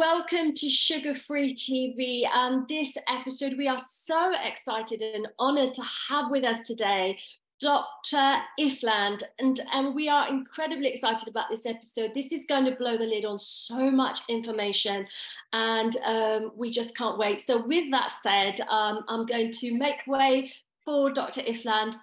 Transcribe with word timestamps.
welcome 0.00 0.54
to 0.54 0.70
Sugar 0.70 1.14
Free 1.14 1.52
TV. 1.52 2.26
And 2.26 2.66
this 2.68 2.96
episode, 3.06 3.58
we 3.58 3.68
are 3.68 3.78
so 3.78 4.32
excited 4.42 5.02
and 5.02 5.28
honored 5.38 5.74
to 5.74 5.82
have 6.08 6.30
with 6.30 6.42
us 6.42 6.60
today 6.60 7.18
Dr. 7.60 8.38
Ifland, 8.58 9.22
and, 9.38 9.60
and 9.74 9.94
we 9.94 10.08
are 10.08 10.26
incredibly 10.30 10.88
excited 10.88 11.28
about 11.28 11.50
this 11.50 11.66
episode. 11.66 12.12
This 12.14 12.32
is 12.32 12.46
going 12.46 12.64
to 12.64 12.70
blow 12.70 12.96
the 12.96 13.04
lid 13.04 13.26
on 13.26 13.38
so 13.38 13.90
much 13.90 14.20
information, 14.30 15.06
and 15.52 15.94
um, 16.06 16.52
we 16.56 16.70
just 16.70 16.96
can't 16.96 17.18
wait. 17.18 17.42
So, 17.42 17.60
with 17.60 17.90
that 17.90 18.10
said, 18.22 18.62
um, 18.70 19.04
I'm 19.06 19.26
going 19.26 19.52
to 19.52 19.76
make 19.76 20.06
way 20.06 20.50
for 20.82 21.10
Dr. 21.10 21.42
Ifland. 21.42 21.96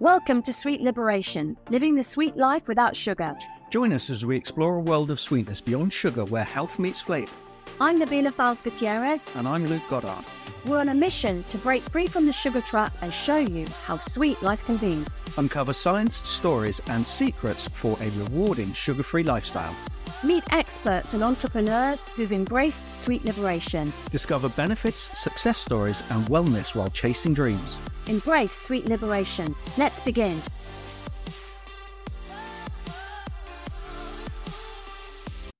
Welcome 0.00 0.42
to 0.42 0.52
Sweet 0.52 0.82
Liberation, 0.82 1.56
living 1.70 1.94
the 1.94 2.02
sweet 2.02 2.36
life 2.36 2.68
without 2.68 2.94
sugar. 2.94 3.34
Join 3.70 3.94
us 3.94 4.10
as 4.10 4.26
we 4.26 4.36
explore 4.36 4.76
a 4.76 4.80
world 4.80 5.10
of 5.10 5.18
sweetness 5.18 5.62
beyond 5.62 5.90
sugar 5.90 6.26
where 6.26 6.44
health 6.44 6.78
meets 6.78 7.00
flavor. 7.00 7.32
I'm 7.80 7.98
Nabila 7.98 8.34
Fals 8.34 8.60
Gutierrez. 8.60 9.26
And 9.36 9.48
I'm 9.48 9.64
Luke 9.66 9.80
Goddard. 9.88 10.22
We're 10.66 10.80
on 10.80 10.90
a 10.90 10.94
mission 10.94 11.44
to 11.44 11.56
break 11.56 11.80
free 11.82 12.08
from 12.08 12.26
the 12.26 12.32
sugar 12.34 12.60
trap 12.60 12.92
and 13.00 13.10
show 13.10 13.38
you 13.38 13.66
how 13.84 13.96
sweet 13.96 14.42
life 14.42 14.66
can 14.66 14.76
be. 14.76 15.02
Uncover 15.38 15.72
science, 15.72 16.16
stories, 16.28 16.78
and 16.90 17.06
secrets 17.06 17.66
for 17.66 17.96
a 18.02 18.10
rewarding 18.10 18.74
sugar 18.74 19.02
free 19.02 19.22
lifestyle. 19.22 19.74
Meet 20.22 20.44
experts 20.50 21.14
and 21.14 21.22
entrepreneurs 21.22 22.04
who've 22.08 22.32
embraced 22.32 23.00
sweet 23.00 23.24
liberation. 23.24 23.90
Discover 24.10 24.50
benefits, 24.50 25.18
success 25.18 25.56
stories, 25.56 26.02
and 26.10 26.26
wellness 26.26 26.74
while 26.74 26.88
chasing 26.88 27.32
dreams. 27.32 27.78
Embrace 28.08 28.52
sweet 28.52 28.86
liberation. 28.86 29.54
Let's 29.76 30.00
begin. 30.00 30.40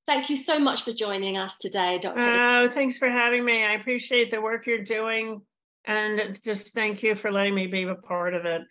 Thank 0.06 0.30
you 0.30 0.36
so 0.36 0.58
much 0.58 0.84
for 0.84 0.92
joining 0.92 1.36
us 1.36 1.56
today, 1.56 1.98
Dr. 1.98 2.20
Oh, 2.24 2.68
thanks 2.68 2.96
for 2.96 3.08
having 3.08 3.44
me. 3.44 3.64
I 3.64 3.72
appreciate 3.72 4.30
the 4.30 4.40
work 4.40 4.66
you're 4.66 4.84
doing. 4.84 5.42
And 5.84 6.40
just 6.44 6.74
thank 6.74 7.02
you 7.02 7.14
for 7.14 7.32
letting 7.32 7.54
me 7.54 7.66
be 7.66 7.82
a 7.82 7.94
part 7.94 8.34
of 8.34 8.44
it. 8.44 8.62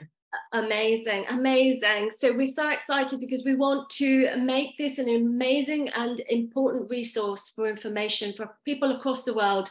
Amazing, 0.52 1.26
amazing. 1.30 2.12
So 2.12 2.36
we're 2.36 2.48
so 2.48 2.70
excited 2.70 3.20
because 3.20 3.44
we 3.46 3.56
want 3.56 3.90
to 3.92 4.36
make 4.38 4.78
this 4.78 4.98
an 4.98 5.08
amazing 5.08 5.90
and 5.90 6.22
important 6.30 6.90
resource 6.90 7.50
for 7.56 7.68
information 7.68 8.34
for 8.34 8.56
people 8.66 8.92
across 8.92 9.24
the 9.24 9.34
world 9.34 9.70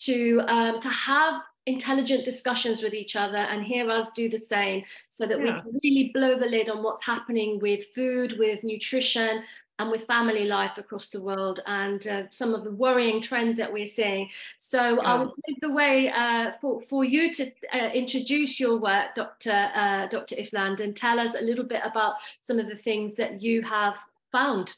to 0.00 0.42
um, 0.46 0.80
to 0.80 0.88
have 0.88 1.42
intelligent 1.66 2.24
discussions 2.24 2.82
with 2.82 2.94
each 2.94 3.16
other 3.16 3.38
and 3.38 3.64
hear 3.64 3.90
us 3.90 4.12
do 4.12 4.28
the 4.28 4.38
same 4.38 4.84
so 5.08 5.26
that 5.26 5.38
yeah. 5.40 5.44
we 5.44 5.60
can 5.60 5.80
really 5.82 6.10
blow 6.14 6.38
the 6.38 6.46
lid 6.46 6.68
on 6.68 6.82
what's 6.82 7.04
happening 7.04 7.58
with 7.58 7.84
food, 7.94 8.36
with 8.38 8.62
nutrition, 8.62 9.42
and 9.78 9.90
with 9.90 10.06
family 10.06 10.44
life 10.44 10.78
across 10.78 11.10
the 11.10 11.20
world 11.20 11.60
and 11.66 12.06
uh, 12.06 12.22
some 12.30 12.54
of 12.54 12.64
the 12.64 12.70
worrying 12.70 13.20
trends 13.20 13.58
that 13.58 13.72
we're 13.72 13.86
seeing. 13.86 14.28
So 14.56 14.94
yeah. 14.94 15.00
I 15.00 15.14
will 15.16 15.34
give 15.46 15.56
the 15.60 15.72
way 15.72 16.10
uh, 16.10 16.52
for, 16.60 16.80
for 16.82 17.04
you 17.04 17.34
to 17.34 17.50
uh, 17.72 17.90
introduce 17.92 18.58
your 18.58 18.78
work, 18.78 19.14
Dr. 19.14 19.70
Uh, 19.74 20.06
Dr. 20.06 20.36
Ifland, 20.36 20.80
and 20.80 20.96
tell 20.96 21.18
us 21.18 21.34
a 21.34 21.42
little 21.42 21.64
bit 21.64 21.82
about 21.84 22.14
some 22.40 22.58
of 22.58 22.68
the 22.68 22.76
things 22.76 23.16
that 23.16 23.42
you 23.42 23.62
have 23.62 23.96
found. 24.32 24.74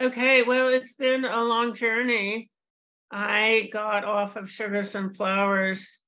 Okay, 0.00 0.44
well, 0.44 0.68
it's 0.68 0.94
been 0.94 1.24
a 1.24 1.42
long 1.42 1.74
journey. 1.74 2.48
I 3.10 3.70
got 3.72 4.04
off 4.04 4.36
of 4.36 4.50
sugars 4.50 4.94
and 4.94 5.16
Flours, 5.16 6.00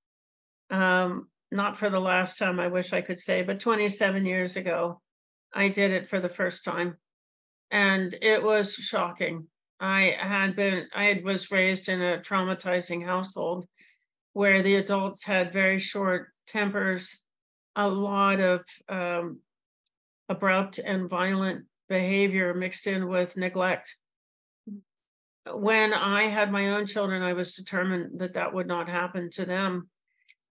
um, 0.70 1.28
not 1.50 1.76
for 1.76 1.90
the 1.90 2.00
last 2.00 2.38
time, 2.38 2.60
I 2.60 2.68
wish 2.68 2.92
I 2.92 3.00
could 3.00 3.18
say, 3.18 3.42
but 3.42 3.60
27 3.60 4.24
years 4.26 4.56
ago. 4.56 5.00
I 5.52 5.68
did 5.68 5.90
it 5.90 6.08
for 6.08 6.20
the 6.20 6.28
first 6.28 6.64
time 6.64 6.96
and 7.70 8.14
it 8.20 8.42
was 8.42 8.74
shocking. 8.74 9.46
I 9.78 10.16
had 10.18 10.56
been, 10.56 10.86
I 10.94 11.20
was 11.24 11.50
raised 11.50 11.88
in 11.88 12.02
a 12.02 12.18
traumatizing 12.18 13.04
household 13.04 13.66
where 14.32 14.62
the 14.62 14.76
adults 14.76 15.24
had 15.24 15.52
very 15.52 15.78
short 15.78 16.28
tempers, 16.46 17.18
a 17.76 17.88
lot 17.88 18.40
of 18.40 18.64
um, 18.88 19.40
abrupt 20.28 20.78
and 20.78 21.08
violent 21.08 21.66
behavior 21.88 22.54
mixed 22.54 22.86
in 22.86 23.08
with 23.08 23.36
neglect. 23.36 23.96
When 25.46 25.92
I 25.92 26.24
had 26.24 26.52
my 26.52 26.70
own 26.70 26.86
children, 26.86 27.22
I 27.22 27.32
was 27.32 27.54
determined 27.54 28.20
that 28.20 28.34
that 28.34 28.52
would 28.52 28.66
not 28.66 28.88
happen 28.88 29.30
to 29.30 29.44
them. 29.44 29.88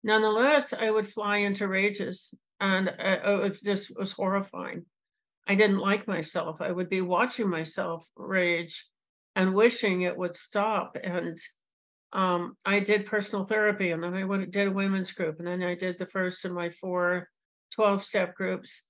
Nonetheless, 0.02 0.72
I 0.72 0.90
would 0.90 1.08
fly 1.08 1.38
into 1.38 1.66
rages, 1.66 2.34
and 2.60 2.88
uh, 2.88 3.40
it 3.44 3.62
just 3.62 3.96
was 3.96 4.12
horrifying. 4.12 4.84
I 5.46 5.54
didn't 5.54 5.78
like 5.78 6.06
myself. 6.06 6.60
I 6.60 6.70
would 6.70 6.88
be 6.88 7.00
watching 7.00 7.48
myself 7.48 8.08
rage 8.16 8.86
and 9.36 9.54
wishing 9.54 10.02
it 10.02 10.16
would 10.16 10.36
stop. 10.36 10.96
And 11.02 11.38
um, 12.12 12.56
I 12.64 12.80
did 12.80 13.06
personal 13.06 13.44
therapy 13.44 13.90
and 13.90 14.02
then 14.02 14.14
I 14.14 14.24
went, 14.24 14.50
did 14.50 14.68
a 14.68 14.70
women's 14.70 15.12
group 15.12 15.38
and 15.38 15.46
then 15.46 15.62
I 15.62 15.74
did 15.74 15.98
the 15.98 16.06
first 16.06 16.44
of 16.44 16.52
my 16.52 16.70
four 16.70 17.28
12 17.74 18.04
step 18.04 18.34
groups. 18.34 18.82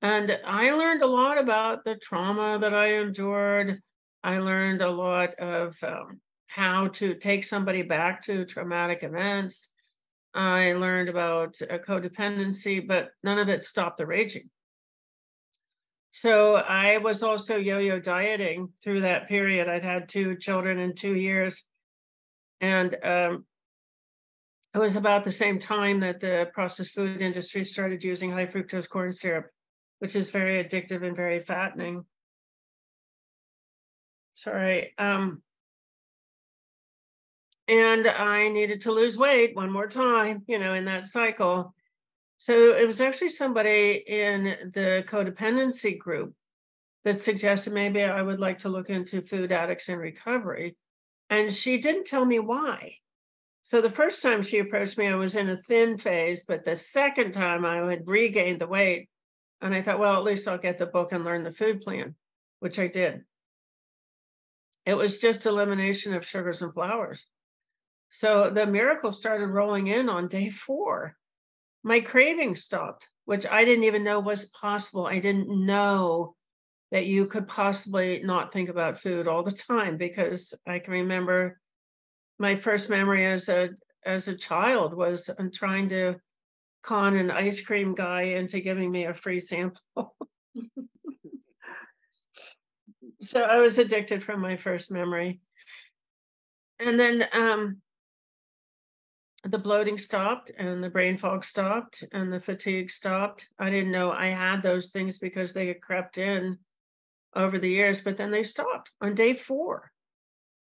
And 0.00 0.38
I 0.44 0.70
learned 0.70 1.02
a 1.02 1.06
lot 1.06 1.38
about 1.38 1.84
the 1.84 1.96
trauma 1.96 2.58
that 2.60 2.72
I 2.72 2.98
endured. 2.98 3.82
I 4.22 4.38
learned 4.38 4.82
a 4.82 4.90
lot 4.90 5.34
of 5.34 5.76
um, 5.82 6.20
how 6.46 6.88
to 6.88 7.14
take 7.14 7.44
somebody 7.44 7.82
back 7.82 8.22
to 8.22 8.44
traumatic 8.44 9.02
events. 9.02 9.68
I 10.34 10.72
learned 10.74 11.08
about 11.08 11.54
codependency, 11.54 12.86
but 12.86 13.10
none 13.22 13.38
of 13.38 13.48
it 13.48 13.64
stopped 13.64 13.98
the 13.98 14.06
raging. 14.06 14.50
So 16.10 16.56
I 16.56 16.98
was 16.98 17.22
also 17.22 17.56
yo-yo 17.56 18.00
dieting 18.00 18.70
through 18.82 19.02
that 19.02 19.28
period. 19.28 19.68
I'd 19.68 19.84
had 19.84 20.08
two 20.08 20.36
children 20.36 20.78
in 20.78 20.94
two 20.94 21.14
years, 21.14 21.62
and 22.60 22.94
um, 23.04 23.46
it 24.74 24.78
was 24.78 24.96
about 24.96 25.24
the 25.24 25.32
same 25.32 25.58
time 25.58 26.00
that 26.00 26.20
the 26.20 26.50
processed 26.52 26.94
food 26.94 27.20
industry 27.20 27.64
started 27.64 28.02
using 28.02 28.30
high 28.30 28.46
fructose 28.46 28.88
corn 28.88 29.12
syrup, 29.12 29.46
which 29.98 30.16
is 30.16 30.30
very 30.30 30.62
addictive 30.64 31.06
and 31.06 31.14
very 31.16 31.40
fattening. 31.40 32.04
Sorry. 34.38 34.94
Um, 34.98 35.42
and 37.66 38.06
I 38.06 38.48
needed 38.50 38.82
to 38.82 38.92
lose 38.92 39.18
weight 39.18 39.56
one 39.56 39.72
more 39.72 39.88
time, 39.88 40.44
you 40.46 40.60
know, 40.60 40.74
in 40.74 40.84
that 40.84 41.08
cycle. 41.08 41.74
So 42.36 42.76
it 42.76 42.86
was 42.86 43.00
actually 43.00 43.30
somebody 43.30 44.04
in 44.06 44.44
the 44.72 45.04
codependency 45.08 45.98
group 45.98 46.34
that 47.02 47.20
suggested 47.20 47.72
maybe 47.72 48.00
I 48.04 48.22
would 48.22 48.38
like 48.38 48.58
to 48.58 48.68
look 48.68 48.90
into 48.90 49.22
food 49.22 49.50
addicts 49.50 49.88
in 49.88 49.98
recovery. 49.98 50.76
And 51.28 51.52
she 51.52 51.78
didn't 51.78 52.06
tell 52.06 52.24
me 52.24 52.38
why. 52.38 52.94
So 53.62 53.80
the 53.80 53.90
first 53.90 54.22
time 54.22 54.42
she 54.42 54.60
approached 54.60 54.98
me, 54.98 55.08
I 55.08 55.16
was 55.16 55.34
in 55.34 55.50
a 55.50 55.60
thin 55.60 55.98
phase, 55.98 56.44
but 56.44 56.64
the 56.64 56.76
second 56.76 57.32
time 57.32 57.66
I 57.66 57.78
had 57.90 58.06
regained 58.06 58.60
the 58.60 58.68
weight. 58.68 59.08
And 59.60 59.74
I 59.74 59.82
thought, 59.82 59.98
well, 59.98 60.16
at 60.16 60.22
least 60.22 60.46
I'll 60.46 60.58
get 60.58 60.78
the 60.78 60.86
book 60.86 61.10
and 61.10 61.24
learn 61.24 61.42
the 61.42 61.52
food 61.52 61.80
plan, 61.80 62.14
which 62.60 62.78
I 62.78 62.86
did. 62.86 63.24
It 64.88 64.96
was 64.96 65.18
just 65.18 65.44
elimination 65.46 66.14
of 66.14 66.26
sugars 66.26 66.62
and 66.62 66.72
flours. 66.72 67.26
So 68.08 68.48
the 68.48 68.66
miracle 68.66 69.12
started 69.12 69.48
rolling 69.48 69.88
in 69.88 70.08
on 70.08 70.28
day 70.28 70.48
four 70.50 71.14
my 71.82 72.00
craving 72.00 72.56
stopped, 72.56 73.08
which 73.24 73.46
I 73.46 73.64
didn't 73.64 73.84
even 73.84 74.04
know 74.04 74.20
was 74.20 74.46
possible. 74.46 75.06
I 75.06 75.20
didn't 75.20 75.48
know 75.66 76.34
that 76.90 77.06
you 77.06 77.26
could 77.26 77.46
possibly 77.46 78.20
not 78.22 78.52
think 78.52 78.68
about 78.68 78.98
food 78.98 79.28
all 79.28 79.42
the 79.42 79.52
time 79.52 79.96
because 79.96 80.54
I 80.66 80.78
can 80.78 80.92
remember 80.92 81.60
my 82.38 82.56
first 82.56 82.88
memory 82.90 83.26
as 83.26 83.48
a 83.48 83.70
as 84.04 84.28
a 84.28 84.36
child 84.36 84.94
was 84.94 85.28
I'm 85.38 85.50
trying 85.52 85.88
to 85.90 86.16
con 86.82 87.16
an 87.16 87.30
ice 87.30 87.60
cream 87.60 87.94
guy 87.94 88.22
into 88.22 88.60
giving 88.60 88.90
me 88.90 89.04
a 89.04 89.14
free 89.14 89.40
sample. 89.40 90.16
so 93.20 93.42
I 93.42 93.56
was 93.58 93.78
addicted 93.78 94.22
from 94.22 94.40
my 94.40 94.56
first 94.56 94.90
memory. 94.90 95.40
And 96.80 96.98
then 96.98 97.26
um, 97.32 97.82
the 99.44 99.58
bloating 99.58 99.98
stopped 99.98 100.50
and 100.56 100.82
the 100.82 100.90
brain 100.90 101.16
fog 101.16 101.44
stopped 101.44 102.04
and 102.12 102.32
the 102.32 102.40
fatigue 102.40 102.90
stopped. 102.90 103.48
I 103.58 103.70
didn't 103.70 103.92
know 103.92 104.12
I 104.12 104.28
had 104.28 104.62
those 104.62 104.90
things 104.90 105.18
because 105.18 105.52
they 105.52 105.66
had 105.66 105.80
crept 105.80 106.18
in 106.18 106.58
over 107.34 107.58
the 107.58 107.68
years, 107.68 108.00
but 108.00 108.16
then 108.16 108.30
they 108.30 108.42
stopped 108.42 108.90
on 109.00 109.14
day 109.14 109.34
four. 109.34 109.90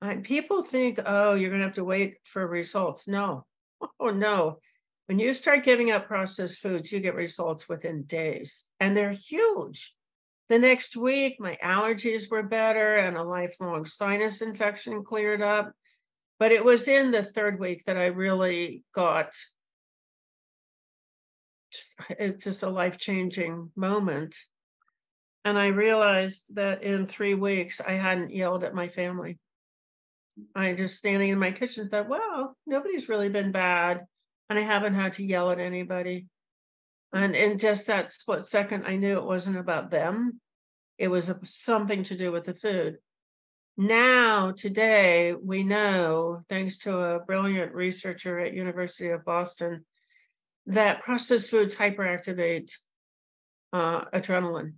And 0.02 0.24
people 0.24 0.62
think, 0.62 1.00
oh, 1.06 1.34
you're 1.34 1.50
going 1.50 1.62
to 1.62 1.68
have 1.68 1.76
to 1.76 1.84
wait 1.86 2.18
for 2.26 2.46
results. 2.46 3.08
No, 3.08 3.46
oh, 4.00 4.10
no. 4.10 4.60
When 5.08 5.20
you 5.20 5.34
start 5.34 5.64
giving 5.64 5.92
up 5.92 6.08
processed 6.08 6.60
foods, 6.60 6.92
you 6.92 7.00
get 7.00 7.16
results 7.16 7.68
within 7.68 8.04
days, 8.04 8.64
and 8.80 8.96
they're 8.96 9.12
huge. 9.12 9.94
The 10.50 10.60
next 10.60 10.96
week, 10.96 11.40
my 11.40 11.58
allergies 11.64 12.30
were 12.30 12.44
better 12.44 12.96
and 12.98 13.18
a 13.18 13.24
lifelong 13.24 13.86
sinus 13.86 14.42
infection 14.42 15.04
cleared 15.04 15.42
up 15.42 15.74
but 16.44 16.52
it 16.52 16.66
was 16.66 16.90
in 16.90 17.12
the 17.12 17.24
third 17.24 17.58
week 17.58 17.86
that 17.86 17.98
I 17.98 18.08
really 18.08 18.84
got 18.94 19.34
it's 22.20 22.44
just 22.44 22.64
a 22.64 22.70
life 22.70 22.98
changing 22.98 23.72
moment. 23.78 24.38
And 25.46 25.58
I 25.58 25.68
realized 25.68 26.54
that 26.56 26.84
in 26.84 27.08
three 27.08 27.34
weeks, 27.34 27.80
I 27.80 27.94
hadn't 27.94 28.34
yelled 28.34 28.66
at 28.66 28.76
my 28.76 28.90
family. 28.90 29.40
I 30.54 30.74
just 30.74 30.98
standing 30.98 31.30
in 31.30 31.40
my 31.40 31.52
kitchen 31.52 31.88
thought, 31.88 32.10
well, 32.10 32.58
nobody's 32.66 33.08
really 33.08 33.30
been 33.30 33.54
bad. 33.54 34.06
And 34.50 34.60
I 34.60 34.64
haven't 34.64 34.96
had 34.96 35.14
to 35.14 35.24
yell 35.24 35.50
at 35.50 35.60
anybody. 35.60 36.28
And 37.14 37.36
in 37.36 37.60
just 37.60 37.88
that 37.88 38.12
split 38.12 38.46
second, 38.46 38.86
I 38.86 38.98
knew 38.98 39.18
it 39.18 39.24
wasn't 39.24 39.58
about 39.58 39.92
them. 39.92 40.42
It 40.98 41.10
was 41.10 41.32
something 41.44 42.04
to 42.06 42.18
do 42.18 42.32
with 42.32 42.46
the 42.46 42.56
food. 42.56 42.98
Now, 43.78 44.52
today, 44.52 45.34
we 45.34 45.64
know, 45.64 46.44
thanks 46.50 46.78
to 46.80 46.98
a 46.98 47.20
brilliant 47.20 47.74
researcher 47.74 48.40
at 48.40 48.54
University 48.54 49.10
of 49.10 49.26
Boston, 49.26 49.86
that 50.68 51.04
processed 51.04 51.52
foods 51.52 51.76
hyperactivate 51.76 52.72
uh, 53.74 54.06
adrenaline. 54.06 54.74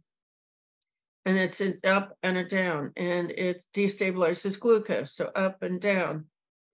And 1.26 1.38
it's 1.38 1.60
an 1.60 1.78
up 1.84 2.18
and 2.22 2.38
a 2.38 2.46
down, 2.46 2.92
and 2.96 3.32
it 3.32 3.64
destabilizes 3.74 4.60
glucose, 4.60 5.16
so 5.16 5.26
up 5.36 5.64
and 5.64 5.82
down. 5.82 6.26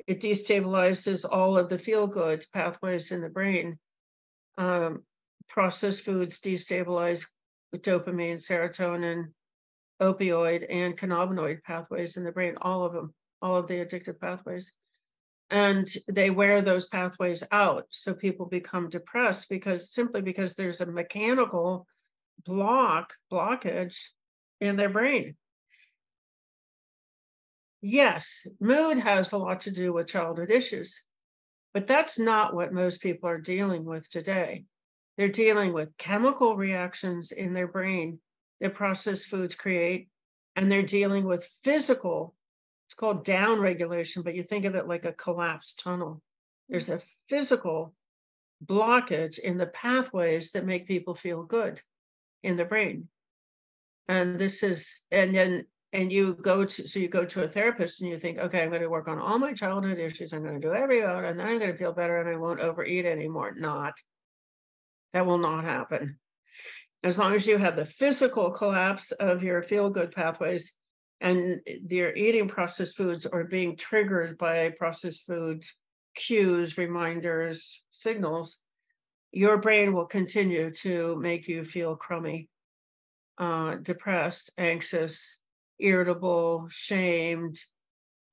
It 0.08 0.22
destabilizes 0.22 1.25
all 1.30 1.58
of 1.58 1.69
the 1.69 1.80
feel 1.80 2.08
good 2.08 2.46
pathways 2.54 3.12
in 3.12 3.22
the 3.22 3.30
brain. 3.30 3.80
Um, 4.58 5.04
processed 5.51 6.03
foods 6.03 6.39
destabilize 6.39 7.25
dopamine, 7.75 8.38
serotonin, 8.38 9.25
opioid, 10.01 10.65
and 10.69 10.98
cannabinoid 10.98 11.62
pathways 11.63 12.18
in 12.18 12.24
the 12.24 12.31
brain, 12.31 12.56
all 12.62 12.86
of 12.86 12.94
them, 12.94 13.13
all 13.42 13.57
of 13.57 13.68
the 13.68 13.75
addictive 13.75 14.19
pathways. 14.19 14.71
And 15.50 15.92
they 16.07 16.30
wear 16.30 16.62
those 16.62 16.88
pathways 16.88 17.44
out. 17.51 17.86
So 17.89 18.13
people 18.13 18.45
become 18.45 18.89
depressed 18.89 19.50
because 19.50 19.92
simply 19.92 20.21
because 20.21 20.56
there's 20.56 20.80
a 20.80 20.86
mechanical 20.86 21.86
block, 22.45 23.13
blockage 23.31 23.98
in 24.62 24.77
their 24.77 24.89
brain. 24.89 25.36
Yes, 27.81 28.45
mood 28.59 29.00
has 29.00 29.31
a 29.31 29.38
lot 29.38 29.62
to 29.62 29.71
do 29.71 29.92
with 29.92 30.07
childhood 30.07 30.51
issues, 30.51 31.03
but 31.74 31.88
that's 31.88 32.19
not 32.19 32.53
what 32.53 32.71
most 32.71 33.01
people 33.01 33.27
are 33.27 33.39
dealing 33.39 33.83
with 33.83 34.07
today. 34.09 34.65
They're 35.18 35.28
dealing 35.28 35.74
with 35.74 35.98
chemical 35.98 36.56
reactions 36.56 37.31
in 37.31 37.54
their 37.54 37.68
brain 37.68 38.19
that 38.60 38.74
processed 38.74 39.28
foods 39.28 39.56
create, 39.56 40.10
and 40.56 40.72
they're 40.72 40.84
dealing 40.84 41.25
with 41.25 41.50
physical, 41.63 42.36
it's 42.88 42.94
called 42.94 43.25
down 43.25 43.60
regulation, 43.60 44.22
but 44.22 44.36
you 44.36 44.44
think 44.44 44.66
of 44.66 44.75
it 44.75 44.88
like 44.88 45.06
a 45.06 45.13
collapsed 45.13 45.80
tunnel. 45.84 46.22
There's 46.69 46.90
mm. 46.90 46.96
a 46.96 47.02
physical 47.30 47.94
blockage 48.66 49.40
in 49.40 49.58
the 49.58 49.66
pathways 49.66 50.52
that 50.52 50.66
make 50.66 50.88
people 50.88 51.16
feel 51.16 51.44
good 51.44 51.81
in 52.44 52.56
the 52.56 52.66
brain. 52.66 53.08
And 54.08 54.40
this 54.40 54.63
is, 54.63 55.02
and 55.12 55.36
then, 55.36 55.66
and 55.94 56.12
you 56.12 56.34
go 56.36 56.66
to, 56.66 56.88
so 56.88 57.00
you 57.00 57.08
go 57.08 57.25
to 57.25 57.44
a 57.44 57.48
therapist 57.48 58.02
and 58.02 58.10
you 58.10 58.19
think, 58.19 58.38
okay, 58.38 58.62
I'm 58.62 58.69
going 58.69 58.81
to 58.81 58.90
work 58.90 59.08
on 59.08 59.19
all 59.19 59.40
my 59.40 59.54
childhood 59.54 60.00
issues. 60.00 60.34
I'm 60.34 60.44
going 60.44 60.60
to 60.60 60.68
do 60.68 60.74
every 60.74 61.04
out, 61.04 61.25
and 61.25 61.40
then 61.40 61.48
I'm 61.48 61.60
going 61.60 61.72
to 61.72 61.78
feel 61.78 61.94
better 61.94 62.19
and 62.19 62.30
I 62.30 62.38
won't 62.38 62.60
overeat 62.60 63.06
anymore. 63.06 63.54
Not. 63.56 63.94
That 65.13 65.25
will 65.25 65.38
not 65.38 65.63
happen. 65.63 66.18
As 67.04 67.18
long 67.18 67.34
as 67.34 67.48
you 67.48 67.58
have 67.58 67.75
the 67.75 67.86
physical 67.86 68.52
collapse 68.52 69.12
of 69.12 69.44
your 69.44 69.63
feel 69.63 69.90
good 69.90 70.12
pathways 70.12 70.75
and 71.19 71.62
your 71.66 72.13
eating 72.13 72.48
processed 72.48 72.96
foods 72.96 73.25
or 73.25 73.44
being 73.44 73.75
triggered 73.75 74.38
by 74.38 74.69
processed 74.69 75.25
food 75.25 75.63
cues, 76.16 76.78
reminders, 76.78 77.84
signals, 77.92 78.60
your 79.31 79.58
brain 79.58 79.94
will 79.94 80.06
continue 80.06 80.72
to 80.72 81.16
make 81.16 81.48
you 81.48 81.63
feel 81.63 81.96
crummy, 81.96 82.50
uh, 83.38 83.75
depressed, 83.75 84.52
anxious, 84.58 85.40
irritable, 85.80 86.68
shamed. 86.69 87.60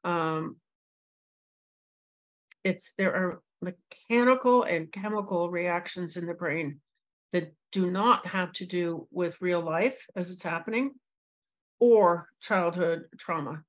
Um, 0.05 0.57
it's 2.65 2.93
there 2.99 3.15
are 3.15 3.43
mechanical 3.61 4.63
and 4.63 4.93
chemical 4.93 5.51
reactions 5.51 6.17
in 6.17 6.27
the 6.27 6.35
brain 6.35 6.81
that 7.33 7.53
do 7.73 7.91
not 7.91 8.27
have 8.27 8.53
to 8.55 8.67
do 8.67 9.07
with 9.11 9.41
real 9.41 9.61
life 9.61 10.07
as 10.17 10.31
it's 10.31 10.43
happening 10.43 10.93
or 11.79 12.29
childhood 12.41 13.05
trauma. 13.19 13.63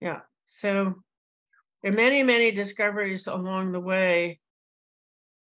Yeah. 0.00 0.20
So 0.46 0.94
there 1.82 1.92
are 1.92 1.94
many, 1.94 2.22
many 2.22 2.50
discoveries 2.50 3.26
along 3.26 3.72
the 3.72 3.80
way 3.80 4.40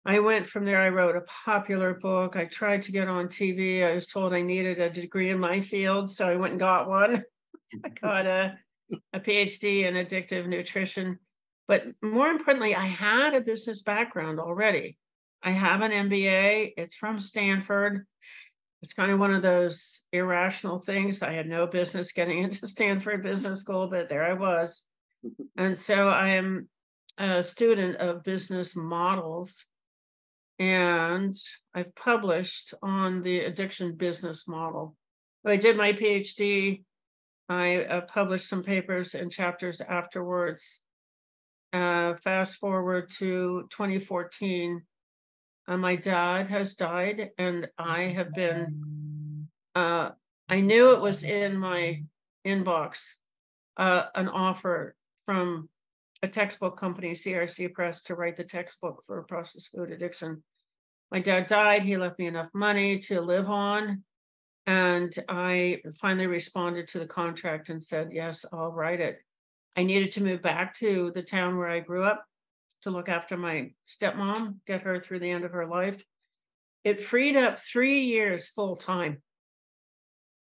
I 0.05 0.19
went 0.19 0.47
from 0.47 0.65
there. 0.65 0.81
I 0.81 0.89
wrote 0.89 1.15
a 1.15 1.25
popular 1.45 1.93
book. 1.93 2.35
I 2.35 2.45
tried 2.45 2.83
to 2.83 2.91
get 2.91 3.07
on 3.07 3.27
TV. 3.27 3.85
I 3.85 3.93
was 3.93 4.07
told 4.07 4.33
I 4.33 4.41
needed 4.41 4.79
a 4.79 4.89
degree 4.89 5.29
in 5.29 5.39
my 5.39 5.61
field, 5.61 6.09
so 6.09 6.27
I 6.27 6.35
went 6.35 6.51
and 6.51 6.59
got 6.59 6.87
one. 6.87 7.23
I 7.85 7.89
got 7.89 8.25
a, 8.25 8.57
a 9.13 9.19
PhD 9.19 9.85
in 9.85 9.95
addictive 9.95 10.47
nutrition. 10.47 11.19
But 11.69 11.85
more 12.01 12.29
importantly, 12.29 12.73
I 12.73 12.87
had 12.87 13.35
a 13.35 13.41
business 13.41 13.83
background 13.83 14.39
already. 14.39 14.97
I 15.43 15.51
have 15.51 15.81
an 15.81 15.91
MBA, 15.91 16.73
it's 16.77 16.95
from 16.95 17.19
Stanford. 17.19 18.07
It's 18.81 18.93
kind 18.93 19.11
of 19.11 19.19
one 19.19 19.35
of 19.35 19.43
those 19.43 19.99
irrational 20.11 20.79
things. 20.79 21.21
I 21.21 21.33
had 21.33 21.47
no 21.47 21.67
business 21.67 22.11
getting 22.11 22.39
into 22.43 22.67
Stanford 22.67 23.21
Business 23.21 23.61
School, 23.61 23.87
but 23.87 24.09
there 24.09 24.25
I 24.25 24.33
was. 24.33 24.83
And 25.57 25.77
so 25.77 26.07
I 26.07 26.29
am 26.29 26.69
a 27.19 27.43
student 27.43 27.97
of 27.97 28.23
business 28.23 28.75
models 28.75 29.65
and 30.57 31.35
I've 31.75 31.93
published 31.93 32.73
on 32.81 33.21
the 33.21 33.41
addiction 33.41 33.95
business 33.95 34.47
model. 34.47 34.95
I 35.45 35.57
did 35.57 35.77
my 35.77 35.93
PhD. 35.93 36.83
I 37.49 37.83
uh, 37.83 38.01
published 38.01 38.47
some 38.47 38.63
papers 38.63 39.13
and 39.13 39.31
chapters 39.31 39.81
afterwards. 39.81 40.81
Uh, 41.71 42.15
fast 42.15 42.57
forward 42.57 43.09
to 43.09 43.67
2014, 43.69 44.81
uh, 45.67 45.77
my 45.77 45.95
dad 45.95 46.47
has 46.47 46.73
died, 46.73 47.29
and 47.37 47.69
I 47.77 48.03
have 48.03 48.33
been. 48.33 49.47
Uh, 49.75 50.11
I 50.47 50.61
knew 50.61 50.93
it 50.93 50.99
was 50.99 51.23
in 51.23 51.55
my 51.57 52.03
inbox, 52.45 53.13
uh, 53.77 54.05
an 54.15 54.27
offer 54.29 54.95
from 55.25 55.69
a 56.23 56.27
textbook 56.27 56.75
company, 56.75 57.11
CRC 57.11 57.71
Press, 57.71 58.01
to 58.03 58.15
write 58.15 58.35
the 58.35 58.43
textbook 58.43 59.03
for 59.05 59.21
processed 59.23 59.71
food 59.71 59.91
addiction. 59.91 60.43
My 61.11 61.19
dad 61.19 61.47
died. 61.47 61.83
He 61.83 61.97
left 61.97 62.19
me 62.19 62.25
enough 62.25 62.49
money 62.53 62.99
to 62.99 63.21
live 63.21 63.49
on. 63.49 64.03
And 64.67 65.15
I 65.27 65.81
finally 65.99 66.27
responded 66.27 66.87
to 66.89 66.99
the 66.99 67.07
contract 67.07 67.69
and 67.69 67.81
said, 67.81 68.11
yes, 68.11 68.45
I'll 68.51 68.71
write 68.71 68.99
it. 68.99 69.19
I 69.75 69.83
needed 69.83 70.13
to 70.13 70.23
move 70.23 70.41
back 70.41 70.73
to 70.75 71.11
the 71.13 71.23
town 71.23 71.57
where 71.57 71.69
I 71.69 71.79
grew 71.79 72.03
up 72.03 72.25
to 72.81 72.91
look 72.91 73.09
after 73.09 73.37
my 73.37 73.73
stepmom, 73.87 74.59
get 74.65 74.81
her 74.81 74.99
through 74.99 75.19
the 75.19 75.31
end 75.31 75.43
of 75.45 75.51
her 75.51 75.67
life. 75.67 76.03
It 76.83 77.01
freed 77.01 77.35
up 77.35 77.59
three 77.59 78.01
years 78.01 78.47
full 78.47 78.75
time 78.75 79.21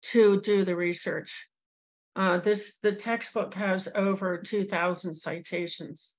to 0.02 0.40
do 0.40 0.64
the 0.64 0.76
research. 0.76 1.48
Uh, 2.14 2.38
this 2.38 2.78
the 2.82 2.94
textbook 2.94 3.54
has 3.54 3.88
over 3.94 4.38
2,000 4.38 5.14
citations. 5.14 6.16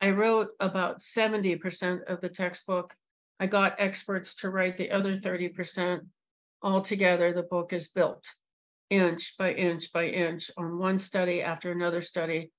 I 0.00 0.10
wrote 0.10 0.48
about 0.60 1.00
70% 1.00 2.04
of 2.08 2.20
the 2.20 2.28
textbook. 2.28 2.94
I 3.40 3.46
got 3.46 3.80
experts 3.80 4.36
to 4.36 4.50
write 4.50 4.76
the 4.76 4.90
other 4.90 5.16
30%. 5.16 6.06
Altogether, 6.62 7.32
the 7.32 7.42
book 7.42 7.72
is 7.72 7.88
built 7.88 8.30
inch 8.90 9.34
by 9.38 9.52
inch 9.52 9.92
by 9.92 10.06
inch 10.06 10.50
on 10.56 10.78
one 10.78 10.98
study 10.98 11.42
after 11.42 11.72
another 11.72 12.00
study. 12.00 12.50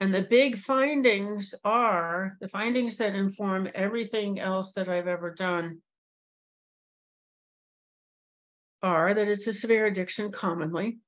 And 0.00 0.14
the 0.14 0.22
big 0.22 0.56
findings 0.58 1.54
are 1.64 2.36
the 2.40 2.48
findings 2.48 2.96
that 2.96 3.14
inform 3.14 3.68
everything 3.74 4.40
else 4.40 4.72
that 4.72 4.88
I've 4.88 5.08
ever 5.08 5.30
done 5.30 5.82
are 8.82 9.12
that 9.12 9.28
it's 9.28 9.46
a 9.46 9.52
severe 9.52 9.86
addiction 9.86 10.32
commonly, 10.32 10.98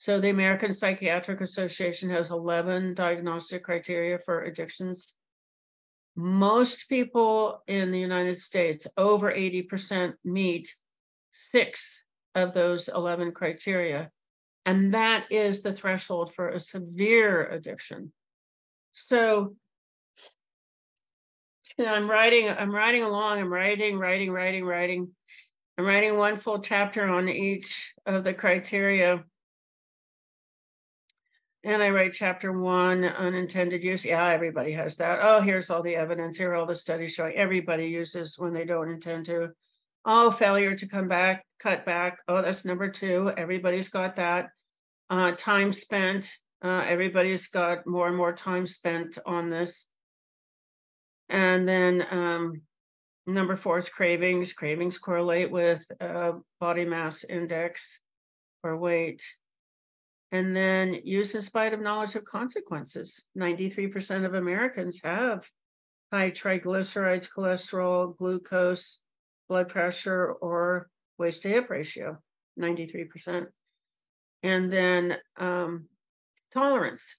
so 0.00 0.18
the 0.18 0.30
American 0.30 0.72
Psychiatric 0.72 1.42
Association 1.42 2.08
has 2.08 2.30
11 2.30 2.94
diagnostic 2.94 3.62
criteria 3.62 4.18
for 4.18 4.42
addictions. 4.42 5.12
Most 6.16 6.88
people 6.88 7.62
in 7.66 7.90
the 7.90 8.00
United 8.00 8.40
States, 8.40 8.86
over 8.96 9.30
80%, 9.30 10.14
meet 10.24 10.74
six 11.32 12.02
of 12.34 12.54
those 12.54 12.88
11 12.88 13.32
criteria. 13.32 14.10
And 14.66 14.94
that 14.94 15.26
is 15.30 15.62
the 15.62 15.72
threshold 15.72 16.34
for 16.34 16.48
a 16.48 16.60
severe 16.60 17.46
addiction. 17.46 18.12
So 18.92 19.56
you 21.78 21.86
know, 21.86 21.92
I'm 21.92 22.10
writing, 22.10 22.48
I'm 22.48 22.74
writing 22.74 23.04
along, 23.04 23.38
I'm 23.38 23.52
writing, 23.52 23.98
writing, 23.98 24.30
writing, 24.30 24.64
writing. 24.64 25.10
I'm 25.78 25.86
writing 25.86 26.18
one 26.18 26.36
full 26.36 26.60
chapter 26.60 27.08
on 27.08 27.28
each 27.28 27.94
of 28.04 28.22
the 28.22 28.34
criteria 28.34 29.24
and 31.62 31.82
I 31.82 31.90
write 31.90 32.14
chapter 32.14 32.58
one, 32.58 33.04
unintended 33.04 33.84
use. 33.84 34.04
Yeah, 34.04 34.26
everybody 34.28 34.72
has 34.72 34.96
that. 34.96 35.18
Oh, 35.22 35.42
here's 35.42 35.68
all 35.68 35.82
the 35.82 35.96
evidence. 35.96 36.38
Here 36.38 36.52
are 36.52 36.54
all 36.54 36.66
the 36.66 36.74
studies 36.74 37.12
showing 37.12 37.36
everybody 37.36 37.86
uses 37.86 38.38
when 38.38 38.54
they 38.54 38.64
don't 38.64 38.90
intend 38.90 39.26
to. 39.26 39.50
Oh, 40.04 40.30
failure 40.30 40.74
to 40.74 40.88
come 40.88 41.08
back, 41.08 41.44
cut 41.58 41.84
back. 41.84 42.18
Oh, 42.26 42.40
that's 42.40 42.64
number 42.64 42.90
two. 42.90 43.32
Everybody's 43.36 43.90
got 43.90 44.16
that. 44.16 44.50
Uh, 45.10 45.32
time 45.32 45.72
spent. 45.72 46.30
Uh, 46.62 46.84
everybody's 46.86 47.48
got 47.48 47.86
more 47.86 48.08
and 48.08 48.16
more 48.16 48.32
time 48.32 48.66
spent 48.66 49.18
on 49.26 49.50
this. 49.50 49.86
And 51.28 51.68
then 51.68 52.06
um, 52.10 52.62
number 53.26 53.56
four 53.56 53.78
is 53.78 53.88
cravings. 53.88 54.52
Cravings 54.52 54.98
correlate 54.98 55.50
with 55.50 55.84
uh, 56.00 56.32
body 56.60 56.84
mass 56.84 57.24
index 57.24 58.00
or 58.62 58.76
weight. 58.76 59.22
And 60.32 60.56
then 60.56 61.00
use 61.04 61.34
in 61.34 61.42
spite 61.42 61.74
of 61.74 61.80
knowledge 61.80 62.14
of 62.14 62.24
consequences. 62.24 63.22
93% 63.36 64.24
of 64.24 64.34
Americans 64.34 65.00
have 65.02 65.44
high 66.12 66.30
triglycerides, 66.30 67.28
cholesterol, 67.30 68.16
glucose, 68.16 68.98
blood 69.50 69.68
pressure, 69.68 70.32
or 70.32 70.88
waist 71.18 71.42
to 71.42 71.48
hip 71.48 71.68
ratio, 71.68 72.16
93%. 72.58 73.46
And 74.44 74.72
then 74.72 75.18
um, 75.36 75.88
tolerance, 76.52 77.16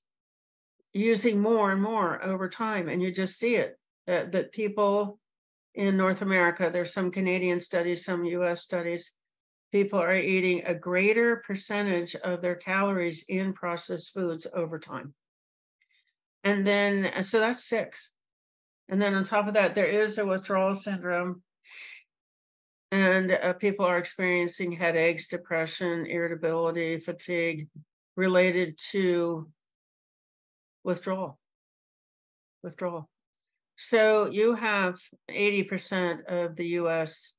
using 0.93 1.39
more 1.39 1.71
and 1.71 1.81
more 1.81 2.23
over 2.23 2.49
time. 2.49 2.87
And 2.87 3.01
you 3.01 3.11
just 3.11 3.37
see 3.37 3.57
it 3.57 3.77
that, 4.07 4.31
that 4.31 4.53
people 4.53 5.19
in 5.75 5.97
North 5.97 6.21
America, 6.21 6.69
there's 6.71 6.93
some 6.93 7.11
Canadian 7.11 7.59
studies, 7.59 8.05
some 8.05 8.23
US 8.23 8.63
studies, 8.63 9.11
people 9.73 9.99
are 9.99 10.15
eating 10.15 10.63
a 10.65 10.73
greater 10.73 11.43
percentage 11.45 12.15
of 12.15 12.41
their 12.41 12.55
calories 12.55 13.25
in 13.27 13.53
processed 13.53 14.13
foods 14.13 14.47
over 14.53 14.79
time. 14.79 15.13
And 16.43 16.65
then, 16.65 17.23
so 17.23 17.39
that's 17.39 17.65
six. 17.65 18.11
And 18.89 19.01
then 19.01 19.15
on 19.15 19.23
top 19.25 19.47
of 19.47 19.53
that, 19.53 19.75
there 19.75 19.85
is 19.85 20.17
a 20.17 20.25
withdrawal 20.25 20.75
syndrome. 20.75 21.43
And 22.91 23.31
uh, 23.31 23.53
people 23.53 23.85
are 23.85 23.97
experiencing 23.97 24.73
headaches, 24.73 25.29
depression, 25.29 26.05
irritability, 26.05 26.99
fatigue 26.99 27.69
related 28.17 28.77
to 28.91 29.49
withdrawal. 30.83 31.39
Withdrawal. 32.63 33.09
So 33.77 34.29
you 34.29 34.53
have 34.55 34.99
80% 35.29 36.25
of 36.27 36.55
the 36.55 36.67
US 36.81 37.33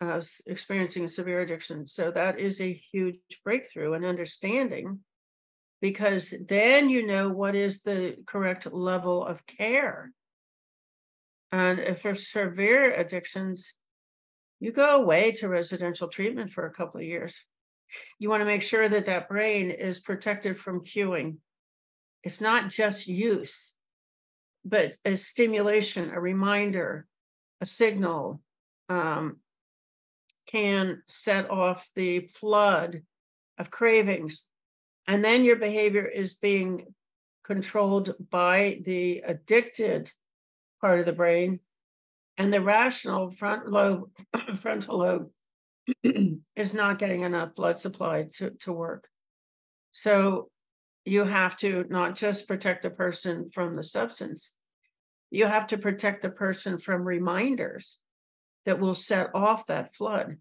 uh, 0.00 0.20
experiencing 0.46 1.08
severe 1.08 1.40
addiction. 1.40 1.86
So 1.86 2.10
that 2.10 2.38
is 2.38 2.60
a 2.60 2.72
huge 2.72 3.18
breakthrough 3.44 3.94
in 3.94 4.04
understanding 4.04 5.00
because 5.80 6.34
then 6.48 6.90
you 6.90 7.06
know 7.06 7.28
what 7.30 7.54
is 7.54 7.80
the 7.80 8.16
correct 8.26 8.70
level 8.70 9.24
of 9.24 9.46
care. 9.46 10.12
And 11.52 11.78
if 11.78 12.02
for 12.02 12.14
severe 12.14 12.92
addictions, 12.92 13.72
you 14.60 14.72
go 14.72 14.96
away 15.02 15.32
to 15.32 15.48
residential 15.48 16.08
treatment 16.08 16.52
for 16.52 16.66
a 16.66 16.72
couple 16.72 17.00
of 17.00 17.06
years. 17.06 17.42
You 18.18 18.28
want 18.28 18.42
to 18.42 18.46
make 18.46 18.62
sure 18.62 18.88
that 18.88 19.06
that 19.06 19.28
brain 19.28 19.70
is 19.70 20.00
protected 20.00 20.58
from 20.58 20.84
cueing. 20.84 21.38
It's 22.22 22.40
not 22.40 22.70
just 22.70 23.08
use, 23.08 23.74
but 24.64 24.96
a 25.04 25.16
stimulation, 25.16 26.10
a 26.10 26.20
reminder, 26.20 27.06
a 27.60 27.66
signal, 27.66 28.42
um, 28.88 29.38
can 30.46 31.02
set 31.08 31.50
off 31.50 31.88
the 31.94 32.28
flood 32.28 33.02
of 33.58 33.70
cravings. 33.70 34.46
And 35.06 35.24
then 35.24 35.44
your 35.44 35.56
behavior 35.56 36.06
is 36.06 36.36
being 36.36 36.94
controlled 37.44 38.14
by 38.30 38.80
the 38.84 39.22
addicted 39.26 40.10
part 40.80 41.00
of 41.00 41.06
the 41.06 41.12
brain. 41.12 41.60
And 42.40 42.50
the 42.50 42.62
rational 42.62 43.30
front 43.30 43.70
lobe, 43.70 44.08
frontal 44.60 45.00
lobe 45.00 45.30
is 46.56 46.72
not 46.72 46.98
getting 46.98 47.20
enough 47.20 47.54
blood 47.54 47.78
supply 47.78 48.28
to, 48.36 48.52
to 48.60 48.72
work. 48.72 49.06
So 49.92 50.48
you 51.04 51.24
have 51.24 51.58
to 51.58 51.84
not 51.90 52.16
just 52.16 52.48
protect 52.48 52.82
the 52.82 52.88
person 52.88 53.50
from 53.52 53.76
the 53.76 53.82
substance, 53.82 54.54
you 55.30 55.44
have 55.44 55.66
to 55.66 55.76
protect 55.76 56.22
the 56.22 56.30
person 56.30 56.78
from 56.78 57.06
reminders 57.06 57.98
that 58.64 58.80
will 58.80 58.94
set 58.94 59.34
off 59.34 59.66
that 59.66 59.94
flood. 59.94 60.38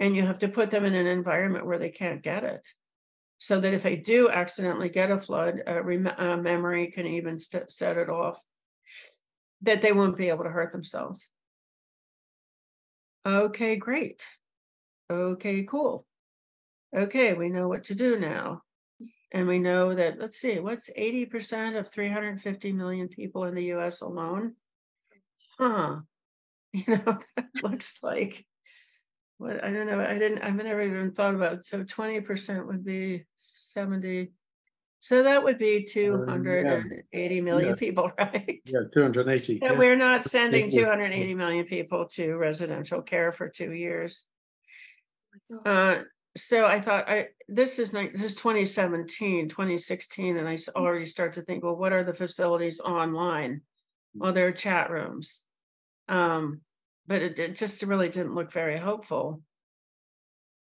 And 0.00 0.16
you 0.16 0.22
have 0.22 0.38
to 0.38 0.48
put 0.48 0.70
them 0.70 0.86
in 0.86 0.94
an 0.94 1.06
environment 1.06 1.66
where 1.66 1.78
they 1.78 1.90
can't 1.90 2.22
get 2.22 2.42
it. 2.42 2.66
So 3.36 3.60
that 3.60 3.74
if 3.74 3.82
they 3.82 3.96
do 3.96 4.30
accidentally 4.30 4.88
get 4.88 5.10
a 5.10 5.18
flood, 5.18 5.60
a, 5.66 5.82
rem- 5.82 6.06
a 6.06 6.38
memory 6.38 6.90
can 6.90 7.06
even 7.06 7.38
st- 7.38 7.70
set 7.70 7.98
it 7.98 8.08
off, 8.08 8.42
that 9.62 9.82
they 9.82 9.92
won't 9.92 10.16
be 10.16 10.28
able 10.28 10.44
to 10.44 10.50
hurt 10.50 10.72
themselves. 10.72 11.26
Okay, 13.24 13.76
great. 13.76 14.26
Okay, 15.10 15.62
cool. 15.64 16.06
Okay, 16.94 17.34
we 17.34 17.48
know 17.48 17.68
what 17.68 17.84
to 17.84 17.94
do 17.94 18.18
now. 18.18 18.62
And 19.32 19.48
we 19.48 19.58
know 19.58 19.94
that, 19.94 20.18
let's 20.18 20.38
see, 20.38 20.58
what's 20.58 20.90
80% 20.90 21.78
of 21.78 21.88
350 21.88 22.72
million 22.72 23.08
people 23.08 23.44
in 23.44 23.54
the 23.54 23.72
US 23.74 24.00
alone? 24.00 24.54
Huh. 25.58 26.00
You 26.74 26.84
know, 26.88 27.18
that 27.36 27.48
looks 27.62 27.98
like 28.02 28.46
what 29.36 29.62
I 29.62 29.70
don't 29.70 29.86
know. 29.86 30.00
I 30.00 30.16
didn't, 30.16 30.38
I've 30.38 30.54
never 30.54 30.80
even 30.80 31.12
thought 31.12 31.34
about 31.34 31.52
it. 31.52 31.64
So 31.66 31.84
20% 31.84 32.66
would 32.66 32.82
be 32.82 33.26
70. 33.36 34.32
So 35.02 35.24
that 35.24 35.42
would 35.42 35.58
be 35.58 35.82
280 35.82 37.40
million 37.40 37.70
Yeah. 37.70 37.74
people, 37.74 38.12
right? 38.18 38.62
Yeah, 38.64 38.82
280. 38.94 39.58
That 39.58 39.72
yeah. 39.72 39.78
we're 39.78 39.96
not 39.96 40.24
sending 40.24 40.70
280 40.70 41.34
million 41.34 41.64
people 41.64 42.06
to 42.10 42.36
residential 42.36 43.02
care 43.02 43.32
for 43.32 43.48
two 43.48 43.72
years. 43.72 44.22
Uh, 45.66 46.02
so 46.36 46.64
I 46.64 46.80
thought 46.80 47.10
I 47.10 47.30
this 47.48 47.80
is 47.80 47.90
this 47.90 48.22
is 48.22 48.36
2017, 48.36 49.48
2016, 49.48 50.36
and 50.36 50.48
I 50.48 50.56
already 50.76 51.06
start 51.06 51.32
to 51.32 51.42
think, 51.42 51.64
well, 51.64 51.76
what 51.76 51.92
are 51.92 52.04
the 52.04 52.14
facilities 52.14 52.78
online? 52.78 53.62
Well, 54.14 54.32
there 54.32 54.46
are 54.46 54.52
chat 54.52 54.88
rooms. 54.88 55.42
Um, 56.08 56.60
but 57.08 57.22
it, 57.22 57.38
it 57.40 57.56
just 57.56 57.82
really 57.82 58.08
didn't 58.08 58.36
look 58.36 58.52
very 58.52 58.78
hopeful. 58.78 59.42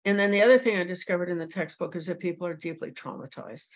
And 0.05 0.17
then 0.17 0.31
the 0.31 0.41
other 0.41 0.57
thing 0.57 0.75
I 0.77 0.85
discovered 0.85 1.29
in 1.29 1.37
the 1.37 1.45
textbook 1.45 1.95
is 1.95 2.07
that 2.07 2.19
people 2.19 2.47
are 2.47 2.55
deeply 2.55 2.89
traumatized. 2.89 3.69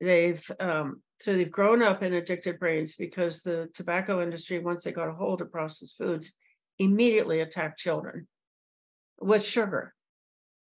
They've 0.00 0.50
um, 0.58 1.02
so 1.20 1.34
they've 1.34 1.50
grown 1.50 1.82
up 1.82 2.02
in 2.02 2.14
addicted 2.14 2.58
brains 2.58 2.96
because 2.96 3.42
the 3.42 3.68
tobacco 3.74 4.20
industry, 4.20 4.58
once 4.58 4.82
they 4.82 4.90
got 4.90 5.08
a 5.08 5.12
hold 5.12 5.40
of 5.40 5.52
processed 5.52 5.96
foods, 5.96 6.32
immediately 6.78 7.40
attacked 7.40 7.78
children 7.78 8.26
with 9.20 9.44
sugar. 9.44 9.94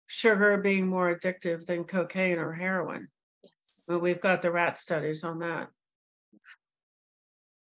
Sugar 0.09 0.57
being 0.57 0.89
more 0.89 1.15
addictive 1.15 1.67
than 1.67 1.85
cocaine 1.85 2.39
or 2.39 2.53
heroin. 2.53 3.09
Yes. 3.45 3.85
Well, 3.87 4.01
we've 4.01 4.21
got 4.21 4.43
the 4.43 4.51
rat 4.51 4.79
studies 4.79 5.23
on 5.23 5.39
that. 5.41 5.69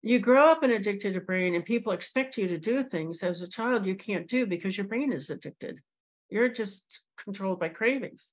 You 0.02 0.20
grow 0.20 0.46
up 0.46 0.64
in 0.64 0.72
addicted 0.72 1.14
to 1.14 1.22
brain, 1.22 1.56
and 1.56 1.66
people 1.66 1.92
expect 1.92 2.38
you 2.38 2.48
to 2.48 2.58
do 2.58 2.84
things 2.84 3.22
as 3.22 3.42
a 3.42 3.50
child 3.50 3.86
you 3.86 3.96
can't 3.96 4.30
do 4.30 4.46
because 4.46 4.78
your 4.78 4.88
brain 4.88 5.12
is 5.12 5.30
addicted. 5.30 5.82
You're 6.30 6.48
just 6.48 7.02
controlled 7.18 7.60
by 7.60 7.70
cravings, 7.70 8.32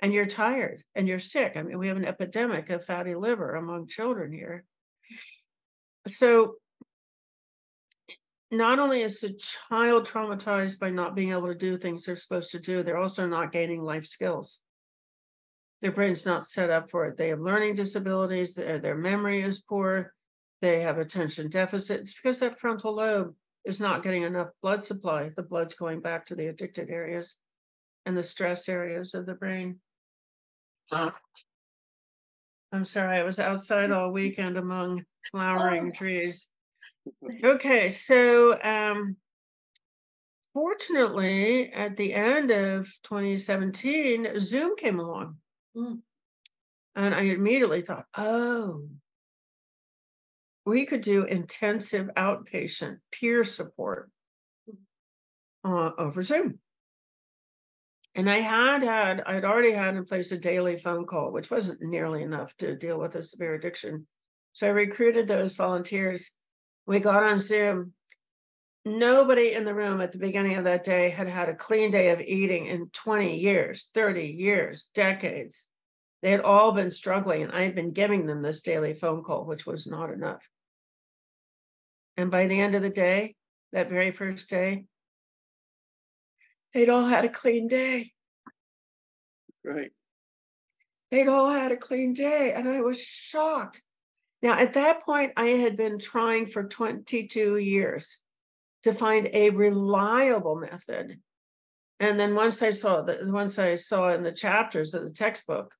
and 0.00 0.12
you're 0.12 0.26
tired 0.26 0.82
and 0.94 1.08
you're 1.08 1.18
sick. 1.18 1.56
I 1.56 1.62
mean, 1.62 1.78
we 1.78 1.88
have 1.88 1.96
an 1.96 2.04
epidemic 2.04 2.70
of 2.70 2.84
fatty 2.84 3.14
liver 3.14 3.54
among 3.54 3.88
children 3.88 4.32
here. 4.32 4.64
So, 6.08 6.56
not 8.50 8.78
only 8.78 9.02
is 9.02 9.20
the 9.20 9.32
child 9.32 10.06
traumatized 10.06 10.78
by 10.78 10.90
not 10.90 11.14
being 11.14 11.30
able 11.30 11.48
to 11.48 11.54
do 11.54 11.76
things 11.76 12.04
they're 12.04 12.16
supposed 12.16 12.52
to 12.52 12.60
do, 12.60 12.82
they're 12.82 12.98
also 12.98 13.26
not 13.26 13.52
gaining 13.52 13.82
life 13.82 14.06
skills 14.06 14.60
their 15.84 15.92
brain's 15.92 16.24
not 16.24 16.46
set 16.46 16.70
up 16.70 16.90
for 16.90 17.04
it. 17.04 17.18
They 17.18 17.28
have 17.28 17.40
learning 17.40 17.74
disabilities, 17.74 18.54
their, 18.54 18.78
their 18.78 18.94
memory 18.94 19.42
is 19.42 19.60
poor, 19.60 20.14
they 20.62 20.80
have 20.80 20.96
attention 20.96 21.50
deficits 21.50 22.14
because 22.14 22.38
that 22.38 22.58
frontal 22.58 22.94
lobe 22.94 23.34
is 23.66 23.80
not 23.80 24.02
getting 24.02 24.22
enough 24.22 24.48
blood 24.62 24.82
supply. 24.82 25.30
The 25.36 25.42
blood's 25.42 25.74
going 25.74 26.00
back 26.00 26.24
to 26.26 26.36
the 26.36 26.46
addicted 26.46 26.88
areas 26.88 27.36
and 28.06 28.16
the 28.16 28.22
stress 28.22 28.66
areas 28.70 29.12
of 29.12 29.26
the 29.26 29.34
brain. 29.34 29.78
I'm 32.72 32.84
sorry, 32.84 33.18
I 33.18 33.22
was 33.22 33.38
outside 33.38 33.90
all 33.90 34.10
weekend 34.10 34.56
among 34.56 35.04
flowering 35.30 35.92
trees. 35.92 36.46
Okay, 37.42 37.88
so 37.88 38.60
um, 38.62 39.16
fortunately, 40.54 41.72
at 41.72 41.96
the 41.96 42.12
end 42.12 42.50
of 42.50 42.86
2017, 43.04 44.40
Zoom 44.40 44.76
came 44.76 44.98
along. 44.98 45.36
Mm. 45.76 46.00
And 46.96 47.14
I 47.14 47.22
immediately 47.22 47.82
thought, 47.82 48.06
oh, 48.16 48.88
we 50.66 50.86
could 50.86 51.02
do 51.02 51.24
intensive 51.24 52.08
outpatient 52.16 52.98
peer 53.12 53.44
support 53.44 54.10
uh, 55.64 55.90
over 55.98 56.22
Zoom. 56.22 56.58
And 58.14 58.30
I 58.30 58.36
had 58.36 58.82
had, 58.82 59.22
I'd 59.26 59.44
already 59.44 59.72
had 59.72 59.96
in 59.96 60.04
place 60.04 60.30
a 60.30 60.38
daily 60.38 60.78
phone 60.78 61.04
call, 61.04 61.32
which 61.32 61.50
wasn't 61.50 61.82
nearly 61.82 62.22
enough 62.22 62.56
to 62.58 62.76
deal 62.76 62.98
with 62.98 63.16
a 63.16 63.22
severe 63.22 63.54
addiction. 63.54 64.06
So 64.52 64.68
I 64.68 64.70
recruited 64.70 65.26
those 65.26 65.56
volunteers. 65.56 66.30
We 66.86 67.00
got 67.00 67.24
on 67.24 67.40
Zoom. 67.40 67.92
nobody 68.84 69.54
in 69.54 69.64
the 69.64 69.74
room 69.74 70.00
at 70.00 70.12
the 70.12 70.18
beginning 70.18 70.56
of 70.56 70.64
that 70.64 70.84
day 70.84 71.08
had 71.08 71.26
had 71.26 71.48
a 71.48 71.56
clean 71.56 71.90
day 71.90 72.10
of 72.10 72.20
eating 72.20 72.66
in 72.66 72.90
20 72.90 73.38
years, 73.38 73.90
30 73.94 74.26
years, 74.26 74.88
decades. 74.94 75.68
They 76.22 76.30
had 76.30 76.40
all 76.40 76.72
been 76.72 76.90
struggling, 76.90 77.42
and 77.42 77.52
I 77.52 77.62
had 77.62 77.74
been 77.74 77.92
giving 77.92 78.26
them 78.26 78.42
this 78.42 78.60
daily 78.60 78.94
phone 78.94 79.24
call, 79.24 79.44
which 79.44 79.66
was 79.66 79.86
not 79.86 80.10
enough. 80.10 80.48
And 82.16 82.30
by 82.30 82.46
the 82.46 82.60
end 82.60 82.74
of 82.74 82.82
the 82.82 82.90
day, 82.90 83.34
that 83.72 83.88
very 83.88 84.10
first 84.12 84.48
day, 84.48 84.84
they'd 86.74 86.88
all 86.88 87.06
had 87.06 87.24
a 87.24 87.30
clean 87.30 87.68
day. 87.68 88.12
Right. 89.64 89.92
They'd 91.10 91.28
all 91.28 91.50
had 91.50 91.72
a 91.72 91.76
clean 91.76 92.12
day, 92.12 92.52
and 92.52 92.68
I 92.68 92.80
was 92.80 93.00
shocked. 93.00 93.80
Now, 94.42 94.58
at 94.58 94.74
that 94.74 95.04
point, 95.04 95.32
I 95.36 95.46
had 95.46 95.76
been 95.76 95.98
trying 95.98 96.46
for 96.46 96.64
22 96.64 97.56
years 97.56 98.18
to 98.82 98.92
find 98.92 99.30
a 99.32 99.50
reliable 99.50 100.56
method. 100.56 101.18
And 102.00 102.20
then 102.20 102.34
once 102.34 102.60
I 102.62 102.70
saw 102.70 103.02
that, 103.02 103.26
once 103.26 103.58
I 103.58 103.76
saw 103.76 104.10
in 104.10 104.22
the 104.22 104.32
chapters 104.32 104.92
of 104.92 105.04
the 105.04 105.10
textbook 105.10 105.72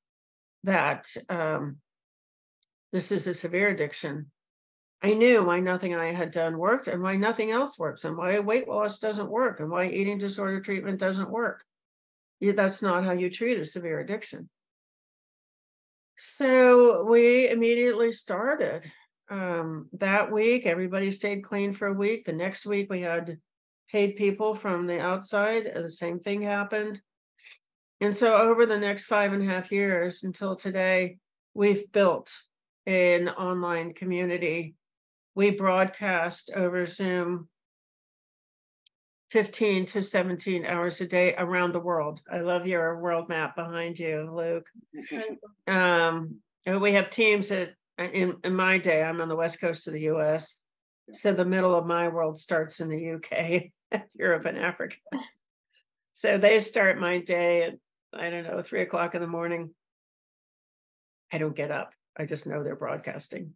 that 0.62 1.06
um, 1.28 1.78
this 2.92 3.12
is 3.12 3.26
a 3.26 3.34
severe 3.34 3.68
addiction, 3.68 4.30
I 5.04 5.12
knew 5.12 5.44
why 5.44 5.61
nothing 5.61 5.94
I 5.94 6.12
had 6.12 6.30
done 6.30 6.56
worked 6.56 6.88
and 6.88 7.02
why 7.02 7.16
nothing 7.16 7.50
else 7.50 7.78
works 7.78 8.06
and 8.06 8.16
why 8.16 8.38
weight 8.38 8.66
loss 8.66 8.99
doesn't 8.99 9.28
work 9.28 9.61
and 9.61 9.70
why 9.70 9.87
eating 9.87 10.16
disorder 10.16 10.62
treatment 10.62 10.99
doesn't 10.99 11.28
work. 11.28 11.62
You, 12.40 12.54
that's 12.54 12.80
not 12.80 13.04
how 13.04 13.12
you 13.12 13.28
treat 13.28 13.58
a 13.58 13.66
severe 13.66 14.00
addiction. 14.00 14.49
So 16.16 17.04
we 17.04 17.50
immediately 17.50 18.12
started. 18.12 18.90
Um, 19.28 19.90
that 19.92 20.32
week, 20.32 20.64
everybody 20.64 21.11
stayed 21.11 21.44
clean 21.44 21.75
for 21.75 21.88
a 21.88 21.92
week. 21.92 22.25
The 22.25 22.32
next 22.32 22.64
week, 22.64 22.88
we 22.88 23.02
had 23.02 23.38
paid 23.90 24.16
people 24.16 24.54
from 24.54 24.87
the 24.87 25.00
outside. 25.00 25.70
The 25.75 25.90
same 25.90 26.18
thing 26.18 26.40
happened. 26.40 27.02
And 28.00 28.16
so, 28.16 28.38
over 28.38 28.64
the 28.64 28.78
next 28.78 29.04
five 29.04 29.34
and 29.34 29.42
a 29.42 29.52
half 29.52 29.70
years 29.70 30.25
until 30.25 30.56
today, 30.56 31.18
we've 31.52 31.92
built 31.92 32.32
an 32.87 33.28
online 33.28 33.92
community 33.92 34.76
we 35.34 35.50
broadcast 35.50 36.50
over 36.54 36.86
Zoom 36.86 37.48
15 39.30 39.86
to 39.86 40.02
17 40.02 40.64
hours 40.64 41.00
a 41.00 41.06
day 41.06 41.34
around 41.36 41.72
the 41.72 41.80
world. 41.80 42.20
I 42.30 42.38
love 42.38 42.66
your 42.66 43.00
world 43.00 43.28
map 43.28 43.56
behind 43.56 43.98
you, 43.98 44.30
Luke. 44.32 44.66
Um, 45.66 46.36
we 46.66 46.92
have 46.92 47.10
teams 47.10 47.48
that 47.48 47.74
in, 47.98 48.36
in 48.44 48.54
my 48.54 48.78
day, 48.78 49.02
I'm 49.02 49.20
on 49.20 49.28
the 49.28 49.36
west 49.36 49.60
coast 49.60 49.86
of 49.86 49.92
the 49.92 50.02
US. 50.02 50.60
So 51.12 51.32
the 51.32 51.44
middle 51.44 51.74
of 51.74 51.86
my 51.86 52.08
world 52.08 52.38
starts 52.38 52.80
in 52.80 52.88
the 52.88 53.12
UK, 53.14 54.02
Europe, 54.14 54.46
and 54.46 54.58
Africa. 54.58 54.96
So 56.14 56.38
they 56.38 56.60
start 56.60 56.98
my 56.98 57.18
day 57.18 57.64
at, 57.64 57.74
I 58.12 58.30
don't 58.30 58.44
know, 58.44 58.62
three 58.62 58.82
o'clock 58.82 59.14
in 59.14 59.20
the 59.20 59.26
morning. 59.26 59.74
I 61.32 61.38
don't 61.38 61.56
get 61.56 61.72
up. 61.72 61.92
I 62.16 62.26
just 62.26 62.47
know 62.47 62.62
they're 62.62 62.76
broadcasting. 62.76 63.54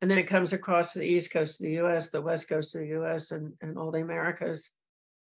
And 0.00 0.10
then 0.10 0.18
it 0.18 0.28
comes 0.28 0.52
across 0.52 0.92
to 0.92 1.00
the 1.00 1.06
East 1.06 1.30
Coast 1.30 1.60
of 1.60 1.64
the 1.64 1.78
US, 1.80 2.08
the 2.08 2.22
West 2.22 2.48
Coast 2.48 2.74
of 2.74 2.80
the 2.80 3.00
US, 3.02 3.30
and, 3.32 3.52
and 3.60 3.76
all 3.76 3.90
the 3.90 4.00
Americas, 4.00 4.70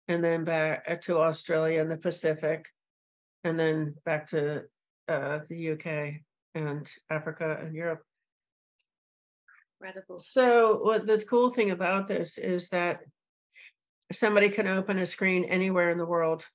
and 0.07 0.23
then 0.23 0.43
back 0.43 0.85
uh, 0.87 0.95
to 1.03 1.19
Australia 1.19 1.81
and 1.81 1.89
the 1.89 1.97
Pacific, 1.97 2.65
and 3.43 3.59
then 3.59 3.95
back 4.05 4.27
to 4.27 4.63
uh, 5.07 5.39
the 5.49 5.71
UK 5.71 6.21
and 6.55 6.91
Africa 7.09 7.57
and 7.59 7.73
Europe. 7.73 8.03
Incredible. 9.81 10.19
So, 10.19 10.79
what 10.83 11.07
the 11.07 11.19
cool 11.19 11.49
thing 11.49 11.71
about 11.71 12.07
this 12.07 12.37
is 12.37 12.69
that 12.69 13.01
somebody 14.11 14.49
can 14.49 14.67
open 14.67 14.99
a 14.99 15.05
screen 15.05 15.45
anywhere 15.45 15.89
in 15.89 15.97
the 15.97 16.05
world, 16.05 16.45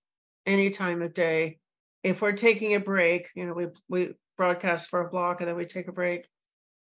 any 0.46 0.70
time 0.70 1.02
of 1.02 1.14
day. 1.14 1.58
If 2.02 2.20
we're 2.20 2.32
taking 2.32 2.74
a 2.74 2.80
break, 2.80 3.30
you 3.34 3.46
know, 3.46 3.54
we 3.54 3.68
we 3.88 4.14
broadcast 4.36 4.90
for 4.90 5.00
a 5.00 5.10
block 5.10 5.40
and 5.40 5.48
then 5.48 5.56
we 5.56 5.66
take 5.66 5.88
a 5.88 5.92
break, 5.92 6.28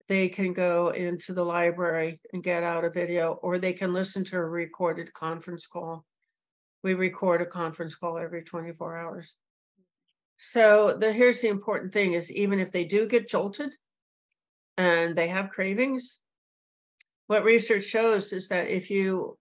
they 0.09 0.29
can 0.29 0.53
go 0.53 0.89
into 0.89 1.33
the 1.33 1.45
library 1.45 2.21
and 2.33 2.43
get 2.43 2.63
out 2.63 2.85
a 2.85 2.91
video, 2.91 3.35
or 3.43 3.59
they 3.59 3.73
can 3.73 3.93
listen 3.93 4.25
to 4.25 4.37
a 4.37 4.45
recorded 4.45 5.13
conference 5.13 5.67
call. 5.67 6.05
We 6.83 6.95
record 6.95 7.43
a 7.43 7.47
conference 7.47 7.95
call 7.95 8.19
every 8.19 8.43
24 8.43 8.97
hours. 8.97 9.37
So 10.39 10.97
the 10.99 11.13
here's 11.13 11.41
the 11.41 11.49
important 11.49 11.93
thing 11.93 12.15
is 12.15 12.33
even 12.33 12.59
if 12.59 12.73
they 12.73 12.87
do 12.87 13.07
get 13.07 13.29
jolted 13.29 13.73
and 14.79 15.15
they 15.15 15.29
have 15.29 15.51
cravings, 15.51 16.19
what 17.27 17.45
research 17.45 17.85
shows 17.85 18.33
is 18.33 18.49
that 18.49 18.69
if 18.69 18.91
you 18.91 19.39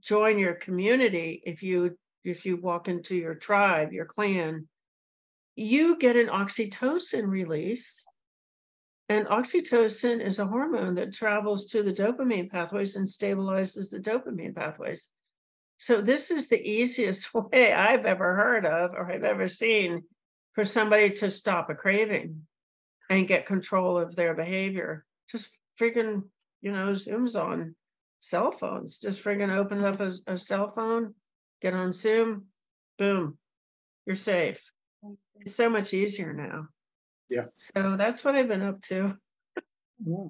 join 0.00 0.38
your 0.38 0.54
community, 0.54 1.42
if 1.44 1.62
you 1.62 1.96
if 2.24 2.46
you 2.46 2.56
walk 2.56 2.88
into 2.88 3.14
your 3.14 3.34
tribe, 3.34 3.92
your 3.92 4.06
clan, 4.06 4.66
you 5.56 5.96
get 5.96 6.16
an 6.16 6.26
oxytocin 6.26 7.28
release. 7.28 8.04
And 9.08 9.26
oxytocin 9.26 10.24
is 10.24 10.38
a 10.38 10.46
hormone 10.46 10.94
that 10.94 11.12
travels 11.12 11.66
to 11.66 11.82
the 11.82 11.92
dopamine 11.92 12.50
pathways 12.50 12.96
and 12.96 13.06
stabilizes 13.06 13.90
the 13.90 14.00
dopamine 14.00 14.54
pathways. 14.54 15.10
So, 15.78 16.00
this 16.00 16.30
is 16.30 16.48
the 16.48 16.60
easiest 16.60 17.32
way 17.34 17.72
I've 17.72 18.06
ever 18.06 18.34
heard 18.34 18.64
of 18.64 18.92
or 18.92 19.10
I've 19.10 19.24
ever 19.24 19.46
seen 19.46 20.04
for 20.54 20.64
somebody 20.64 21.10
to 21.10 21.30
stop 21.30 21.68
a 21.68 21.74
craving 21.74 22.46
and 23.10 23.28
get 23.28 23.46
control 23.46 23.98
of 23.98 24.16
their 24.16 24.34
behavior. 24.34 25.04
Just 25.30 25.50
friggin', 25.78 26.22
you 26.62 26.72
know, 26.72 26.92
Zooms 26.92 27.38
on 27.38 27.74
cell 28.20 28.50
phones. 28.50 28.98
Just 28.98 29.22
friggin' 29.22 29.54
open 29.54 29.84
up 29.84 30.00
a, 30.00 30.12
a 30.26 30.38
cell 30.38 30.72
phone, 30.74 31.14
get 31.60 31.74
on 31.74 31.92
Zoom, 31.92 32.46
boom, 32.96 33.36
you're 34.06 34.16
safe. 34.16 34.72
It's 35.40 35.56
so 35.56 35.68
much 35.68 35.94
easier 35.94 36.32
now. 36.32 36.68
Yeah. 37.28 37.44
So 37.58 37.96
that's 37.96 38.24
what 38.24 38.34
I've 38.34 38.48
been 38.48 38.62
up 38.62 38.80
to. 38.82 39.16
Yeah. 40.04 40.26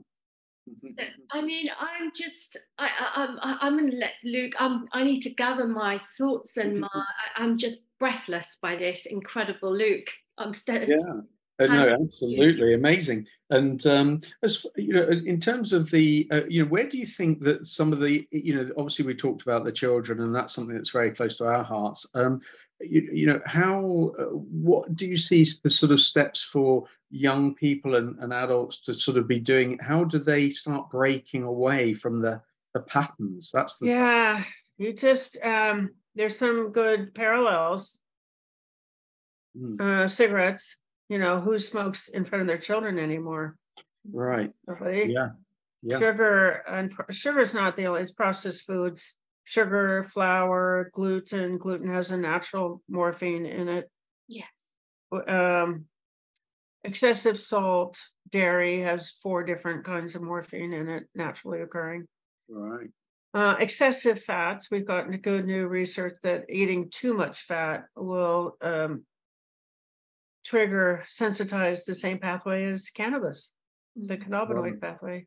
I 1.30 1.42
mean, 1.42 1.68
I'm 1.78 2.10
just, 2.14 2.56
I, 2.78 2.88
I, 2.88 3.24
I'm, 3.24 3.38
I'm 3.60 3.78
going 3.78 3.90
to 3.90 3.96
let 3.96 4.12
Luke. 4.24 4.54
I'm, 4.58 4.88
I 4.92 5.04
need 5.04 5.20
to 5.20 5.30
gather 5.30 5.66
my 5.66 5.98
thoughts 6.16 6.56
and 6.56 6.80
my. 6.80 6.88
I, 6.92 7.42
I'm 7.42 7.58
just 7.58 7.86
breathless 7.98 8.56
by 8.62 8.76
this 8.76 9.06
incredible 9.06 9.76
Luke. 9.76 10.08
I'm 10.38 10.54
still. 10.54 10.82
Yeah. 10.82 11.20
Uh, 11.60 11.66
no, 11.66 11.88
absolutely 11.88 12.74
amazing. 12.74 13.26
And 13.50 13.86
um, 13.86 14.20
as 14.42 14.66
you 14.76 14.92
know, 14.92 15.02
in 15.02 15.38
terms 15.38 15.72
of 15.72 15.88
the, 15.90 16.26
uh, 16.32 16.42
you 16.48 16.64
know, 16.64 16.68
where 16.68 16.88
do 16.88 16.98
you 16.98 17.06
think 17.06 17.40
that 17.42 17.66
some 17.66 17.92
of 17.92 18.00
the, 18.00 18.26
you 18.32 18.56
know, 18.56 18.72
obviously 18.76 19.06
we 19.06 19.14
talked 19.14 19.42
about 19.42 19.64
the 19.64 19.70
children, 19.70 20.20
and 20.20 20.34
that's 20.34 20.52
something 20.52 20.74
that's 20.74 20.90
very 20.90 21.12
close 21.12 21.36
to 21.38 21.46
our 21.46 21.62
hearts. 21.62 22.06
Um, 22.14 22.40
you, 22.80 23.08
you 23.12 23.26
know, 23.26 23.40
how, 23.46 24.12
uh, 24.18 24.24
what 24.24 24.96
do 24.96 25.06
you 25.06 25.16
see 25.16 25.46
the 25.62 25.70
sort 25.70 25.92
of 25.92 26.00
steps 26.00 26.42
for 26.42 26.86
young 27.10 27.54
people 27.54 27.94
and, 27.94 28.18
and 28.18 28.32
adults 28.32 28.80
to 28.80 28.92
sort 28.92 29.16
of 29.16 29.28
be 29.28 29.38
doing? 29.38 29.78
How 29.78 30.02
do 30.02 30.18
they 30.18 30.50
start 30.50 30.90
breaking 30.90 31.44
away 31.44 31.94
from 31.94 32.20
the 32.20 32.42
the 32.74 32.80
patterns? 32.80 33.52
That's 33.54 33.78
the 33.78 33.86
yeah. 33.86 34.42
You 34.76 34.92
just 34.92 35.38
um, 35.40 35.90
there's 36.16 36.36
some 36.36 36.72
good 36.72 37.14
parallels. 37.14 38.00
Mm. 39.56 39.80
Uh, 39.80 40.08
cigarettes 40.08 40.74
you 41.08 41.18
know, 41.18 41.40
who 41.40 41.58
smokes 41.58 42.08
in 42.08 42.24
front 42.24 42.42
of 42.42 42.48
their 42.48 42.58
children 42.58 42.98
anymore? 42.98 43.56
Right. 44.10 44.52
Nobody. 44.66 45.12
Yeah. 45.12 45.30
Yeah. 45.82 45.98
Sugar 45.98 46.62
and 46.66 46.92
sugar 47.10 47.40
is 47.40 47.52
not 47.52 47.76
the 47.76 47.86
only, 47.86 48.02
it's 48.02 48.12
processed 48.12 48.66
foods. 48.66 49.14
Sugar, 49.44 50.04
flour, 50.04 50.90
gluten. 50.94 51.58
Gluten 51.58 51.88
has 51.88 52.10
a 52.10 52.16
natural 52.16 52.82
morphine 52.88 53.44
in 53.44 53.68
it. 53.68 53.90
Yes. 54.26 54.48
Um, 55.28 55.84
excessive 56.82 57.38
salt, 57.38 58.00
dairy 58.30 58.80
has 58.80 59.10
four 59.22 59.44
different 59.44 59.84
kinds 59.84 60.14
of 60.14 60.22
morphine 60.22 60.72
in 60.72 60.88
it, 60.88 61.04
naturally 61.14 61.60
occurring. 61.60 62.06
Right. 62.48 62.88
Uh, 63.34 63.56
excessive 63.58 64.22
fats, 64.22 64.70
we've 64.70 64.86
gotten 64.86 65.16
good 65.18 65.44
new 65.44 65.66
research 65.66 66.16
that 66.22 66.44
eating 66.48 66.88
too 66.90 67.12
much 67.12 67.42
fat 67.42 67.84
will 67.96 68.56
um, 68.62 69.04
trigger 70.44 71.02
sensitize 71.06 71.84
the 71.84 71.94
same 71.94 72.18
pathway 72.18 72.66
as 72.66 72.90
cannabis, 72.90 73.54
the 73.96 74.16
Mm-hmm. 74.16 74.32
cannabinoid 74.32 74.62
Right. 74.72 74.80
pathway. 74.80 75.26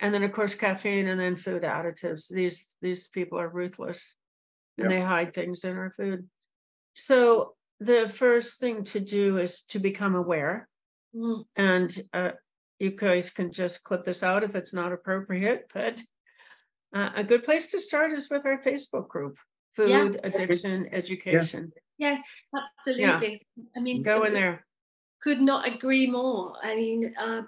And 0.00 0.12
then 0.12 0.24
of 0.24 0.32
course 0.32 0.54
caffeine 0.54 1.06
and 1.06 1.18
then 1.18 1.36
food 1.36 1.62
additives. 1.62 2.28
These 2.28 2.66
these 2.80 3.08
people 3.08 3.38
are 3.38 3.48
ruthless 3.48 4.16
and 4.78 4.90
Yeah. 4.90 4.96
they 4.98 5.04
hide 5.04 5.32
things 5.34 5.64
in 5.64 5.76
our 5.76 5.90
food. 5.90 6.28
So 6.94 7.54
the 7.80 8.08
first 8.08 8.58
thing 8.60 8.84
to 8.84 9.00
do 9.00 9.38
is 9.38 9.62
to 9.68 9.78
become 9.78 10.14
aware. 10.16 10.68
Mm. 11.14 11.44
And 11.56 12.08
uh, 12.12 12.32
you 12.78 12.90
guys 12.90 13.30
can 13.30 13.52
just 13.52 13.84
clip 13.84 14.04
this 14.04 14.22
out 14.22 14.42
if 14.44 14.56
it's 14.56 14.72
not 14.72 14.92
appropriate, 14.92 15.70
but 15.74 16.02
uh, 16.94 17.10
a 17.16 17.24
good 17.24 17.44
place 17.44 17.70
to 17.70 17.80
start 17.80 18.12
is 18.12 18.28
with 18.28 18.44
our 18.44 18.60
Facebook 18.60 19.08
group, 19.08 19.38
Yeah. 19.78 20.04
Food 20.04 20.20
Addiction 20.24 20.88
Education. 20.92 21.72
Yes, 22.02 22.20
absolutely. 22.78 23.46
I 23.76 23.80
mean, 23.80 24.02
Go 24.02 24.24
in 24.24 24.34
there. 24.34 24.64
Could 25.22 25.40
not 25.40 25.68
agree 25.68 26.10
more. 26.10 26.54
I 26.60 26.74
mean, 26.74 27.14
um, 27.16 27.46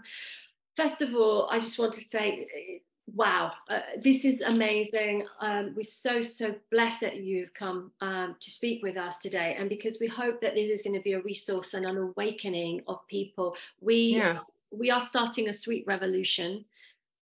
first 0.76 1.02
of 1.02 1.12
all, 1.12 1.48
I 1.50 1.58
just 1.58 1.76
want 1.76 1.92
to 1.94 2.00
say, 2.00 2.80
wow, 3.12 3.50
uh, 3.68 3.80
this 4.00 4.24
is 4.24 4.42
amazing. 4.42 5.26
Um, 5.40 5.74
we're 5.76 5.82
so, 5.82 6.22
so 6.22 6.54
blessed 6.70 7.00
that 7.00 7.16
you've 7.16 7.52
come 7.52 7.90
um, 8.00 8.36
to 8.38 8.50
speak 8.52 8.80
with 8.84 8.96
us 8.96 9.18
today. 9.18 9.56
And 9.58 9.68
because 9.68 9.98
we 10.00 10.06
hope 10.06 10.40
that 10.42 10.54
this 10.54 10.70
is 10.70 10.82
going 10.82 10.94
to 10.94 11.02
be 11.02 11.14
a 11.14 11.20
resource 11.22 11.74
and 11.74 11.84
an 11.84 11.96
awakening 11.96 12.82
of 12.86 13.04
people, 13.08 13.56
we, 13.80 13.96
Yeah. 14.18 14.38
we 14.70 14.92
are 14.92 15.02
starting 15.02 15.48
a 15.48 15.52
sweet 15.52 15.84
revolution. 15.88 16.64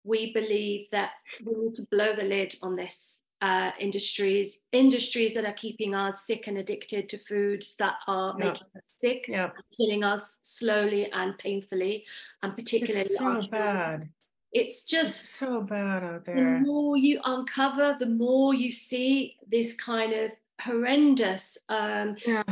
We 0.03 0.31
believe 0.31 0.91
that 0.91 1.13
we 1.43 1.53
need 1.55 1.75
to 1.77 1.87
blow 1.89 2.15
the 2.15 2.21
lid 2.21 2.55
on 2.61 2.75
this 2.75 3.24
uh, 3.41 3.71
industries, 3.79 4.63
industries 4.71 5.33
that 5.33 5.45
are 5.45 5.53
keeping 5.53 5.93
us 5.93 6.25
sick 6.25 6.47
and 6.47 6.57
addicted 6.57 7.09
to 7.09 7.17
foods 7.17 7.75
that 7.77 7.95
are 8.07 8.35
Yeah. 8.39 8.45
making 8.45 8.67
us 8.77 8.87
sick, 8.99 9.25
Yeah. 9.27 9.51
killing 9.77 10.03
us 10.03 10.39
slowly 10.41 11.11
and 11.11 11.37
painfully, 11.37 12.05
and 12.41 12.55
particularly 12.55 13.01
It's 13.01 13.17
so 13.17 13.41
bad. 13.51 14.09
It's 14.51 14.83
It's 14.83 14.83
just 14.85 15.25
so 15.35 15.61
bad 15.61 16.03
out 16.03 16.25
there. 16.25 16.35
the 16.35 16.65
more 16.65 16.95
you 16.97 17.19
uncover, 17.25 17.97
the 17.99 18.05
more 18.05 18.53
you 18.53 18.71
see 18.71 19.37
this 19.47 19.75
kind 19.75 20.13
of 20.13 20.31
horrendous, 20.61 21.57
um, 21.67 22.15
Yeah. 22.25 22.43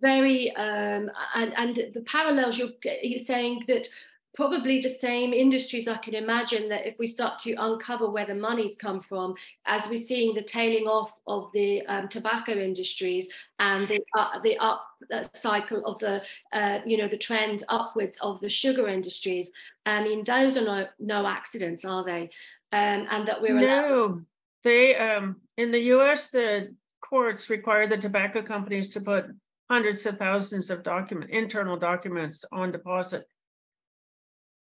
very, 0.00 0.50
um, 0.56 1.08
and, 1.36 1.54
and 1.56 1.76
the 1.94 2.02
parallels 2.02 2.58
you're, 2.58 2.72
you're 3.02 3.18
saying 3.20 3.62
that 3.68 3.88
probably 4.34 4.80
the 4.80 4.88
same 4.88 5.32
industries 5.32 5.86
I 5.86 5.98
can 5.98 6.14
imagine 6.14 6.68
that 6.70 6.86
if 6.86 6.98
we 6.98 7.06
start 7.06 7.38
to 7.40 7.52
uncover 7.54 8.10
where 8.10 8.24
the 8.24 8.34
money's 8.34 8.76
come 8.76 9.00
from, 9.02 9.34
as 9.66 9.88
we're 9.88 9.98
seeing 9.98 10.34
the 10.34 10.42
tailing 10.42 10.86
off 10.86 11.12
of 11.26 11.50
the 11.52 11.84
um, 11.86 12.08
tobacco 12.08 12.52
industries 12.52 13.28
and 13.58 13.86
the, 13.88 14.00
uh, 14.16 14.40
the 14.42 14.56
up 14.58 14.86
uh, 15.12 15.24
cycle 15.34 15.84
of 15.84 15.98
the, 15.98 16.22
uh, 16.52 16.78
you 16.86 16.96
know, 16.96 17.08
the 17.08 17.18
trend 17.18 17.64
upwards 17.68 18.18
of 18.22 18.40
the 18.40 18.48
sugar 18.48 18.88
industries. 18.88 19.50
I 19.84 20.02
mean, 20.02 20.24
those 20.24 20.56
are 20.56 20.64
no, 20.64 20.86
no 20.98 21.26
accidents, 21.26 21.84
are 21.84 22.04
they? 22.04 22.30
Um, 22.72 23.06
and 23.10 23.28
that 23.28 23.42
we're 23.42 23.58
allowed 23.58 23.82
No, 23.82 24.22
they, 24.64 24.96
um, 24.96 25.36
in 25.58 25.70
the 25.70 25.80
US, 25.94 26.28
the 26.28 26.74
courts 27.02 27.50
require 27.50 27.86
the 27.86 27.98
tobacco 27.98 28.40
companies 28.40 28.88
to 28.90 29.00
put 29.02 29.26
hundreds 29.68 30.06
of 30.06 30.18
thousands 30.18 30.70
of 30.70 30.82
document, 30.82 31.30
internal 31.30 31.76
documents 31.76 32.44
on 32.52 32.72
deposit. 32.72 33.26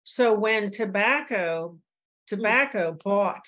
So 0.08 0.34
when 0.34 0.70
tobacco, 0.70 1.80
tobacco 2.28 2.96
bought 3.04 3.44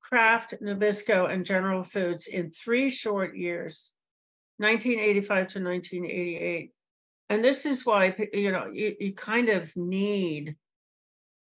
Kraft, 0.00 0.54
Nabisco, 0.60 1.30
and 1.30 1.46
General 1.46 1.84
Foods 1.84 2.26
in 2.26 2.50
three 2.50 2.90
short 2.90 3.36
years, 3.36 3.92
1985 4.56 5.28
to 5.28 5.62
1988. 5.62 6.72
And 7.28 7.44
this 7.44 7.66
is 7.66 7.86
why, 7.86 8.16
you 8.32 8.50
know, 8.50 8.66
you, 8.72 8.96
you 8.98 9.14
kind 9.14 9.48
of 9.48 9.70
need 9.76 10.56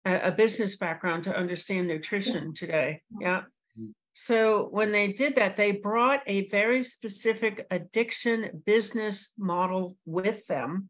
a, 0.04 0.30
a 0.30 0.32
business 0.32 0.78
background 0.78 1.26
to 1.26 1.38
understand 1.38 1.88
nutrition 1.88 2.56
today. 2.56 3.04
Yeah. 3.22 3.44
Mm. 3.80 3.92
So 4.14 4.68
when 4.72 4.92
they 4.92 5.10
did 5.10 5.36
that, 5.36 5.58
they 5.58 5.74
brought 5.74 6.24
a 6.26 6.48
very 6.48 6.82
specific 6.82 7.68
addiction 7.70 8.64
business 8.66 9.32
model 9.38 9.96
with 10.08 10.48
them. 10.48 10.90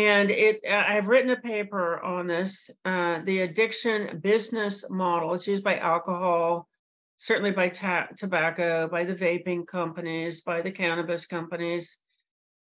And 0.00 0.30
it, 0.30 0.60
I- 0.66 0.96
I've 0.96 1.08
written 1.08 1.30
a 1.30 1.36
paper 1.36 2.00
on 2.00 2.26
this, 2.26 2.70
uh, 2.86 3.20
the 3.22 3.42
addiction 3.42 4.18
business 4.20 4.88
model. 4.88 5.34
It's 5.34 5.46
used 5.46 5.62
by 5.62 5.76
alcohol, 5.76 6.70
certainly 7.18 7.50
by 7.50 7.68
ta- 7.68 8.08
tobacco, 8.16 8.88
by 8.88 9.04
the 9.04 9.14
vaping 9.14 9.66
companies, 9.66 10.40
by 10.40 10.62
the 10.62 10.70
cannabis 10.70 11.26
companies, 11.26 11.98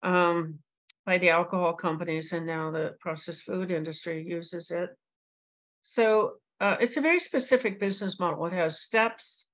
um, 0.01 0.57
by 1.05 1.19
the 1.19 1.29
alcohol 1.29 1.73
companies, 1.73 2.33
and 2.33 2.47
now 2.47 2.71
the 2.71 2.95
processed 2.99 3.43
food 3.43 3.69
industry 3.69 4.23
uses 4.27 4.71
it. 4.71 4.89
So 5.83 6.37
uh, 6.59 6.77
it's 6.79 6.97
a 6.97 7.01
very 7.01 7.19
specific 7.19 7.79
business 7.79 8.19
model. 8.19 8.47
It 8.47 8.53
has 8.53 8.81
steps 8.81 9.45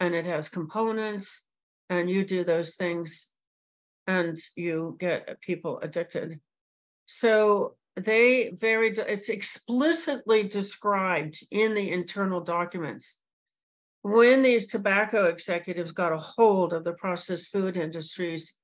and 0.00 0.14
it 0.14 0.24
has 0.24 0.48
components, 0.48 1.44
and 1.90 2.08
you 2.08 2.24
do 2.24 2.42
those 2.42 2.76
things 2.76 3.28
and 4.06 4.38
you 4.56 4.96
get 4.98 5.42
people 5.42 5.78
addicted. 5.82 6.40
So 7.10 7.76
they 7.96 8.50
very, 8.50 8.90
it's 8.90 9.30
explicitly 9.30 10.42
described 10.46 11.42
in 11.50 11.72
the 11.72 11.90
internal 11.90 12.42
documents. 12.42 13.18
When 14.02 14.42
these 14.42 14.66
tobacco 14.66 15.24
executives 15.24 15.90
got 15.90 16.12
a 16.12 16.18
hold 16.18 16.74
of 16.74 16.84
the 16.84 16.92
processed 16.92 17.50
food 17.50 17.78
industries, 17.78 18.54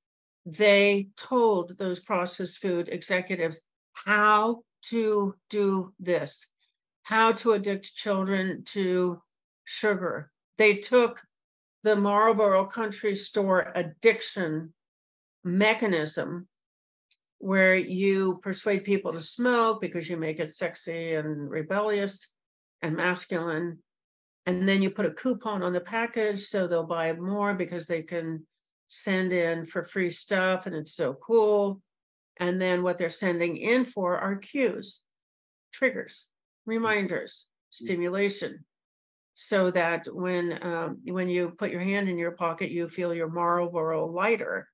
they 0.45 1.07
told 1.17 1.75
those 1.79 1.99
processed 1.99 2.59
food 2.59 2.87
executives 2.87 3.59
how 3.93 4.61
to 4.89 5.33
do 5.49 5.91
this, 5.99 6.45
how 7.01 7.31
to 7.31 7.53
addict 7.53 7.95
children 7.95 8.63
to 8.65 9.23
sugar. 9.63 10.31
They 10.59 10.75
took 10.75 11.19
the 11.81 11.95
Marlboro 11.95 12.65
Country 12.65 13.15
Store 13.15 13.71
addiction 13.73 14.71
mechanism 15.43 16.47
where 17.39 17.75
you 17.75 18.39
persuade 18.41 18.83
people 18.83 19.13
to 19.13 19.21
smoke 19.21 19.81
because 19.81 20.09
you 20.09 20.17
make 20.17 20.39
it 20.39 20.53
sexy 20.53 21.15
and 21.15 21.49
rebellious 21.49 22.27
and 22.81 22.95
masculine. 22.95 23.79
And 24.45 24.67
then 24.67 24.81
you 24.81 24.91
put 24.91 25.05
a 25.05 25.11
coupon 25.11 25.63
on 25.63 25.73
the 25.73 25.81
package 25.81 26.41
so 26.41 26.67
they'll 26.67 26.83
buy 26.83 27.13
more 27.13 27.53
because 27.53 27.87
they 27.87 28.03
can 28.03 28.45
send 28.87 29.33
in 29.33 29.65
for 29.65 29.83
free 29.83 30.09
stuff 30.09 30.65
and 30.65 30.75
it's 30.75 30.95
so 30.95 31.13
cool. 31.13 31.81
And 32.37 32.61
then 32.61 32.83
what 32.83 32.97
they're 32.97 33.09
sending 33.09 33.57
in 33.57 33.85
for 33.85 34.17
are 34.17 34.35
cues, 34.35 34.99
triggers, 35.73 36.25
reminders, 36.65 37.45
stimulation. 37.69 38.65
So 39.35 39.69
that 39.71 40.07
when 40.07 40.63
um, 40.63 40.99
when 41.03 41.27
you 41.27 41.49
put 41.49 41.71
your 41.71 41.81
hand 41.81 42.07
in 42.07 42.17
your 42.17 42.31
pocket, 42.31 42.71
you 42.71 42.87
feel 42.87 43.13
your 43.13 43.29
Marlboro 43.29 44.05
lighter, 44.05 44.69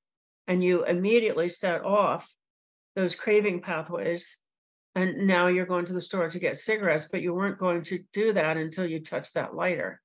and 0.47 0.63
you 0.63 0.85
immediately 0.85 1.49
set 1.49 1.83
off 1.83 2.31
those 2.95 3.15
craving 3.15 3.61
pathways. 3.61 4.37
And 4.93 5.25
now 5.25 5.47
you're 5.47 5.65
going 5.65 5.85
to 5.85 5.93
the 5.93 6.01
store 6.01 6.29
to 6.29 6.39
get 6.39 6.59
cigarettes, 6.59 7.07
but 7.09 7.21
you 7.21 7.33
weren't 7.33 7.57
going 7.57 7.83
to 7.83 8.03
do 8.11 8.33
that 8.33 8.57
until 8.57 8.85
you 8.85 8.99
touch 8.99 9.31
that 9.33 9.55
lighter. 9.55 10.01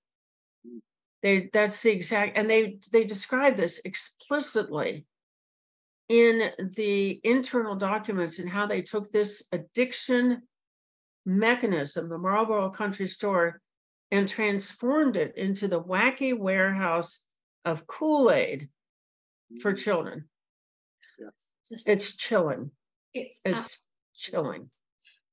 They 1.23 1.51
that's 1.53 1.83
the 1.83 1.91
exact 1.91 2.37
and 2.37 2.49
they 2.49 2.79
they 2.93 3.05
describe 3.05 3.57
this 3.57 3.81
explicitly 3.85 5.07
in 6.09 6.53
the 6.77 7.21
internal 7.25 7.75
documents 7.75 8.39
and 8.39 8.49
how 8.49 8.67
they 8.67 8.83
took 8.83 9.11
this 9.11 9.43
addiction 9.51 10.43
mechanism, 11.25 12.09
the 12.09 12.19
Marlboro 12.19 12.71
Country 12.71 13.09
Store, 13.09 13.61
and 14.13 14.29
transformed 14.29 15.17
it 15.17 15.37
into 15.37 15.67
the 15.67 15.83
wacky 15.83 16.37
warehouse 16.37 17.21
of 17.65 17.87
Kool-Aid 17.87 18.69
for 19.61 19.73
mm. 19.73 19.79
children. 19.79 20.29
just, 21.69 21.89
It's 21.89 22.15
chilling. 22.15 22.71
It's 23.17 23.41
It's 23.45 23.79
chilling. 24.15 24.71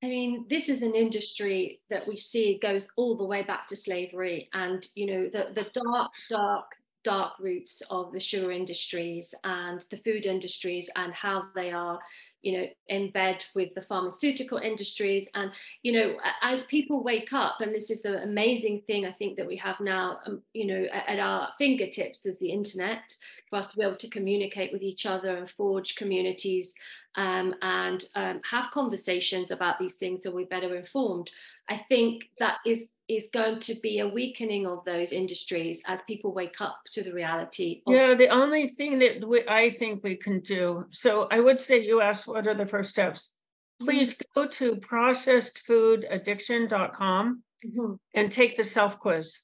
I 0.03 0.07
mean, 0.07 0.45
this 0.49 0.67
is 0.67 0.81
an 0.81 0.95
industry 0.95 1.79
that 1.89 2.05
we 2.05 2.17
see 2.17 2.59
goes 2.61 2.89
all 2.97 3.15
the 3.15 3.23
way 3.23 3.43
back 3.43 3.67
to 3.67 3.75
slavery, 3.77 4.49
and 4.53 4.85
you 4.95 5.05
know 5.07 5.29
the 5.31 5.53
the 5.53 5.69
dark, 5.71 6.11
dark, 6.29 6.65
dark 7.05 7.33
roots 7.39 7.81
of 7.89 8.11
the 8.11 8.19
sugar 8.19 8.51
industries 8.51 9.33
and 9.45 9.85
the 9.91 9.97
food 9.97 10.25
industries, 10.25 10.89
and 10.97 11.13
how 11.13 11.45
they 11.55 11.71
are, 11.71 11.99
you 12.41 12.57
know, 12.57 12.67
in 12.89 13.11
bed 13.11 13.45
with 13.55 13.73
the 13.75 13.81
pharmaceutical 13.81 14.57
industries. 14.57 15.29
And 15.35 15.51
you 15.83 15.93
know, 15.93 16.17
as 16.41 16.65
people 16.65 17.01
wake 17.01 17.31
up, 17.31 17.61
and 17.61 17.73
this 17.73 17.89
is 17.89 18.01
the 18.01 18.21
amazing 18.23 18.81
thing 18.85 19.05
I 19.05 19.13
think 19.13 19.37
that 19.37 19.47
we 19.47 19.55
have 19.55 19.79
now, 19.79 20.19
um, 20.25 20.41
you 20.53 20.67
know, 20.67 20.83
at, 20.91 21.13
at 21.13 21.19
our 21.19 21.47
fingertips 21.57 22.25
is 22.25 22.39
the 22.39 22.51
internet 22.51 23.15
for 23.49 23.55
us 23.55 23.67
to 23.67 23.77
be 23.77 23.83
able 23.83 23.95
to 23.95 24.09
communicate 24.09 24.73
with 24.73 24.81
each 24.81 25.05
other 25.05 25.37
and 25.37 25.49
forge 25.49 25.95
communities 25.95 26.75
um, 27.15 27.55
and 27.61 28.05
um, 28.15 28.41
have 28.49 28.71
conversations 28.71 29.51
about 29.51 29.77
these 29.79 29.97
things 29.97 30.23
so 30.23 30.31
we're 30.31 30.45
better 30.45 30.75
informed. 30.75 31.29
I 31.69 31.77
think 31.77 32.29
that 32.39 32.57
is 32.65 32.93
is 33.07 33.29
going 33.33 33.59
to 33.59 33.75
be 33.81 33.99
a 33.99 34.07
weakening 34.07 34.65
of 34.65 34.83
those 34.85 35.11
industries 35.11 35.83
as 35.87 36.01
people 36.07 36.33
wake 36.33 36.59
up 36.61 36.79
to 36.93 37.03
the 37.03 37.13
reality. 37.13 37.81
Of, 37.85 37.93
Yeah, 37.93 38.15
the 38.15 38.29
only 38.29 38.69
thing 38.69 38.97
that 38.99 39.27
we, 39.27 39.43
I 39.47 39.69
think 39.69 40.03
we 40.03 40.15
can 40.15 40.39
do, 40.39 40.85
so 40.91 41.27
I 41.29 41.39
would 41.39 41.59
say 41.59 41.83
you 41.83 42.01
asked 42.01 42.27
what 42.27 42.47
are 42.47 42.55
the 42.55 42.65
first 42.65 42.89
steps? 42.91 43.31
Please 43.79 44.19
go 44.33 44.47
to 44.47 44.77
processedfoodaddiction.com 44.77 47.43
Mhm. 47.65 47.99
and 48.13 48.31
take 48.31 48.55
the 48.57 48.63
self 48.63 48.97
quiz. 48.99 49.39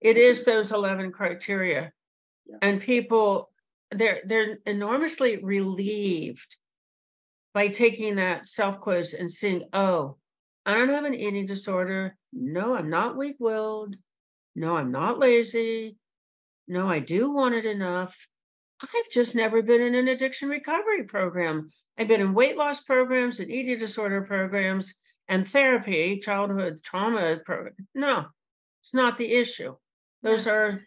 It 0.00 0.16
is 0.18 0.44
those 0.44 0.72
11 0.72 1.12
criteria. 1.12 1.92
Yeah. 2.46 2.56
And 2.62 2.80
people, 2.80 3.50
they're 3.90 4.22
they're 4.24 4.58
enormously 4.66 5.36
relieved 5.38 6.56
by 7.54 7.68
taking 7.68 8.16
that 8.16 8.46
self 8.48 8.80
quiz 8.80 9.14
and 9.14 9.32
seeing, 9.32 9.68
oh, 9.72 10.18
I 10.66 10.74
don't 10.74 10.90
have 10.90 11.04
an 11.04 11.14
eating 11.14 11.46
disorder. 11.46 12.16
No, 12.32 12.74
I'm 12.74 12.90
not 12.90 13.16
weak 13.16 13.36
willed. 13.38 13.96
No, 14.56 14.76
I'm 14.76 14.90
not 14.90 15.18
lazy. 15.18 15.96
No, 16.68 16.88
I 16.88 16.98
do 16.98 17.30
want 17.32 17.54
it 17.54 17.64
enough. 17.64 18.16
I've 18.82 19.10
just 19.12 19.34
never 19.34 19.62
been 19.62 19.80
in 19.80 19.94
an 19.94 20.08
addiction 20.08 20.48
recovery 20.48 21.04
program. 21.04 21.70
I've 21.98 22.08
been 22.08 22.20
in 22.20 22.34
weight 22.34 22.56
loss 22.56 22.82
programs 22.82 23.40
and 23.40 23.50
eating 23.50 23.78
disorder 23.78 24.22
programs, 24.22 24.94
and 25.28 25.48
therapy, 25.48 26.18
childhood 26.18 26.80
trauma 26.82 27.38
program. 27.44 27.74
No, 27.94 28.26
it's 28.82 28.92
not 28.92 29.16
the 29.16 29.32
issue. 29.32 29.74
Those 30.22 30.46
are, 30.46 30.82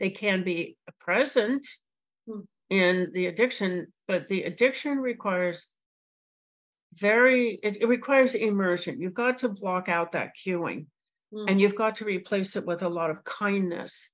they 0.00 0.10
can 0.10 0.42
be 0.42 0.76
present 1.00 1.66
Hmm. 2.26 2.40
in 2.70 3.10
the 3.12 3.26
addiction, 3.26 3.92
but 4.08 4.28
the 4.28 4.44
addiction 4.44 4.98
requires 4.98 5.68
very, 6.94 7.58
it, 7.62 7.82
it 7.82 7.86
requires 7.88 8.34
immersion. 8.34 9.00
You've 9.00 9.14
got 9.14 9.38
to 9.38 9.48
block 9.48 9.88
out 9.88 10.12
that 10.12 10.32
cueing 10.36 10.86
Mm. 11.32 11.50
and 11.50 11.60
you've 11.60 11.74
got 11.74 11.96
to 11.96 12.04
replace 12.04 12.56
it 12.56 12.64
with 12.64 12.82
a 12.82 12.88
lot 12.88 13.10
of 13.10 13.24
kindness. 13.24 14.12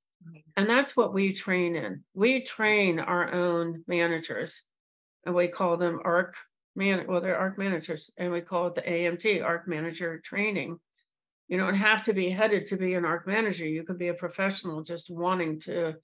And 0.56 0.70
that's 0.70 0.96
what 0.96 1.12
we 1.12 1.32
train 1.32 1.74
in. 1.74 2.04
We 2.14 2.42
train 2.42 3.00
our 3.00 3.32
own 3.32 3.84
managers 3.88 4.62
and 5.26 5.34
we 5.34 5.48
call 5.48 5.76
them 5.76 6.00
ARC 6.04 6.36
man, 6.74 7.06
well, 7.06 7.20
they're 7.20 7.36
ARC 7.36 7.58
managers 7.58 8.10
and 8.16 8.32
we 8.32 8.40
call 8.40 8.68
it 8.68 8.76
the 8.76 8.82
AMT, 8.82 9.44
ARC 9.44 9.68
manager 9.68 10.20
training. 10.20 10.78
You 11.48 11.58
don't 11.58 11.74
have 11.74 12.04
to 12.04 12.14
be 12.14 12.30
headed 12.30 12.66
to 12.66 12.76
be 12.76 12.94
an 12.94 13.04
ARC 13.04 13.26
manager. 13.26 13.66
You 13.66 13.82
could 13.82 13.98
be 13.98 14.08
a 14.08 14.14
professional 14.14 14.82
just 14.82 15.10
wanting 15.10 15.60
to 15.60 15.96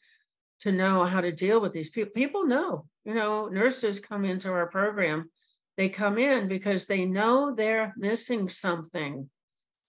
to 0.60 0.72
know 0.72 1.04
how 1.04 1.20
to 1.20 1.30
deal 1.30 1.60
with 1.60 1.72
these 1.72 1.88
people. 1.88 2.10
People 2.12 2.44
know, 2.44 2.86
you 3.08 3.14
know, 3.14 3.48
nurses 3.48 4.00
come 4.00 4.26
into 4.26 4.50
our 4.50 4.66
program. 4.66 5.30
They 5.78 5.88
come 5.88 6.18
in 6.18 6.46
because 6.46 6.84
they 6.84 7.06
know 7.06 7.54
they're 7.54 7.94
missing 7.96 8.50
something. 8.50 9.30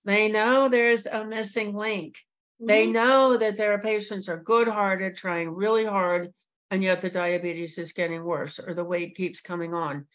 They 0.06 0.32
know 0.32 0.70
there's 0.70 1.06
a 1.06 1.26
missing 1.26 1.76
link. 1.76 2.16
They 2.62 2.88
Mhm. 2.88 2.94
know 2.94 3.38
that 3.38 3.58
their 3.58 3.78
patients 3.78 4.30
are 4.30 4.42
good 4.42 4.70
hearted, 4.70 5.18
trying 5.18 5.50
really 5.50 5.84
hard, 5.84 6.34
and 6.72 6.82
yet 6.82 7.02
the 7.02 7.10
diabetes 7.10 7.78
is 7.78 7.92
getting 7.92 8.24
worse 8.24 8.58
or 8.58 8.74
the 8.74 8.86
weight 8.86 9.18
keeps 9.18 9.42
coming 9.42 9.74
on. 9.74 10.08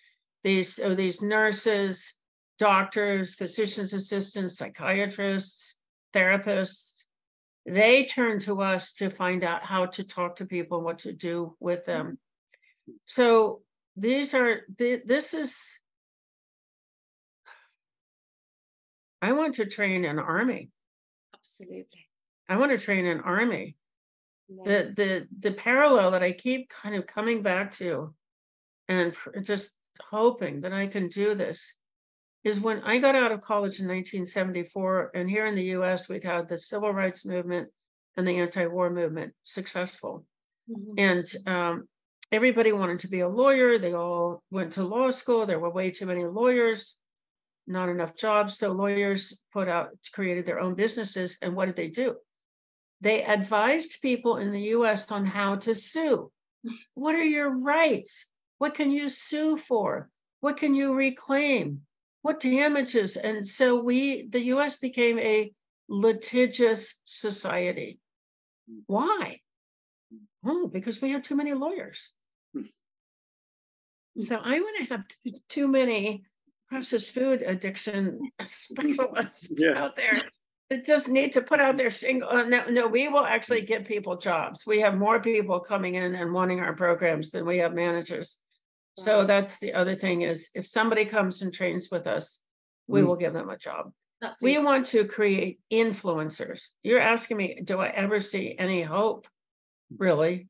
These 0.43 0.79
or 0.79 0.95
these 0.95 1.21
nurses, 1.21 2.15
doctors, 2.59 3.35
physicians 3.35 3.93
assistants, 3.93 4.57
psychiatrists, 4.57 5.77
therapists, 6.15 7.05
they 7.67 8.07
turn 8.07 8.39
to 8.41 8.63
us 8.63 8.95
to 8.95 9.11
find 9.11 9.45
out 9.45 9.63
how 9.63 9.87
to 9.87 10.05
talk 10.05 10.37
to 10.37 10.47
people, 10.47 10.81
what 10.81 11.01
to 11.01 11.13
do 11.13 11.55
with 11.61 11.85
them. 11.85 12.19
So 13.07 13.63
these 13.97 14.35
are 14.35 14.63
th- 14.79 15.03
this 15.07 15.35
is 15.35 15.67
I 19.23 19.33
want 19.33 19.55
to 19.55 19.67
train 19.67 20.05
an 20.05 20.19
army. 20.19 20.71
Absolutely. 21.35 22.09
I 22.49 22.57
want 22.57 22.73
to 22.73 22.79
train 22.79 23.07
an 23.07 23.21
army. 23.21 23.77
Amazing. 24.51 24.65
the 24.95 25.29
the 25.41 25.49
the 25.51 25.55
parallel 25.57 26.11
that 26.11 26.23
I 26.23 26.33
keep 26.33 26.69
kind 26.69 26.95
of 26.95 27.07
coming 27.07 27.43
back 27.43 27.73
to 27.73 28.15
and 28.89 29.15
just 29.43 29.73
hoping 30.11 30.61
that 30.61 30.73
I 30.75 30.87
can 30.87 31.09
do 31.09 31.35
this 31.35 31.79
is 32.45 32.61
when 32.61 32.83
I 32.83 32.99
got 32.99 33.15
out 33.15 33.33
of 33.33 33.41
college 33.41 33.81
in 33.81 33.87
1974 33.87 35.13
and 35.15 35.31
here 35.31 35.47
in 35.47 35.55
the 35.55 35.65
US 35.79 36.11
we'd 36.11 36.25
had 36.25 36.47
the 36.47 36.59
civil 36.59 36.93
rights 36.93 37.25
movement 37.25 37.71
and 38.19 38.29
the 38.29 38.37
anti-war 38.39 38.91
movement 38.91 39.35
successful 39.45 40.27
Mhm. 40.69 40.95
and 40.99 41.47
um, 41.47 41.89
everybody 42.35 42.73
wanted 42.73 42.99
to 42.99 43.09
be 43.09 43.21
a 43.21 43.29
lawyer 43.29 43.79
they 43.79 43.95
all 43.95 44.43
went 44.51 44.73
to 44.73 44.83
law 44.85 45.11
school 45.11 45.47
there 45.47 45.59
were 45.61 45.71
way 45.71 45.91
too 45.91 46.07
many 46.07 46.25
lawyers 46.25 46.97
not 47.67 47.89
enough 47.89 48.15
jobs 48.17 48.59
so 48.59 48.73
lawyers 48.73 49.39
put 49.53 49.69
out 49.69 49.89
created 50.13 50.45
their 50.45 50.61
own 50.61 50.75
businesses 50.75 51.39
and 51.41 51.55
what 51.55 51.67
did 51.67 51.77
they 51.77 51.89
do 51.89 52.15
they 53.05 53.23
advised 53.23 54.01
people 54.01 54.39
in 54.39 54.51
the 54.51 54.73
US 54.79 55.13
on 55.13 55.27
how 55.27 55.57
to 55.57 55.75
sue. 55.75 56.33
What 56.95 57.15
are 57.15 57.23
your 57.23 57.51
rights? 57.51 58.25
What 58.57 58.75
can 58.75 58.91
you 58.91 59.11
sue 59.11 59.59
for? 59.59 60.09
What 60.41 60.57
can 60.57 60.75
you 60.75 60.95
reclaim? 60.95 61.83
What 62.23 62.41
damages? 62.41 63.19
And 63.19 63.47
so 63.47 63.83
we, 63.83 64.27
the 64.29 64.45
US 64.55 64.79
became 64.79 65.19
a 65.19 65.53
litigious 65.87 66.99
society. 67.05 67.99
Why? 68.87 69.41
Oh, 70.43 70.69
because 70.69 71.03
we 71.03 71.11
had 71.11 71.25
too 71.25 71.37
many 71.37 71.53
lawyers. 71.53 72.11
So 74.19 74.37
I 74.37 74.61
want 74.61 74.77
to 74.79 74.85
have 74.95 75.09
too, 75.09 75.33
too 75.49 75.69
many 75.69 76.25
processed 76.69 77.13
food 77.13 77.43
addiction 77.43 78.31
specialists 78.43 79.53
Yeah. 79.57 79.85
out 79.85 79.97
there 79.97 80.23
that 80.71 80.85
just 80.85 81.09
need 81.09 81.33
to 81.33 81.43
put 81.43 81.61
out 81.61 81.77
their 81.77 81.91
single. 81.91 82.29
Uh, 82.29 82.45
no, 82.45 82.65
no, 82.71 82.87
we 82.87 83.09
will 83.09 83.25
actually 83.25 83.63
give 83.63 83.85
people 83.85 84.17
jobs. 84.17 84.67
We 84.67 84.81
have 84.81 84.97
more 84.97 85.21
people 85.21 85.61
coming 85.61 85.97
in 85.97 86.15
and 86.15 86.33
wanting 86.33 86.61
our 86.61 86.75
programs 86.75 87.31
than 87.31 87.45
we 87.45 87.59
have 87.59 87.75
managers. 87.75 88.39
So 88.97 89.27
that's 89.27 89.59
the 89.59 89.73
other 89.75 89.97
thing 89.97 90.23
is 90.23 90.51
if 90.55 90.69
somebody 90.69 91.05
comes 91.05 91.43
and 91.43 91.53
trains 91.53 91.91
with 91.91 92.07
us, 92.07 92.41
we 92.87 93.01
Mm. 93.01 93.07
will 93.09 93.17
give 93.17 93.33
them 93.33 93.51
a 93.51 93.59
job. 93.59 93.93
That's 94.21 94.41
We 94.41 94.55
it. 94.55 94.63
want 94.63 94.87
to 94.87 95.05
create 95.07 95.59
influencers. 95.73 96.71
You're 96.85 97.01
asking 97.01 97.37
me, 97.37 97.61
do 97.65 97.79
I 97.81 97.89
ever 97.89 98.21
see 98.21 98.55
any 98.57 98.83
hope? 98.83 99.27
Really? 99.99 100.49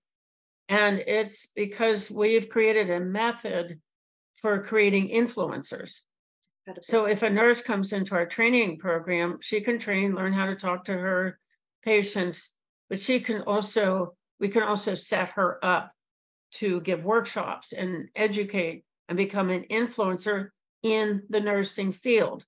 And 0.68 0.98
it's 1.00 1.46
because 1.54 2.10
we've 2.10 2.48
created 2.48 2.90
a 2.90 3.00
method 3.00 3.80
for 4.40 4.62
creating 4.62 5.08
influencers. 5.08 6.02
So 6.82 7.04
if 7.04 7.22
a 7.22 7.28
nurse 7.28 7.62
comes 7.62 7.92
into 7.92 8.14
our 8.14 8.26
training 8.26 8.78
program, 8.78 9.38
she 9.42 9.60
can 9.60 9.78
train, 9.78 10.14
learn 10.14 10.32
how 10.32 10.46
to 10.46 10.56
talk 10.56 10.84
to 10.84 10.94
her 10.94 11.38
patients, 11.82 12.52
but 12.88 13.00
she 13.00 13.20
can 13.20 13.42
also, 13.42 14.16
we 14.40 14.48
can 14.48 14.62
also 14.62 14.94
set 14.94 15.30
her 15.30 15.62
up 15.62 15.92
to 16.52 16.80
give 16.80 17.04
workshops 17.04 17.72
and 17.72 18.08
educate 18.14 18.84
and 19.08 19.16
become 19.16 19.50
an 19.50 19.64
influencer 19.70 20.48
in 20.82 21.22
the 21.28 21.40
nursing 21.40 21.92
field. 21.92 22.44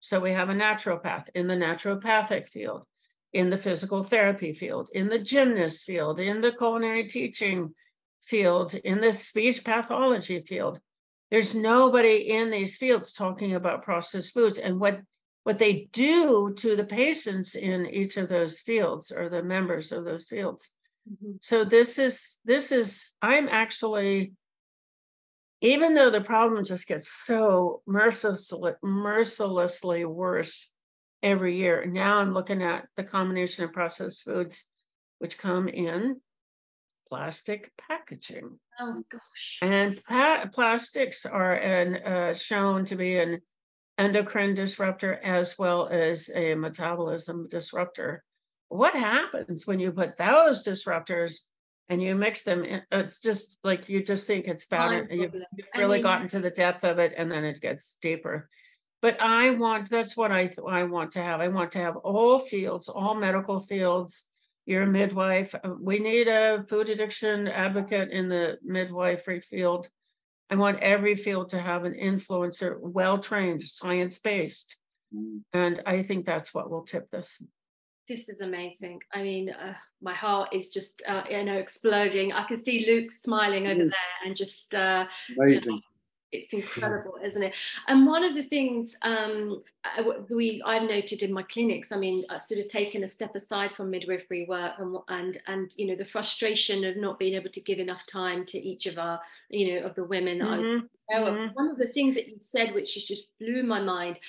So 0.00 0.20
we 0.20 0.32
have 0.32 0.48
a 0.48 0.54
naturopath 0.54 1.28
in 1.34 1.46
the 1.46 1.54
naturopathic 1.54 2.48
field, 2.48 2.86
in 3.32 3.50
the 3.50 3.58
physical 3.58 4.02
therapy 4.02 4.52
field, 4.52 4.88
in 4.92 5.08
the 5.08 5.18
gymnast 5.18 5.84
field, 5.84 6.18
in 6.18 6.40
the 6.40 6.52
culinary 6.52 7.06
teaching 7.06 7.74
field, 8.22 8.74
in 8.74 9.00
the 9.00 9.12
speech 9.12 9.64
pathology 9.64 10.40
field. 10.40 10.80
There's 11.30 11.54
nobody 11.54 12.30
in 12.30 12.50
these 12.50 12.76
fields 12.76 13.12
talking 13.12 13.54
about 13.54 13.84
processed 13.84 14.32
foods 14.32 14.58
and 14.58 14.80
what 14.80 15.00
what 15.44 15.58
they 15.58 15.88
do 15.92 16.52
to 16.58 16.76
the 16.76 16.84
patients 16.84 17.54
in 17.54 17.86
each 17.86 18.18
of 18.18 18.28
those 18.28 18.60
fields 18.60 19.10
or 19.10 19.28
the 19.28 19.42
members 19.42 19.90
of 19.90 20.04
those 20.04 20.26
fields. 20.26 20.70
Mhm. 21.10 21.38
So 21.40 21.64
this 21.64 21.98
is 21.98 22.38
this 22.44 22.72
is 22.72 23.12
I'm 23.22 23.48
actually 23.48 24.34
even 25.62 25.94
though 25.94 26.10
the 26.10 26.20
problem 26.20 26.64
just 26.64 26.86
gets 26.86 27.10
so 27.10 27.82
mercilessly 27.86 28.72
mercilessly 28.82 30.04
worse 30.04 30.70
every 31.22 31.56
year. 31.56 31.84
Now 31.86 32.18
I'm 32.18 32.32
looking 32.34 32.62
at 32.62 32.86
the 32.96 33.04
combination 33.04 33.64
of 33.64 33.72
processed 33.72 34.24
foods 34.24 34.66
which 35.18 35.36
come 35.38 35.68
in 35.68 36.20
plastic 37.08 37.72
packaging. 37.76 38.58
Oh 38.78 39.02
gosh. 39.10 39.58
And 39.62 40.02
pa- 40.04 40.48
plastics 40.52 41.26
are 41.26 41.54
an, 41.54 41.96
uh, 41.96 42.34
shown 42.34 42.84
to 42.86 42.96
be 42.96 43.18
an 43.18 43.40
endocrine 43.98 44.54
disruptor 44.54 45.12
as 45.22 45.58
well 45.58 45.88
as 45.88 46.30
a 46.34 46.54
metabolism 46.54 47.48
disruptor. 47.50 48.22
What 48.68 48.94
happens 48.94 49.66
when 49.66 49.80
you 49.80 49.90
put 49.92 50.16
those 50.16 50.64
disruptors 50.64 51.40
and 51.88 52.00
you 52.00 52.14
mix 52.14 52.44
them? 52.44 52.64
in- 52.64 52.82
It's 52.92 53.18
just 53.18 53.58
like 53.64 53.88
you 53.88 54.02
just 54.04 54.26
think 54.26 54.46
it's 54.46 54.64
bad. 54.66 55.08
You've 55.10 55.34
you've 55.34 55.66
I 55.74 55.80
really 55.80 55.94
mean- 55.98 56.02
gotten 56.04 56.28
to 56.28 56.38
the 56.40 56.50
depth 56.50 56.84
of 56.84 56.98
it, 57.00 57.12
and 57.16 57.30
then 57.30 57.44
it 57.44 57.60
gets 57.60 57.98
deeper. 58.00 58.48
But 59.02 59.20
I 59.20 59.50
want 59.50 59.88
that's 59.88 60.16
what 60.16 60.30
I 60.30 60.50
I 60.68 60.82
want 60.84 61.12
to 61.12 61.22
have. 61.22 61.40
I 61.40 61.48
want 61.48 61.72
to 61.72 61.78
have 61.78 61.96
all 61.96 62.38
fields, 62.38 62.88
all 62.88 63.14
medical 63.14 63.60
fields. 63.60 64.26
You're 64.66 64.82
a 64.82 64.86
midwife. 64.86 65.54
uh, 65.54 65.74
We 65.80 65.98
need 65.98 66.28
a 66.28 66.64
food 66.68 66.90
addiction 66.90 67.48
advocate 67.48 68.10
in 68.10 68.28
the 68.28 68.58
midwifery 68.62 69.40
field. 69.40 69.88
I 70.50 70.56
want 70.56 70.80
every 70.80 71.14
field 71.16 71.48
to 71.50 71.58
have 71.60 71.84
an 71.84 71.94
influencer, 71.94 72.78
well 72.78 73.18
trained, 73.18 73.62
science 73.62 74.18
based. 74.18 74.76
Mm. 75.14 75.40
And 75.54 75.82
I 75.86 76.02
think 76.02 76.26
that's 76.26 76.52
what 76.52 76.70
will 76.70 76.82
tip 76.84 77.10
this. 77.10 77.42
This 78.08 78.28
is 78.28 78.40
amazing. 78.40 79.00
I 79.14 79.22
mean, 79.22 79.50
uh, 79.50 79.74
my 80.02 80.12
heart 80.14 80.48
is 80.52 80.68
just, 80.70 81.02
uh, 81.06 81.22
you 81.30 81.44
know, 81.44 81.56
exploding. 81.58 82.32
I 82.32 82.44
can 82.44 82.56
see 82.56 82.84
Luke 82.86 83.12
smiling 83.12 83.66
over 83.66 83.82
Mm. 83.84 83.90
there 83.90 84.26
and 84.26 84.34
just, 84.36 84.74
uh, 84.74 85.06
Amazing. 85.38 85.80
It's 86.32 86.52
incredible, 86.52 87.16
isn't 87.22 87.42
it? 87.42 87.54
And 87.88 88.06
one 88.06 88.22
of 88.24 88.34
the 88.34 88.42
things 88.42 88.96
um, 89.02 89.62
I- 89.84 90.02
we 90.28 90.62
I've 90.64 90.88
noted 90.88 91.22
in 91.22 91.32
my 91.32 91.42
clinics, 91.42 91.90
I 91.92 91.96
mean, 91.96 92.24
I've 92.30 92.46
sort 92.46 92.60
of 92.60 92.68
taken 92.68 93.02
a 93.02 93.08
step 93.08 93.34
aside 93.34 93.72
from 93.72 93.90
midwifery 93.90 94.46
work 94.46 94.74
and 94.78 94.96
and 95.08 95.42
and 95.46 95.74
you 95.76 95.86
know 95.86 95.96
the 95.96 96.04
frustration 96.04 96.84
of 96.84 96.96
not 96.96 97.18
being 97.18 97.34
able 97.34 97.50
to 97.50 97.60
give 97.60 97.78
enough 97.80 98.06
time 98.06 98.46
to 98.46 98.58
each 98.58 98.86
of 98.86 98.98
our, 98.98 99.20
you 99.48 99.74
know, 99.80 99.86
of 99.86 99.94
the 99.96 100.04
women 100.04 100.38
that 100.38 100.50
I 100.50 100.58
Mhm, 100.58 100.88
know 101.10 101.26
of. 101.26 101.36
mhm. 101.36 101.54
One 101.54 101.68
of 101.70 101.78
the 101.78 101.88
things 101.88 102.14
that 102.16 102.28
you 102.28 102.38
said, 102.40 102.74
which 102.74 102.94
just 102.94 103.08
just 103.08 103.36
blew 103.38 103.62
my 103.64 103.80
mind, 103.82 104.20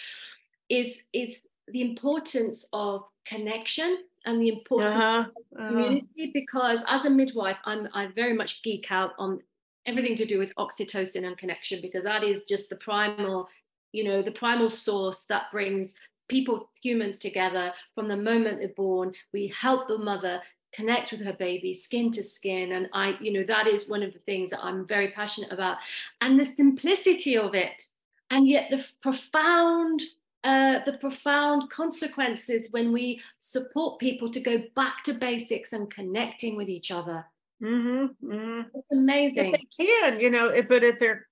is 0.69 1.01
is 1.13 1.43
the 1.67 1.81
importance 1.81 2.67
of 2.73 3.05
connection 3.25 4.05
and 4.25 4.41
the 4.41 4.49
importance 4.49 5.03
Uh-huh, 5.03 5.31
uh-huh. 5.57 5.95
community 5.95 6.31
because 6.33 6.83
as 6.89 7.05
a 7.05 7.09
midwife 7.09 7.57
i'm 7.65 7.87
i 7.93 8.07
very 8.07 8.33
much 8.33 8.63
geek 8.63 8.91
out 8.91 9.13
on 9.17 9.41
everything 9.85 10.15
to 10.15 10.25
do 10.25 10.37
with 10.37 10.53
oxytocin 10.55 11.25
and 11.25 11.37
connection 11.37 11.79
because 11.81 12.03
that 12.03 12.23
is 12.23 12.43
just 12.47 12.69
the 12.69 12.75
primal 12.75 13.47
you 13.91 14.03
know 14.03 14.21
the 14.21 14.31
primal 14.31 14.69
source 14.69 15.23
that 15.23 15.51
brings 15.51 15.95
people 16.31 16.69
humans 16.81 17.17
together 17.17 17.73
from 17.93 18.07
the 18.07 18.15
moment 18.15 18.59
they're 18.59 18.69
born. 18.69 19.11
We 19.33 19.47
help 19.47 19.87
the 19.87 19.97
mother 19.97 20.41
connect 20.71 21.11
with 21.11 21.21
her 21.21 21.33
baby 21.33 21.73
skin 21.73 22.09
to 22.11 22.23
skin. 22.23 22.71
And 22.71 22.89
i 22.93 23.17
you 23.19 23.33
know 23.33 23.43
that 23.43 23.67
is 23.67 23.89
one 23.89 24.01
of 24.01 24.13
the 24.13 24.19
things 24.19 24.49
that 24.51 24.63
i'm 24.63 24.87
very 24.87 25.09
passionate 25.09 25.51
about. 25.51 25.77
And 26.21 26.39
the 26.39 26.45
simplicity 26.45 27.37
of 27.37 27.53
it 27.53 27.83
and 28.31 28.47
yet 28.47 28.71
the 28.71 28.83
profound 29.01 30.01
uh, 30.43 30.79
the 30.85 30.93
profound 30.93 31.69
consequences 31.69 32.69
when 32.71 32.91
we 32.91 33.21
support 33.37 33.99
people 33.99 34.27
to 34.31 34.39
go 34.39 34.63
back 34.75 35.03
to 35.03 35.13
basics 35.13 35.71
and 35.71 35.91
connecting 35.91 36.57
with 36.57 36.67
each 36.67 36.89
other 36.89 37.25
Mm-hmm, 37.61 38.31
mm-hmm. 38.31 38.61
it's 38.73 38.87
amazing 38.91 39.53
If 39.53 39.61
they 39.77 39.85
can, 39.85 40.19
you 40.19 40.29
know, 40.29 40.49
if- 40.49 40.67
but 40.67 40.83
if 40.83 40.99
their 40.99 41.27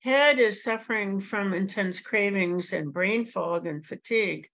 head 0.00 0.38
is 0.38 0.62
suffering 0.62 1.20
from 1.20 1.52
intense 1.52 2.00
cravings 2.00 2.72
and 2.72 2.92
brain 2.92 3.26
fog 3.26 3.66
and 3.66 3.84
fatigue, 3.84 4.48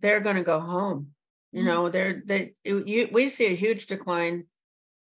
they're 0.00 0.20
going 0.20 0.36
to 0.36 0.42
go 0.44 0.60
home. 0.60 1.14
You 1.52 1.62
Mhm. 1.62 1.66
know, 1.66 1.88
they're 1.90 2.22
they 2.24 2.54
you, 2.64 3.08
we 3.12 3.28
see 3.28 3.46
a 3.46 3.54
huge 3.56 3.86
decline 3.86 4.46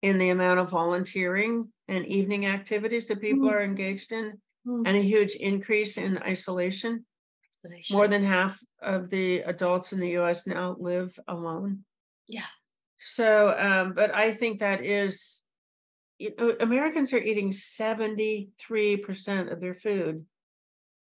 in 0.01 0.17
the 0.17 0.29
amount 0.29 0.59
of 0.59 0.69
volunteering 0.69 1.71
and 1.87 2.05
evening 2.05 2.45
activities 2.47 3.07
that 3.07 3.21
people 3.21 3.47
Mm. 3.49 3.53
are 3.53 3.63
engaged 3.63 4.11
in, 4.11 4.41
Mm. 4.65 4.87
and 4.87 4.97
a 4.97 5.01
huge 5.01 5.35
increase 5.35 5.97
in 5.97 6.17
isolation. 6.17 7.05
Isolation. 7.55 7.95
More 7.95 8.07
than 8.07 8.23
half 8.23 8.59
of 8.81 9.09
the 9.09 9.41
adults 9.41 9.93
in 9.93 9.99
the 9.99 10.17
US 10.19 10.45
now 10.47 10.75
live 10.79 11.17
alone. 11.27 11.85
yeah 12.27 12.47
So, 13.01 13.55
um, 13.57 13.93
but 13.93 14.13
I 14.13 14.31
think 14.31 14.59
that 14.59 14.85
is, 14.85 15.41
you 16.19 16.33
know, 16.37 16.55
Americans 16.59 17.13
are 17.13 17.17
eating 17.17 17.51
seventy-three 17.51 18.97
percent 18.97 19.49
of 19.49 19.59
their 19.59 19.73
food 19.75 20.25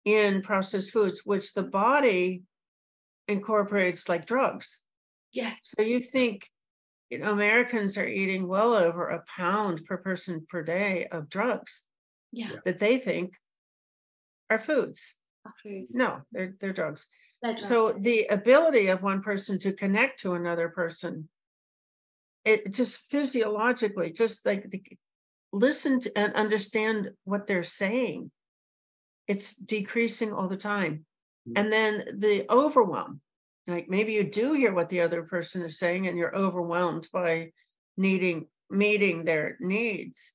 in 0.06 0.42
processed 0.42 0.92
foods, 0.92 1.26
which 1.26 1.54
the 1.54 1.64
body 1.64 2.44
incorporates 3.28 4.08
like 4.08 4.26
drugs. 4.26 4.82
yes 5.34 5.60
So 5.64 5.84
you 5.84 6.00
think, 6.00 6.50
you 7.10 7.20
know, 7.20 7.32
Americans 7.34 7.98
are 7.98 8.08
eating 8.08 8.48
well 8.48 8.74
over 8.74 9.10
a 9.10 9.24
pound 9.28 9.84
per 9.86 9.98
person 9.98 10.46
per 10.50 10.64
day 10.64 11.08
of 11.12 11.30
drugs 11.30 11.84
yeah 12.32 12.52
that 12.64 12.80
they 12.80 12.98
think 12.98 13.34
are 14.50 14.60
foods. 14.60 15.16
foods. 15.62 15.94
No, 15.94 16.22
they're 16.32 16.56
they're 16.60 16.74
drugs. 16.74 17.08
They're 17.42 17.54
drugs. 17.54 17.68
So 17.68 17.92
the 17.92 18.28
ability 18.28 18.88
of 18.88 19.04
one 19.04 19.22
person 19.22 19.60
to 19.60 19.74
connect 19.74 20.22
to 20.22 20.34
another 20.34 20.70
person, 20.70 21.28
it 22.50 22.74
just 22.74 23.10
physiologically, 23.12 24.12
just 24.12 24.46
like 24.46 24.70
the, 24.70 24.82
listen 25.54 26.00
to 26.02 26.18
and 26.18 26.34
understand 26.34 27.12
what 27.24 27.48
they're 27.48 27.64
saying. 27.64 28.32
It's 29.28 29.56
decreasing 29.56 30.34
all 30.34 30.48
the 30.48 30.58
time. 30.58 31.06
Mm. 31.48 31.54
And 31.56 31.72
then 31.72 32.20
the 32.20 32.46
overwhelm, 32.50 33.22
like 33.68 33.88
maybe 33.90 34.14
you 34.14 34.24
do 34.24 34.54
hear 34.54 34.74
what 34.74 34.90
the 34.90 35.02
other 35.02 35.24
person 35.24 35.62
is 35.64 35.78
saying 35.78 36.08
and 36.08 36.18
you're 36.18 36.36
overwhelmed 36.36 37.08
by 37.14 37.52
needing 37.98 38.48
meeting 38.70 39.26
their 39.26 39.58
needs. 39.60 40.34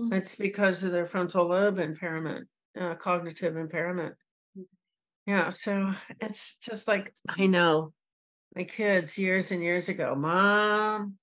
Mhm. 0.00 0.12
It's 0.14 0.34
because 0.36 0.84
of 0.84 0.92
their 0.92 1.06
frontal 1.06 1.46
lobe 1.46 1.78
impairment, 1.78 2.48
uh, 2.78 2.94
cognitive 2.96 3.56
impairment. 3.56 4.16
Mhm. 4.56 4.66
Yeah, 5.26 5.50
so 5.50 5.94
it's 6.20 6.56
just 6.58 6.88
like 6.88 7.14
I 7.28 7.46
know 7.46 7.92
my 8.54 8.64
kids 8.64 9.18
years 9.18 9.50
and 9.52 9.62
years 9.62 9.88
ago, 9.88 10.14
mom, 10.14 11.18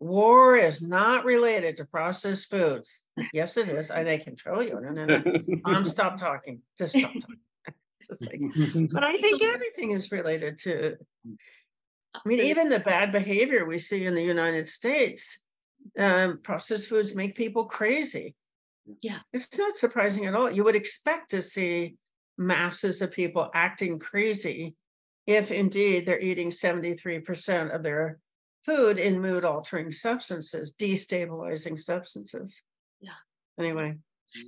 war 0.00 0.56
is 0.56 0.80
not 0.82 1.24
related 1.24 1.76
to 1.76 1.84
processed 1.84 2.50
foods. 2.50 3.02
Yes, 3.32 3.56
it 3.56 3.68
is. 3.68 3.90
I 3.90 4.02
they 4.02 4.18
control 4.18 4.62
you. 4.62 4.80
No, 4.80 4.90
no, 4.90 5.04
no. 5.04 5.22
Mom, 5.64 5.84
stop 5.84 6.16
talking. 6.16 6.62
Just 6.76 6.98
stop 6.98 7.12
talking. 7.12 7.36
Just 8.08 8.22
like, 8.22 8.40
but 8.92 9.04
I 9.04 9.18
think 9.18 9.42
everything 9.42 9.90
is 9.90 10.10
related 10.10 10.58
to 10.60 10.96
I 12.14 12.20
mean, 12.24 12.40
even 12.40 12.68
the 12.68 12.80
bad 12.80 13.12
behavior 13.12 13.64
we 13.64 13.78
see 13.78 14.06
in 14.06 14.14
the 14.14 14.22
United 14.22 14.68
States, 14.68 15.38
um, 15.98 16.40
processed 16.42 16.88
foods 16.88 17.14
make 17.14 17.36
people 17.36 17.66
crazy. 17.66 18.34
Yeah. 19.00 19.18
It's 19.32 19.56
not 19.56 19.76
surprising 19.76 20.26
at 20.26 20.34
all. 20.34 20.50
You 20.50 20.64
would 20.64 20.76
expect 20.76 21.30
to 21.30 21.42
see 21.42 21.96
masses 22.36 23.02
of 23.02 23.12
people 23.12 23.50
acting 23.54 23.98
crazy 23.98 24.74
if 25.26 25.50
indeed 25.50 26.06
they're 26.06 26.20
eating 26.20 26.50
73% 26.50 27.74
of 27.74 27.82
their 27.82 28.18
food 28.64 28.98
in 28.98 29.20
mood 29.20 29.44
altering 29.44 29.92
substances, 29.92 30.74
destabilizing 30.78 31.78
substances. 31.78 32.62
Yeah. 33.00 33.10
Anyway, 33.58 33.96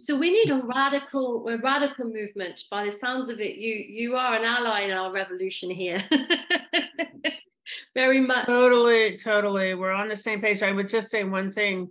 So 0.01 0.17
we 0.17 0.31
need 0.31 0.51
a 0.51 0.63
radical, 0.63 1.49
a 1.49 1.59
radical 1.59 2.07
movement. 2.07 2.63
By 2.71 2.85
the 2.85 2.93
sounds 2.93 3.29
of 3.29 3.41
it, 3.41 3.57
you 3.57 3.75
you 3.75 4.17
are 4.17 4.37
an 4.37 4.45
ally 4.45 4.83
in 4.83 4.91
our 4.91 5.13
revolution 5.13 5.71
here. 5.71 5.99
Very 7.95 8.21
much. 8.21 8.47
Totally, 8.47 9.17
totally. 9.17 9.75
We're 9.75 9.93
on 9.93 10.09
the 10.09 10.17
same 10.17 10.41
page. 10.41 10.63
I 10.63 10.73
would 10.73 10.89
just 10.89 11.11
say 11.11 11.25
one 11.25 11.53
thing 11.53 11.91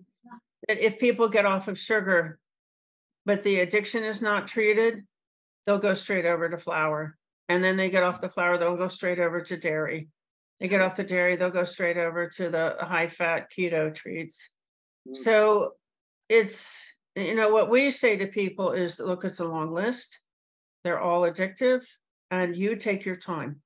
that 0.67 0.79
if 0.79 0.99
people 0.99 1.27
get 1.27 1.45
off 1.45 1.67
of 1.67 1.77
sugar, 1.77 2.39
but 3.25 3.43
the 3.43 3.59
addiction 3.59 4.03
is 4.03 4.21
not 4.21 4.47
treated, 4.47 5.03
they'll 5.65 5.79
go 5.79 5.93
straight 5.93 6.25
over 6.25 6.49
to 6.49 6.57
flour. 6.57 7.17
And 7.49 7.63
then 7.63 7.77
they 7.77 7.89
get 7.89 8.03
off 8.03 8.21
the 8.21 8.29
flour, 8.29 8.57
they'll 8.57 8.77
go 8.77 8.87
straight 8.87 9.19
over 9.19 9.41
to 9.41 9.57
dairy. 9.57 10.09
They 10.61 10.67
get 10.67 10.81
off 10.81 10.95
the 10.95 11.03
dairy, 11.03 11.35
they'll 11.35 11.49
go 11.49 11.63
straight 11.63 11.97
over 11.97 12.29
to 12.29 12.49
the 12.49 12.77
high 12.79 13.07
fat 13.07 13.51
keto 13.51 13.93
treats. 13.93 14.47
Mm. 15.09 15.17
So 15.17 15.73
it's, 16.29 16.83
you 17.15 17.35
know, 17.35 17.49
what 17.49 17.69
we 17.69 17.89
say 17.89 18.15
to 18.17 18.27
people 18.27 18.71
is 18.71 18.99
look, 18.99 19.25
it's 19.25 19.39
a 19.39 19.47
long 19.47 19.73
list. 19.73 20.19
They're 20.83 21.01
all 21.01 21.21
addictive 21.21 21.83
and 22.29 22.55
you 22.55 22.75
take 22.75 23.05
your 23.05 23.15
time. 23.15 23.61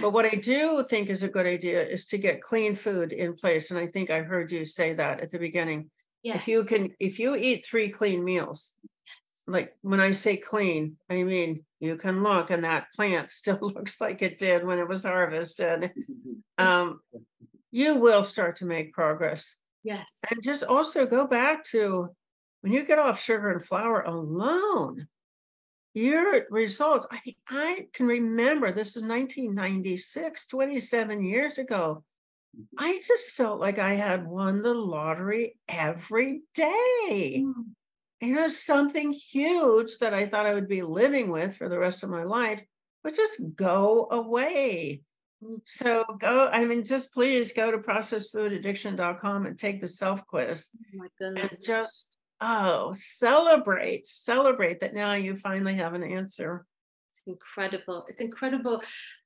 But 0.00 0.12
what 0.12 0.26
I 0.26 0.36
do 0.36 0.84
think 0.88 1.08
is 1.08 1.22
a 1.22 1.28
good 1.28 1.46
idea 1.46 1.84
is 1.84 2.04
to 2.06 2.18
get 2.18 2.42
clean 2.42 2.74
food 2.74 3.12
in 3.12 3.34
place. 3.34 3.70
And 3.70 3.80
I 3.80 3.86
think 3.86 4.10
I 4.10 4.20
heard 4.20 4.52
you 4.52 4.64
say 4.66 4.92
that 4.94 5.20
at 5.20 5.30
the 5.30 5.38
beginning. 5.38 5.90
yes. 6.22 6.42
If 6.42 6.48
you 6.48 6.64
can, 6.64 6.94
if 7.00 7.18
you 7.18 7.34
eat 7.34 7.66
three 7.66 7.88
clean 7.88 8.22
meals, 8.22 8.72
yes. 8.82 8.90
Like 9.50 9.74
when 9.82 10.00
I 10.00 10.12
say 10.12 10.36
clean, 10.36 10.96
I 11.08 11.22
mean 11.22 11.64
you 11.80 11.96
can 11.96 12.22
look 12.22 12.50
and 12.50 12.64
that 12.64 12.92
plant 12.94 13.30
still 13.40 13.58
looks 13.60 14.00
like 14.00 14.22
it 14.22 14.38
did 14.38 14.64
when 14.64 14.78
it 14.78 14.88
was 14.88 15.04
harvested. 15.04 15.92
Um, 16.58 17.00
you 17.70 17.94
will 17.94 18.24
start 18.24 18.56
to 18.56 18.66
make 18.66 18.92
progress. 18.92 19.56
yes. 19.82 20.10
And 20.30 20.42
just 20.42 20.62
also 20.62 21.06
go 21.06 21.26
back 21.26 21.64
to 21.66 22.08
when 22.60 22.72
you 22.72 22.84
get 22.84 22.98
off 22.98 23.20
sugar 23.20 23.50
and 23.50 23.64
flour 23.64 24.02
alone, 24.02 25.06
your 25.94 26.46
results. 26.50 27.06
I, 27.10 27.20
I 27.48 27.86
can 27.92 28.06
remember 28.06 28.72
this 28.72 28.96
is 28.96 29.02
1996, 29.02 30.46
27 30.46 31.22
years 31.22 31.58
ago. 31.58 32.04
I 32.76 33.00
just 33.06 33.32
felt 33.32 33.60
like 33.60 33.78
I 33.78 33.94
had 33.94 34.26
won 34.26 34.62
the 34.62 34.74
lottery 34.74 35.56
every 35.68 36.42
day. 36.54 37.44
Mm. 37.44 37.64
You 38.20 38.34
know, 38.34 38.48
something 38.48 39.12
huge 39.12 39.98
that 39.98 40.12
I 40.12 40.26
thought 40.26 40.46
I 40.46 40.54
would 40.54 40.68
be 40.68 40.82
living 40.82 41.30
with 41.30 41.56
for 41.56 41.68
the 41.68 41.78
rest 41.78 42.02
of 42.02 42.10
my 42.10 42.24
life 42.24 42.62
would 43.02 43.14
just 43.14 43.40
go 43.54 44.08
away. 44.10 45.02
Mm. 45.42 45.60
So 45.64 46.04
go, 46.18 46.48
I 46.52 46.64
mean, 46.66 46.84
just 46.84 47.14
please 47.14 47.52
go 47.52 47.70
to 47.70 47.78
processedfoodaddiction.com 47.78 49.46
and 49.46 49.58
take 49.58 49.80
the 49.80 49.88
self 49.88 50.26
quiz 50.26 50.68
Oh 51.00 51.08
and 51.20 51.50
just, 51.64 52.16
oh, 52.40 52.92
celebrate, 52.94 54.06
celebrate 54.06 54.80
that 54.80 54.94
now 54.94 55.14
you 55.14 55.34
finally 55.36 55.74
have 55.74 55.94
an 55.94 56.02
answer. 56.02 56.66
It's 57.08 57.22
incredible. 57.26 58.04
It's 58.08 58.20
incredible. 58.20 58.82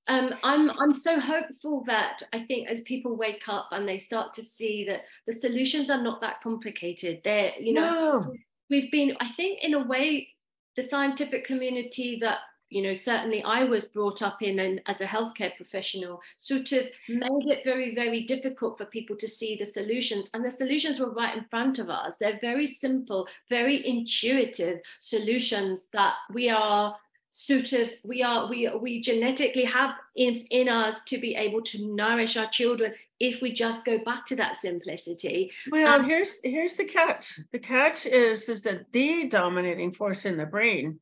Um, 0.07 0.35
I'm 0.43 0.71
I'm 0.71 0.93
so 0.95 1.19
hopeful 1.19 1.83
that 1.87 2.23
I 2.33 2.41
think 2.41 2.69
as 2.69 2.83
people 2.83 3.17
wake 3.17 3.45
up 3.49 3.69
and 3.73 3.89
they 3.89 3.99
start 3.99 4.35
to 4.35 4.43
see 4.43 4.85
that 4.85 5.03
the 5.27 5.33
solutions 5.33 5.91
are 5.91 6.03
not 6.03 6.21
that 6.21 6.43
complicated. 6.43 7.21
They're 7.25 7.53
you 7.59 7.73
know 7.73 7.91
No. 7.91 8.35
We've 8.71 8.91
been 8.91 9.17
I 9.21 9.29
think 9.29 9.63
in 9.63 9.75
a 9.75 9.87
way 9.87 10.29
the 10.77 10.83
scientific 10.83 11.45
community 11.45 12.19
that 12.21 12.39
you 12.71 12.83
know 12.83 12.95
certainly 12.95 13.43
I 13.43 13.65
was 13.65 13.87
brought 13.87 14.23
up 14.23 14.43
in 14.43 14.59
and 14.59 14.81
as 14.87 15.01
a 15.01 15.07
healthcare 15.07 15.55
professional 15.57 16.21
sort 16.37 16.73
of 16.73 16.89
made 17.09 17.47
it 17.47 17.65
very 17.65 17.95
very 17.95 18.25
difficult 18.25 18.79
for 18.79 18.87
people 18.87 19.17
to 19.17 19.29
see 19.29 19.57
the 19.57 19.67
solutions 19.67 20.31
and 20.35 20.45
the 20.45 20.51
solutions 20.51 20.99
were 20.99 21.13
right 21.13 21.37
in 21.37 21.45
front 21.45 21.79
of 21.79 21.91
us. 21.91 22.17
They're 22.19 22.39
very 22.41 22.67
simple, 22.67 23.29
very 23.49 23.87
intuitive 23.87 24.81
solutions 25.01 25.87
that 25.93 26.15
we 26.33 26.49
are 26.51 26.97
sort 27.37 27.73
of 27.73 27.91
we 28.05 28.23
are 28.23 28.49
we 28.49 28.71
we 28.81 29.01
genetically 29.01 29.65
have 29.65 29.91
in 30.15 30.37
in 30.51 30.69
us 30.69 31.03
to 31.03 31.19
be 31.19 31.35
able 31.35 31.61
to 31.61 31.85
nourish 31.93 32.37
our 32.37 32.47
children 32.47 32.95
if 33.19 33.43
we 33.43 33.53
just 33.53 33.85
go 33.85 33.99
back 33.99 34.25
to 34.25 34.37
that 34.37 34.57
simplicity 34.57 35.51
Well, 35.69 35.95
Um, 36.01 36.05
here's 36.05 36.39
here's 36.45 36.77
the 36.77 36.85
catch. 36.85 37.41
The 37.51 37.59
catch 37.59 38.07
is 38.07 38.49
is 38.49 38.63
that 38.63 38.93
the 38.93 39.29
dominating 39.29 39.93
force 39.93 40.27
in 40.27 40.37
the 40.37 40.47
brain 40.47 41.01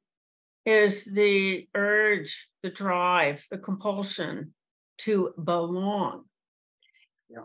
is 0.64 1.04
the 1.04 1.68
urge, 1.74 2.48
the 2.62 2.70
drive, 2.70 3.46
the 3.50 3.58
compulsion 3.58 4.54
to 5.04 5.34
belong. 5.44 6.24
Yeah. 7.28 7.44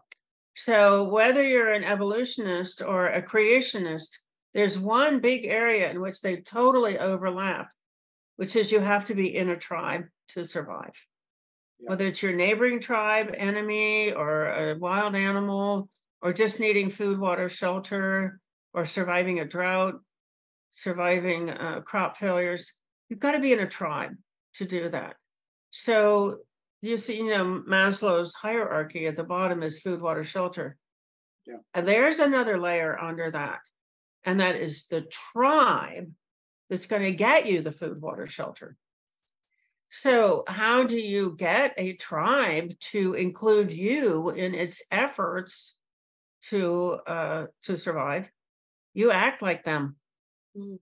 So 0.56 1.04
whether 1.10 1.46
you're 1.46 1.74
an 1.74 1.84
evolutionist 1.84 2.82
or 2.82 3.08
a 3.08 3.22
creationist, 3.22 4.18
there's 4.54 4.80
one 4.80 5.20
big 5.20 5.44
area 5.44 5.92
in 5.92 6.00
which 6.00 6.22
they 6.22 6.38
totally 6.38 6.98
overlap. 6.98 7.68
Which 8.38 8.56
is 8.56 8.72
you 8.72 8.80
have 8.80 9.06
to 9.06 9.16
be 9.16 9.36
in 9.36 9.50
a 9.50 9.58
tribe 9.58 10.06
to 10.30 10.46
survive. 10.46 10.94
Whether 11.80 12.06
it's 12.08 12.24
your 12.24 12.34
neighboring 12.34 12.80
tribe, 12.80 13.34
enemy, 13.38 14.12
or 14.12 14.48
a 14.48 14.78
wild 14.78 15.16
animal, 15.16 15.90
or 16.22 16.34
just 16.34 16.60
needing 16.60 16.90
food, 16.90 17.20
water, 17.20 17.50
shelter, 17.50 18.40
or 18.74 18.86
surviving 18.86 19.40
a 19.40 19.46
drought, 19.46 19.96
surviving 20.72 21.50
uh, 21.50 21.82
crop 21.82 22.18
failures, 22.18 22.74
you've 23.10 23.20
got 23.20 23.34
to 23.34 23.40
be 23.40 23.54
in 23.54 23.60
a 23.60 23.68
tribe 23.68 24.16
to 24.56 24.66
do 24.66 24.90
that. 24.90 25.16
So 25.70 26.40
you 26.82 26.98
see, 26.98 27.18
you 27.18 27.30
know, 27.30 27.64
Maslow's 27.68 28.34
hierarchy 28.34 29.08
at 29.08 29.16
the 29.16 29.24
bottom 29.24 29.64
is 29.64 29.80
food, 29.80 30.02
water, 30.02 30.24
shelter. 30.24 30.78
Yeah. 31.46 31.58
And 31.74 31.88
there's 31.88 32.20
another 32.20 32.60
layer 32.60 33.00
under 33.00 33.32
that. 33.32 33.60
And 34.26 34.40
that 34.40 34.56
is 34.56 34.88
the 34.88 35.02
tribe 35.02 36.12
that's 36.70 36.88
going 36.88 37.04
to 37.04 37.12
get 37.12 37.46
you 37.46 37.62
the 37.62 37.72
food, 37.72 38.02
water, 38.02 38.28
shelter. 38.28 38.76
So, 39.90 40.44
how 40.48 40.84
do 40.84 41.00
you 41.00 41.36
get 41.38 41.74
a 41.78 41.94
tribe 41.94 42.78
to 42.92 43.14
include 43.14 43.72
you 43.72 44.32
in 44.32 44.54
its 44.54 44.82
efforts 44.92 45.78
to 46.50 47.00
uh, 47.08 47.46
to 47.64 47.78
survive? 47.78 48.30
You 48.94 49.12
act 49.12 49.42
like 49.42 49.64
them. 49.64 49.96
Mm. 50.58 50.80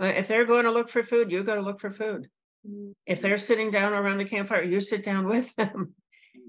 Uh, 0.00 0.06
if 0.06 0.28
they're 0.28 0.44
going 0.44 0.64
to 0.64 0.70
look 0.70 0.88
for 0.88 1.02
food, 1.02 1.32
you 1.32 1.42
go 1.42 1.56
to 1.56 1.60
look 1.60 1.80
for 1.80 1.90
food. 1.90 2.28
Mm. 2.68 2.92
If 3.04 3.20
they're 3.20 3.38
sitting 3.38 3.70
down 3.70 3.94
around 3.94 4.18
the 4.18 4.24
campfire, 4.24 4.62
you 4.62 4.78
sit 4.78 5.02
down 5.02 5.26
with 5.26 5.54
them. 5.56 5.94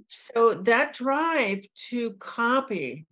So 0.07 0.55
that 0.66 0.93
drive 0.93 1.66
to 1.89 2.12
copy 2.20 3.07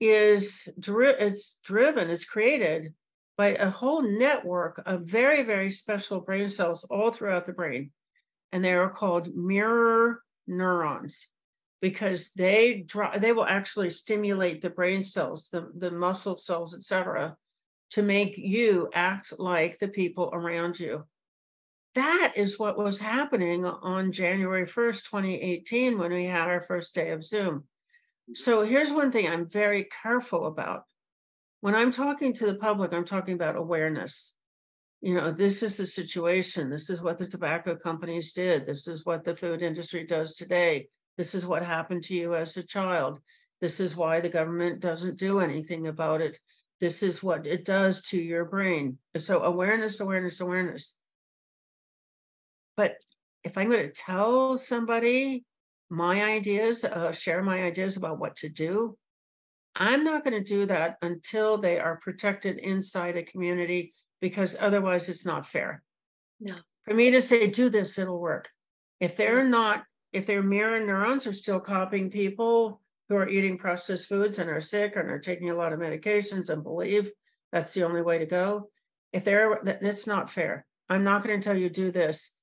is 0.00 0.68
dri- 0.78 1.16
it's 1.18 1.58
driven, 1.64 2.10
it's 2.10 2.24
created 2.24 2.94
by 3.40 3.54
a 3.54 3.70
whole 3.70 4.02
network 4.02 4.82
of 4.84 5.06
very, 5.06 5.42
very 5.44 5.70
special 5.70 6.20
brain 6.20 6.50
cells 6.50 6.84
all 6.90 7.10
throughout 7.10 7.46
the 7.46 7.54
brain. 7.54 7.90
And 8.52 8.62
they 8.62 8.74
are 8.74 8.90
called 8.90 9.34
mirror 9.34 10.22
neurons 10.46 11.26
because 11.80 12.32
they 12.32 12.84
draw, 12.86 13.16
they 13.16 13.32
will 13.32 13.46
actually 13.46 13.88
stimulate 13.88 14.60
the 14.60 14.68
brain 14.68 15.04
cells, 15.04 15.48
the, 15.48 15.72
the 15.74 15.90
muscle 15.90 16.36
cells, 16.36 16.74
etc., 16.74 17.34
to 17.92 18.02
make 18.02 18.36
you 18.36 18.90
act 18.92 19.32
like 19.38 19.78
the 19.78 19.88
people 19.88 20.28
around 20.34 20.78
you. 20.78 21.06
That 21.94 22.34
is 22.36 22.58
what 22.58 22.76
was 22.76 23.00
happening 23.00 23.64
on 23.64 24.12
January 24.12 24.66
1st, 24.66 25.04
2018, 25.04 25.96
when 25.96 26.12
we 26.12 26.26
had 26.26 26.46
our 26.46 26.60
first 26.60 26.94
day 26.94 27.12
of 27.12 27.24
Zoom. 27.24 27.64
So 28.34 28.66
here's 28.66 28.92
one 28.92 29.10
thing 29.10 29.26
I'm 29.26 29.48
very 29.48 29.88
careful 30.02 30.46
about 30.46 30.84
when 31.60 31.74
I'm 31.74 31.90
talking 31.90 32.32
to 32.34 32.46
the 32.46 32.54
public, 32.54 32.92
I'm 32.92 33.04
talking 33.04 33.34
about 33.34 33.56
awareness. 33.56 34.34
You 35.00 35.14
know, 35.14 35.32
this 35.32 35.62
is 35.62 35.76
the 35.76 35.86
situation. 35.86 36.70
This 36.70 36.90
is 36.90 37.00
what 37.00 37.18
the 37.18 37.26
tobacco 37.26 37.76
companies 37.76 38.32
did. 38.32 38.66
This 38.66 38.86
is 38.86 39.04
what 39.04 39.24
the 39.24 39.36
food 39.36 39.62
industry 39.62 40.06
does 40.06 40.36
today. 40.36 40.88
This 41.16 41.34
is 41.34 41.44
what 41.44 41.62
happened 41.62 42.04
to 42.04 42.14
you 42.14 42.34
as 42.34 42.56
a 42.56 42.62
child. 42.62 43.20
This 43.60 43.80
is 43.80 43.96
why 43.96 44.20
the 44.20 44.28
government 44.28 44.80
doesn't 44.80 45.18
do 45.18 45.40
anything 45.40 45.86
about 45.86 46.20
it. 46.20 46.38
This 46.80 47.02
is 47.02 47.22
what 47.22 47.46
it 47.46 47.64
does 47.66 48.02
to 48.04 48.18
your 48.18 48.46
brain. 48.46 48.98
So, 49.18 49.42
awareness, 49.42 50.00
awareness, 50.00 50.40
awareness. 50.40 50.96
But 52.76 52.96
if 53.44 53.58
I'm 53.58 53.70
going 53.70 53.86
to 53.86 53.92
tell 53.92 54.56
somebody 54.56 55.44
my 55.90 56.22
ideas, 56.22 56.84
uh, 56.84 57.12
share 57.12 57.42
my 57.42 57.62
ideas 57.64 57.98
about 57.98 58.18
what 58.18 58.36
to 58.36 58.48
do, 58.48 58.96
I'm 59.80 60.04
not 60.04 60.22
going 60.22 60.34
to 60.34 60.44
do 60.44 60.66
that 60.66 60.98
until 61.00 61.56
they 61.56 61.78
are 61.78 61.96
protected 61.96 62.58
inside 62.58 63.16
a 63.16 63.22
community 63.22 63.94
because 64.20 64.54
otherwise 64.60 65.08
it's 65.08 65.24
not 65.24 65.46
fair. 65.46 65.82
No. 66.38 66.54
For 66.82 66.92
me 66.92 67.10
to 67.12 67.22
say, 67.22 67.46
do 67.46 67.70
this, 67.70 67.98
it'll 67.98 68.20
work. 68.20 68.50
If 69.00 69.16
they're 69.16 69.42
not, 69.42 69.84
if 70.12 70.26
their 70.26 70.42
mirror 70.42 70.78
neurons 70.84 71.26
are 71.26 71.32
still 71.32 71.60
copying 71.60 72.10
people 72.10 72.82
who 73.08 73.16
are 73.16 73.28
eating 73.28 73.56
processed 73.56 74.06
foods 74.06 74.38
and 74.38 74.50
are 74.50 74.60
sick 74.60 74.96
and 74.96 75.10
are 75.10 75.18
taking 75.18 75.48
a 75.48 75.56
lot 75.56 75.72
of 75.72 75.80
medications 75.80 76.50
and 76.50 76.62
believe 76.62 77.10
that's 77.50 77.72
the 77.72 77.84
only 77.84 78.02
way 78.02 78.18
to 78.18 78.26
go, 78.26 78.68
if 79.14 79.24
they're, 79.24 79.60
that's 79.64 80.06
not 80.06 80.28
fair. 80.28 80.66
I'm 80.90 81.04
not 81.04 81.24
going 81.24 81.40
to 81.40 81.44
tell 81.44 81.56
you 81.56 81.70
do 81.70 81.90
this 81.90 82.36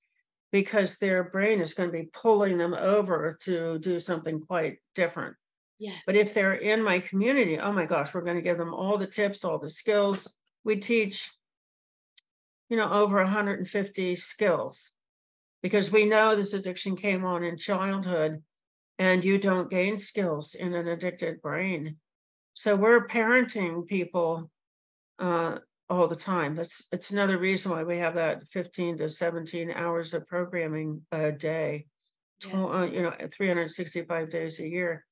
because 0.51 0.97
their 0.97 1.23
brain 1.25 1.61
is 1.61 1.75
going 1.75 1.91
to 1.91 1.97
be 1.97 2.09
pulling 2.13 2.57
them 2.57 2.73
over 2.73 3.38
to 3.41 3.77
do 3.77 3.99
something 3.99 4.41
quite 4.41 4.79
different. 4.95 5.35
Yes. 5.80 6.03
But 6.05 6.15
if 6.15 6.34
they're 6.34 6.55
in 6.55 6.82
my 6.84 6.99
community, 6.99 7.59
oh 7.59 7.71
my 7.71 7.86
gosh, 7.86 8.13
we're 8.13 8.21
going 8.21 8.38
to 8.38 8.41
give 8.41 8.57
them 8.57 8.73
all 8.73 8.97
the 8.97 9.07
tips, 9.07 9.43
all 9.43 9.59
the 9.59 9.69
skills. 9.69 10.32
We 10.63 10.78
teach, 10.78 11.32
you 12.69 12.78
know, 12.78 12.91
over 12.91 13.17
150 13.17 14.15
skills 14.15 14.91
because 15.61 15.91
we 15.91 16.05
know 16.05 16.36
this 16.36 16.53
addiction 16.53 16.95
came 16.95 17.25
on 17.25 17.43
in 17.43 17.57
childhood 17.57 18.41
and 18.99 19.23
you 19.23 19.38
don't 19.38 19.69
gain 19.69 19.99
skills 19.99 20.55
in 20.55 20.73
an 20.73 20.88
addicted 20.88 21.41
brain. 21.41 21.97
So 22.55 22.75
we're 22.75 23.07
parenting 23.07 23.86
people 23.86 24.49
uh, 25.19 25.59
all 25.89 26.07
the 26.07 26.15
time. 26.15 26.55
That's 26.55 26.88
it's 26.91 27.11
another 27.11 27.38
reason 27.38 27.71
why 27.71 27.84
we 27.84 27.99
have 27.99 28.15
that 28.15 28.47
15 28.47 28.97
to 28.97 29.09
17 29.09 29.71
hours 29.71 30.13
of 30.13 30.28
programming 30.28 31.05
a 31.11 31.32
day, 31.32 31.86
yes. 32.43 32.65
uh, 32.65 32.82
you 32.91 33.03
know, 33.03 33.13
365 33.32 34.30
days 34.32 34.59
a 34.59 34.67
year. 34.67 35.05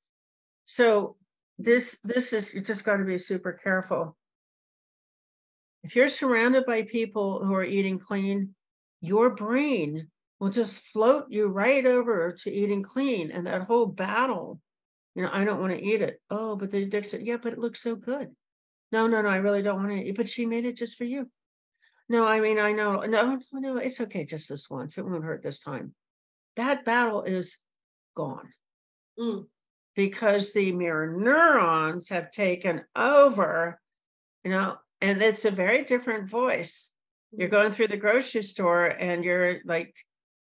So 0.66 1.16
this 1.58 1.98
this 2.04 2.34
is 2.34 2.54
you 2.54 2.62
just 2.62 2.84
got 2.84 2.98
to 2.98 3.06
be 3.06 3.18
super 3.18 3.54
careful. 3.54 4.18
If 5.84 5.96
you're 5.96 6.10
surrounded 6.10 6.66
by 6.66 6.82
people 6.84 7.46
who 7.46 7.54
are 7.54 7.64
eating 7.64 8.00
clean, 8.00 8.56
your 9.02 9.30
brain 9.30 10.10
will 10.40 10.50
just 10.50 10.82
float 10.88 11.28
you 11.30 11.48
right 11.48 11.86
over 11.86 12.32
to 12.32 12.52
eating 12.52 12.82
clean 12.84 13.32
and 13.32 13.46
that 13.46 13.64
whole 13.64 13.86
battle. 13.86 14.60
You 15.14 15.22
know, 15.22 15.30
I 15.32 15.46
don't 15.46 15.62
want 15.62 15.74
to 15.74 15.82
eat 15.82 16.02
it. 16.02 16.20
Oh, 16.30 16.56
but 16.56 16.72
the 16.72 16.84
addiction, 16.84 17.26
yeah, 17.26 17.38
but 17.38 17.54
it 17.54 17.60
looks 17.60 17.82
so 17.82 17.96
good. 17.96 18.36
No, 18.92 19.08
no, 19.08 19.22
no, 19.22 19.30
I 19.30 19.38
really 19.38 19.62
don't 19.62 19.78
want 19.78 19.90
to 19.90 20.04
eat. 20.04 20.18
But 20.18 20.28
she 20.28 20.46
made 20.46 20.66
it 20.66 20.76
just 20.76 20.98
for 20.98 21.06
you. 21.06 21.30
No, 22.10 22.26
I 22.26 22.40
mean, 22.40 22.60
I 22.60 22.72
know. 22.72 23.02
No, 23.02 23.36
no, 23.36 23.40
no, 23.54 23.78
it's 23.78 24.02
okay 24.02 24.26
just 24.26 24.50
this 24.50 24.70
once. 24.70 24.98
It 24.98 25.06
won't 25.06 25.24
hurt 25.24 25.44
this 25.44 25.60
time. 25.60 25.94
That 26.56 26.84
battle 26.84 27.24
is 27.24 27.58
gone. 28.16 28.50
Mm 29.20 29.46
because 29.96 30.52
the 30.52 30.72
mirror 30.72 31.08
neurons 31.08 32.10
have 32.10 32.32
taken 32.32 32.84
over, 32.96 33.80
you 34.44 34.52
know, 34.52 34.78
and 35.02 35.22
it's 35.22 35.46
a 35.46 35.52
very 35.52 35.84
different 35.84 36.30
voice. 36.30 36.94
You're 37.32 37.50
going 37.50 37.72
through 37.72 37.88
the 37.88 37.98
grocery 37.98 38.42
store 38.42 38.86
and 38.86 39.24
you're 39.24 39.60
like, 39.66 39.96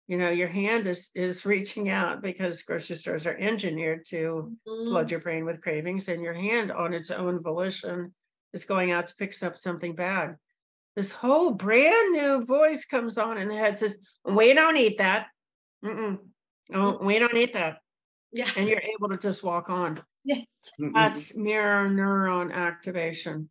you 0.08 0.18
know, 0.18 0.30
your 0.30 0.48
hand 0.48 0.86
is 0.86 1.10
is 1.14 1.44
reaching 1.44 1.88
out 1.88 2.22
because 2.22 2.62
grocery 2.62 2.94
stores 2.96 3.26
are 3.26 3.36
engineered 3.36 4.04
to 4.06 4.54
mm-hmm. 4.68 4.88
flood 4.88 5.10
your 5.10 5.20
brain 5.20 5.44
with 5.44 5.62
cravings, 5.62 6.08
and 6.08 6.22
your 6.22 6.34
hand 6.34 6.70
on 6.70 6.94
its 6.94 7.10
own 7.10 7.42
volition 7.42 8.14
is 8.52 8.64
going 8.64 8.92
out 8.92 9.08
to 9.08 9.16
pick 9.16 9.34
up 9.42 9.56
something 9.56 9.96
bad. 9.96 10.36
This 10.94 11.10
whole 11.10 11.50
brand 11.52 12.12
new 12.12 12.40
voice 12.40 12.84
comes 12.84 13.18
on 13.18 13.36
and 13.36 13.50
the 13.50 13.56
head 13.56 13.78
says, 13.78 13.98
"We 14.24 14.54
don't 14.54 14.76
eat 14.76 14.98
that. 14.98 15.26
Mm-mm. 15.84 16.18
Oh, 16.72 16.98
we 17.02 17.18
don't 17.18 17.36
eat 17.36 17.54
that." 17.54 17.78
Yeah. 18.36 18.50
And 18.56 18.68
you're 18.68 18.82
able 18.82 19.08
to 19.08 19.16
just 19.16 19.42
walk 19.42 19.70
on. 19.70 19.98
Yes. 20.24 20.46
Mm-hmm. 20.78 20.92
That's 20.94 21.34
mirror 21.34 21.88
neuron 21.88 22.52
activation. 22.52 23.48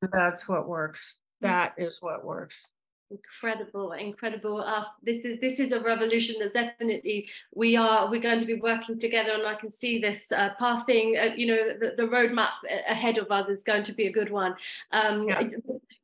That's 0.00 0.48
what 0.48 0.66
works. 0.68 1.16
Mm. 1.42 1.48
That 1.48 1.74
is 1.76 1.98
what 2.00 2.24
works 2.24 2.66
incredible 3.10 3.92
incredible 3.92 4.60
uh, 4.60 4.84
this 5.02 5.18
is 5.18 5.38
this 5.40 5.60
is 5.60 5.70
a 5.70 5.80
revolution 5.80 6.34
that 6.40 6.52
definitely 6.52 7.28
we 7.54 7.76
are 7.76 8.10
we're 8.10 8.20
going 8.20 8.40
to 8.40 8.46
be 8.46 8.54
working 8.54 8.98
together 8.98 9.30
and 9.32 9.46
i 9.46 9.54
can 9.54 9.70
see 9.70 10.00
this 10.00 10.32
uh, 10.32 10.50
pathing 10.58 11.16
uh, 11.16 11.32
you 11.36 11.46
know 11.46 11.56
the, 11.78 11.94
the 11.96 12.02
roadmap 12.02 12.50
ahead 12.88 13.16
of 13.18 13.30
us 13.30 13.48
is 13.48 13.62
going 13.62 13.84
to 13.84 13.92
be 13.92 14.08
a 14.08 14.12
good 14.12 14.30
one 14.30 14.56
um, 14.90 15.28
yeah. 15.28 15.40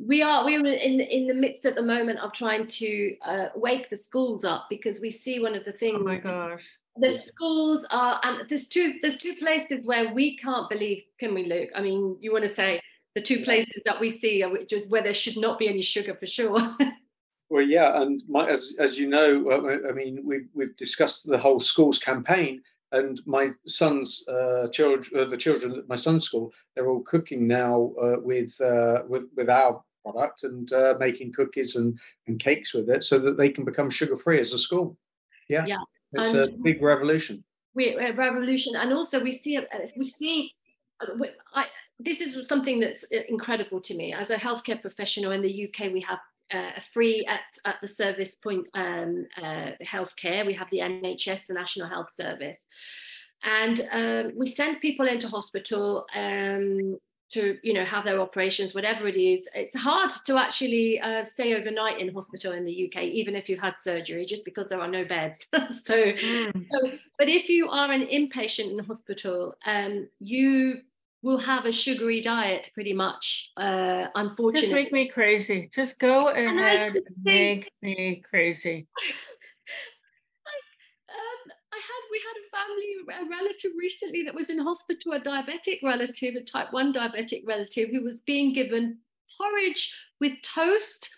We 0.05 0.22
are 0.22 0.44
we're 0.44 0.66
in 0.66 1.00
in 1.00 1.26
the 1.26 1.34
midst 1.34 1.64
at 1.64 1.74
the 1.74 1.82
moment 1.82 2.18
of 2.18 2.32
trying 2.32 2.66
to 2.66 3.16
uh, 3.24 3.46
wake 3.55 3.88
the 3.88 3.96
schools 3.96 4.44
up 4.44 4.66
because 4.68 5.00
we 5.00 5.11
see 5.11 5.40
one 5.40 5.55
of 5.55 5.64
the 5.64 5.72
things 5.72 5.98
oh 6.00 6.05
my 6.05 6.18
gosh. 6.18 6.64
The 6.96 7.09
schools 7.11 7.86
are 7.90 8.20
and 8.22 8.46
there's 8.48 8.68
two 8.68 8.94
there's 9.00 9.16
two 9.16 9.34
places 9.36 9.84
where 9.84 10.12
we 10.12 10.36
can't 10.36 10.68
believe 10.68 11.05
can 11.18 11.34
we 11.34 11.46
luke? 11.46 11.70
I 11.74 11.82
mean 11.82 12.16
you 12.20 12.32
want 12.32 12.44
to 12.44 12.50
say 12.50 12.80
the 13.14 13.22
two 13.22 13.44
places 13.44 13.80
that 13.84 14.00
we 14.00 14.11
see 14.11 14.42
which 14.44 14.72
is 14.72 14.88
where 14.88 15.03
there 15.03 15.14
should 15.14 15.36
not 15.36 15.59
be 15.59 15.68
any 15.68 15.82
sugar 15.82 16.14
for 16.14 16.26
sure. 16.26 16.61
Well 17.50 17.62
yeah 17.62 18.00
and 18.00 18.22
my, 18.26 18.48
as, 18.48 18.74
as 18.78 18.98
you 18.98 19.07
know 19.09 19.50
uh, 19.50 19.86
i 19.86 19.92
mean 19.92 20.22
we've, 20.24 20.48
we've 20.55 20.74
discussed 20.78 21.26
the 21.26 21.36
whole 21.36 21.61
schools 21.61 21.98
campaign 21.98 22.62
and 22.92 23.20
my 23.26 23.50
son's 23.66 24.26
uh, 24.26 24.68
children 24.68 25.20
uh, 25.20 25.28
the 25.28 25.36
children 25.36 25.76
at 25.76 25.86
my 25.86 25.96
son's 25.96 26.24
school 26.24 26.50
they're 26.74 26.88
all 26.88 27.03
cooking 27.03 27.46
now 27.46 27.92
uh, 28.03 28.16
with, 28.20 28.59
uh, 28.62 29.03
with 29.07 29.26
with 29.36 29.50
our 29.50 29.82
product 30.03 30.44
and 30.44 30.72
uh, 30.72 30.94
making 30.98 31.32
cookies 31.32 31.76
and, 31.76 31.98
and 32.26 32.40
cakes 32.40 32.74
with 32.74 32.90
it 32.90 33.03
so 33.05 33.18
that 33.18 33.36
they 33.36 33.48
can 33.48 33.64
become 33.64 33.90
sugar 33.90 34.16
free 34.16 34.40
as 34.40 34.53
a 34.53 34.59
school 34.59 34.96
yeah 35.48 35.64
yeah 35.66 35.78
it's 36.12 36.32
and 36.32 36.40
a 36.40 36.53
big 36.62 36.82
revolution 36.82 37.42
we 37.74 37.96
a 37.96 38.12
revolution 38.12 38.74
and 38.76 38.92
also 38.92 39.20
we 39.20 39.32
see 39.32 39.59
we 39.96 40.05
see 40.05 40.53
I, 41.55 41.66
this 41.98 42.20
is 42.20 42.48
something 42.48 42.80
that's 42.80 43.05
uh, 43.12 43.18
incredible 43.28 43.80
to 43.80 43.96
me. 43.96 44.12
As 44.12 44.30
a 44.30 44.36
healthcare 44.36 44.80
professional 44.80 45.32
in 45.32 45.42
the 45.42 45.68
UK, 45.68 45.92
we 45.92 46.00
have 46.00 46.18
uh, 46.53 46.80
free 46.92 47.24
at, 47.28 47.40
at 47.64 47.76
the 47.80 47.88
service 47.88 48.34
point 48.34 48.66
um, 48.74 49.26
uh, 49.40 49.72
healthcare. 49.84 50.44
We 50.44 50.55
have 50.55 50.68
the 50.70 50.78
NHS, 50.78 51.46
the 51.46 51.55
National 51.55 51.88
Health 51.88 52.11
Service. 52.11 52.66
And 53.44 53.88
um, 53.92 54.32
we 54.36 54.46
send 54.46 54.80
people 54.80 55.07
into 55.07 55.28
hospital 55.28 56.07
um, 56.14 56.98
to, 57.33 57.59
you 57.62 57.72
know, 57.72 57.85
have 57.85 58.05
their 58.05 58.20
operations, 58.20 58.74
whatever 58.74 59.07
it 59.07 59.16
is. 59.16 59.49
It's 59.55 59.76
hard 59.76 60.11
to 60.26 60.39
actually 60.39 61.01
uh, 61.01 61.24
stay 61.24 61.55
overnight 61.55 62.01
in 62.01 62.12
hospital 62.12 62.53
in 62.53 62.64
the 62.64 62.87
UK, 62.87 63.05
even 63.05 63.35
if 63.35 63.49
you've 63.49 63.61
had 63.61 63.78
surgery, 63.78 64.24
just 64.24 64.45
because 64.45 64.68
there 64.68 64.80
are 64.80 64.89
no 64.89 65.05
beds. 65.05 65.47
so, 65.53 65.95
mm. 65.95 66.66
so, 66.70 66.93
but 67.18 67.28
if 67.28 67.49
you 67.49 67.68
are 67.68 67.91
an 67.91 68.07
inpatient 68.07 68.70
in 68.70 68.78
hospital, 68.80 69.55
um, 69.66 70.09
you 70.18 70.80
will 71.22 71.39
have 71.39 71.64
a 71.64 71.72
sugary 71.72 72.20
diet 72.20 72.70
pretty 72.74 72.93
much. 72.93 73.51
Uh, 73.57 74.07
unfortunately, 74.14 74.68
just 74.68 74.72
make 74.72 74.93
me 74.93 75.09
crazy. 75.09 75.70
Just 75.72 75.99
go 75.99 76.28
ahead, 76.28 76.97
and 76.97 77.05
make 77.24 77.70
me 77.80 78.22
crazy. 78.28 78.87
Had 81.83 82.03
we 82.11 82.20
had 82.20 82.37
a 82.39 82.49
family 82.49 83.26
a 83.26 83.28
relative 83.28 83.72
recently 83.78 84.22
that 84.24 84.35
was 84.35 84.51
in 84.51 84.59
hospital, 84.59 85.12
a 85.12 85.20
diabetic 85.20 85.83
relative, 85.83 86.35
a 86.35 86.43
type 86.43 86.72
one 86.72 86.93
diabetic 86.93 87.43
relative, 87.47 87.91
who 87.91 88.05
was 88.05 88.20
being 88.20 88.53
given 88.53 88.99
porridge 89.37 89.97
with 90.20 90.41
toast 90.43 91.11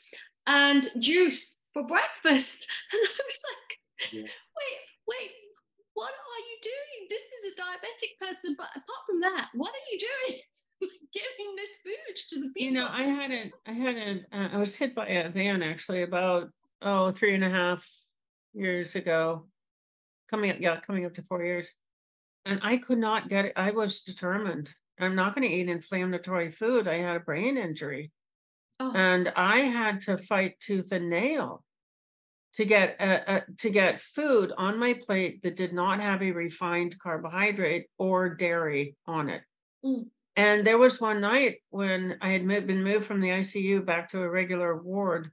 and 0.47 0.91
juice 0.99 1.59
for 1.73 1.87
breakfast, 1.87 2.67
and 2.93 3.01
I 3.03 3.23
was 3.25 3.43
like, 3.51 4.13
yeah. 4.13 4.23
wait, 4.23 4.81
wait, 5.09 5.31
what 5.95 6.11
are 6.11 6.41
you 6.41 6.59
doing? 6.63 7.09
This 7.09 7.23
is 7.23 7.53
a 7.53 7.61
diabetic 7.61 8.19
person, 8.19 8.55
but 8.59 8.69
apart 8.71 9.07
from 9.07 9.21
that, 9.21 9.49
what 9.55 9.71
are 9.71 9.93
you 9.93 9.99
doing? 9.99 10.41
Giving 11.13 11.57
this 11.57 11.77
food 11.77 12.17
to 12.31 12.41
the 12.41 12.53
people. 12.53 12.63
You 12.63 12.73
know, 12.73 12.89
I 12.91 13.05
had 13.05 13.31
a, 13.31 13.53
I 13.67 13.73
had 13.73 13.97
a, 13.97 14.21
uh, 14.33 14.49
I 14.53 14.59
was 14.59 14.77
hit 14.77 14.95
by 14.95 15.07
a 15.07 15.29
van 15.31 15.63
actually 15.63 16.03
about 16.03 16.51
oh 16.83 17.13
three 17.13 17.35
and 17.35 17.45
a 17.45 17.51
half 17.51 17.89
years 18.53 18.97
ago, 18.97 19.47
coming 20.31 20.51
up, 20.51 20.57
yeah, 20.61 20.81
coming 20.81 21.05
up 21.07 21.15
to 21.15 21.23
four 21.23 21.45
years, 21.45 21.71
and 22.45 22.61
I 22.63 22.77
could 22.77 22.99
not 22.99 23.29
get 23.29 23.47
it. 23.47 23.53
I 23.57 23.71
was 23.71 24.03
determined. 24.03 24.73
I'm 24.99 25.17
not 25.17 25.35
going 25.35 25.49
to 25.49 25.55
eat 25.55 25.69
inflammatory 25.69 26.51
food. 26.53 26.87
I 26.87 26.99
had 26.99 27.17
a 27.17 27.21
brain 27.21 27.57
injury, 27.57 28.13
oh. 28.81 28.93
and 28.95 29.33
I 29.35 29.61
had 29.61 30.01
to 30.03 30.19
fight 30.19 30.61
tooth 30.61 30.93
and 30.93 31.11
nail 31.11 31.65
to 32.55 32.65
get 32.65 32.97
a, 33.01 33.37
a, 33.37 33.43
to 33.59 33.71
get 33.71 34.01
food 34.01 34.53
on 34.57 34.79
my 34.79 34.95
plate 34.95 35.43
that 35.43 35.57
did 35.57 35.73
not 35.73 36.01
have 36.01 36.23
a 36.23 36.31
refined 36.31 36.97
carbohydrate 36.99 37.87
or 37.99 38.29
dairy 38.35 38.97
on 39.07 39.29
it. 39.29 39.43
Mm. 39.85 40.07
And 40.37 40.67
there 40.67 40.79
was 40.79 41.01
one 41.01 41.21
night 41.21 41.59
when 41.71 42.19
I 42.21 42.31
had 42.31 42.47
been 42.47 42.83
moved 42.83 43.07
from 43.07 43.21
the 43.21 43.29
ICU 43.29 43.85
back 43.85 44.09
to 44.11 44.23
a 44.23 44.29
regular 44.29 44.77
ward, 44.77 45.31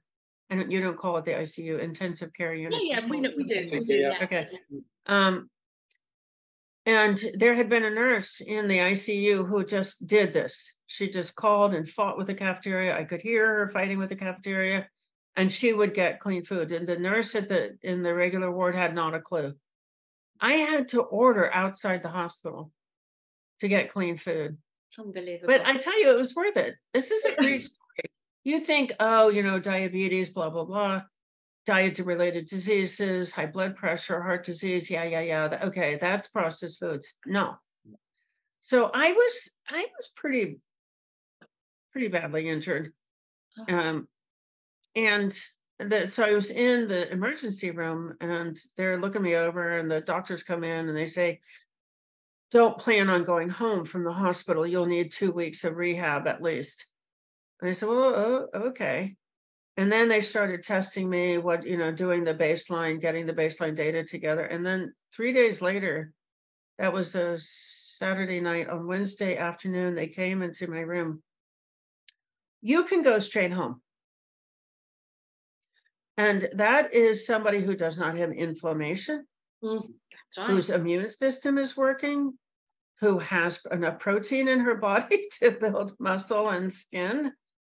and 0.60 0.72
you 0.72 0.80
don't 0.80 0.96
call 0.96 1.16
it 1.16 1.24
the 1.24 1.32
ICU, 1.32 1.80
intensive 1.80 2.32
care 2.34 2.54
unit. 2.54 2.78
Yeah, 2.82 2.98
yeah, 2.98 3.08
we, 3.08 3.20
know, 3.20 3.30
we 3.36 3.44
do. 3.44 3.66
We 3.72 3.84
do 3.84 3.94
yeah. 3.94 4.14
Okay. 4.22 4.46
Um, 5.06 5.48
and 6.84 7.22
there 7.34 7.54
had 7.54 7.68
been 7.68 7.84
a 7.84 7.90
nurse 7.90 8.40
in 8.40 8.68
the 8.68 8.78
ICU 8.78 9.48
who 9.48 9.64
just 9.64 10.06
did 10.06 10.32
this. 10.32 10.74
She 10.86 11.08
just 11.08 11.34
called 11.36 11.74
and 11.74 11.88
fought 11.88 12.18
with 12.18 12.26
the 12.26 12.34
cafeteria. 12.34 12.96
I 12.96 13.04
could 13.04 13.22
hear 13.22 13.46
her 13.46 13.70
fighting 13.70 13.98
with 13.98 14.08
the 14.08 14.16
cafeteria 14.16 14.88
and 15.36 15.50
she 15.50 15.72
would 15.72 15.94
get 15.94 16.20
clean 16.20 16.44
food. 16.44 16.72
And 16.72 16.86
the 16.86 16.98
nurse 16.98 17.34
at 17.34 17.48
the 17.48 17.78
in 17.82 18.02
the 18.02 18.12
regular 18.12 18.50
ward 18.50 18.74
had 18.74 18.94
not 18.94 19.14
a 19.14 19.20
clue. 19.20 19.54
I 20.40 20.54
had 20.54 20.88
to 20.88 21.02
order 21.02 21.52
outside 21.52 22.02
the 22.02 22.08
hospital 22.08 22.72
to 23.60 23.68
get 23.68 23.92
clean 23.92 24.16
food. 24.16 24.58
Unbelievable. 24.98 25.46
But 25.46 25.64
I 25.64 25.76
tell 25.76 25.98
you, 25.98 26.10
it 26.10 26.18
was 26.18 26.34
worth 26.34 26.56
it. 26.56 26.74
This 26.92 27.12
is 27.12 27.24
a 27.24 27.34
great 27.38 27.62
story. 27.62 27.78
You 28.44 28.60
think, 28.60 28.92
oh, 28.98 29.28
you 29.28 29.42
know, 29.42 29.60
diabetes, 29.60 30.28
blah, 30.28 30.50
blah, 30.50 30.64
blah, 30.64 31.02
diet 31.64 31.98
related 32.00 32.46
diseases, 32.46 33.32
high 33.32 33.46
blood 33.46 33.76
pressure, 33.76 34.20
heart 34.20 34.44
disease. 34.44 34.90
Yeah, 34.90 35.04
yeah, 35.04 35.20
yeah. 35.20 35.58
Okay, 35.64 35.96
that's 35.96 36.28
processed 36.28 36.80
foods. 36.80 37.12
No. 37.26 37.56
So 38.60 38.90
I 38.92 39.12
was 39.12 39.50
I 39.68 39.86
was 39.96 40.08
pretty 40.14 40.60
pretty 41.92 42.08
badly 42.08 42.48
injured. 42.48 42.92
Um, 43.68 44.08
and 44.96 45.38
the, 45.78 46.06
so 46.06 46.24
I 46.24 46.32
was 46.32 46.50
in 46.50 46.88
the 46.88 47.10
emergency 47.10 47.70
room 47.70 48.16
and 48.20 48.58
they're 48.76 49.00
looking 49.00 49.22
me 49.22 49.34
over 49.34 49.78
and 49.78 49.90
the 49.90 50.00
doctors 50.00 50.42
come 50.42 50.64
in 50.64 50.88
and 50.88 50.96
they 50.96 51.06
say, 51.06 51.40
don't 52.50 52.78
plan 52.78 53.10
on 53.10 53.24
going 53.24 53.48
home 53.48 53.84
from 53.84 54.04
the 54.04 54.12
hospital. 54.12 54.66
You'll 54.66 54.86
need 54.86 55.12
two 55.12 55.32
weeks 55.32 55.64
of 55.64 55.76
rehab 55.76 56.26
at 56.26 56.42
least. 56.42 56.86
And 57.62 57.70
I 57.70 57.74
said, 57.74 57.88
well, 57.88 58.02
oh, 58.02 58.48
okay. 58.54 59.14
And 59.76 59.90
then 59.90 60.08
they 60.08 60.20
started 60.20 60.64
testing 60.64 61.08
me, 61.08 61.38
what, 61.38 61.64
you 61.64 61.76
know, 61.78 61.92
doing 61.92 62.24
the 62.24 62.34
baseline, 62.34 63.00
getting 63.00 63.24
the 63.24 63.32
baseline 63.32 63.76
data 63.76 64.02
together. 64.02 64.44
And 64.44 64.66
then 64.66 64.92
three 65.14 65.32
days 65.32 65.62
later, 65.62 66.12
that 66.78 66.92
was 66.92 67.14
a 67.14 67.38
Saturday 67.38 68.40
night, 68.40 68.68
on 68.68 68.88
Wednesday 68.88 69.36
afternoon, 69.36 69.94
they 69.94 70.08
came 70.08 70.42
into 70.42 70.66
my 70.66 70.80
room. 70.80 71.22
You 72.62 72.82
can 72.82 73.02
go 73.02 73.20
straight 73.20 73.52
home. 73.52 73.80
And 76.16 76.48
that 76.54 76.92
is 76.92 77.24
somebody 77.24 77.60
who 77.60 77.76
does 77.76 77.96
not 77.96 78.16
have 78.16 78.32
inflammation, 78.32 79.24
mm, 79.62 79.88
right. 80.36 80.50
whose 80.50 80.68
immune 80.68 81.10
system 81.10 81.58
is 81.58 81.76
working, 81.76 82.36
who 82.98 83.20
has 83.20 83.60
enough 83.70 84.00
protein 84.00 84.48
in 84.48 84.58
her 84.58 84.74
body 84.90 85.28
to 85.38 85.52
build 85.52 85.94
muscle 86.00 86.48
and 86.48 86.72
skin, 86.72 87.32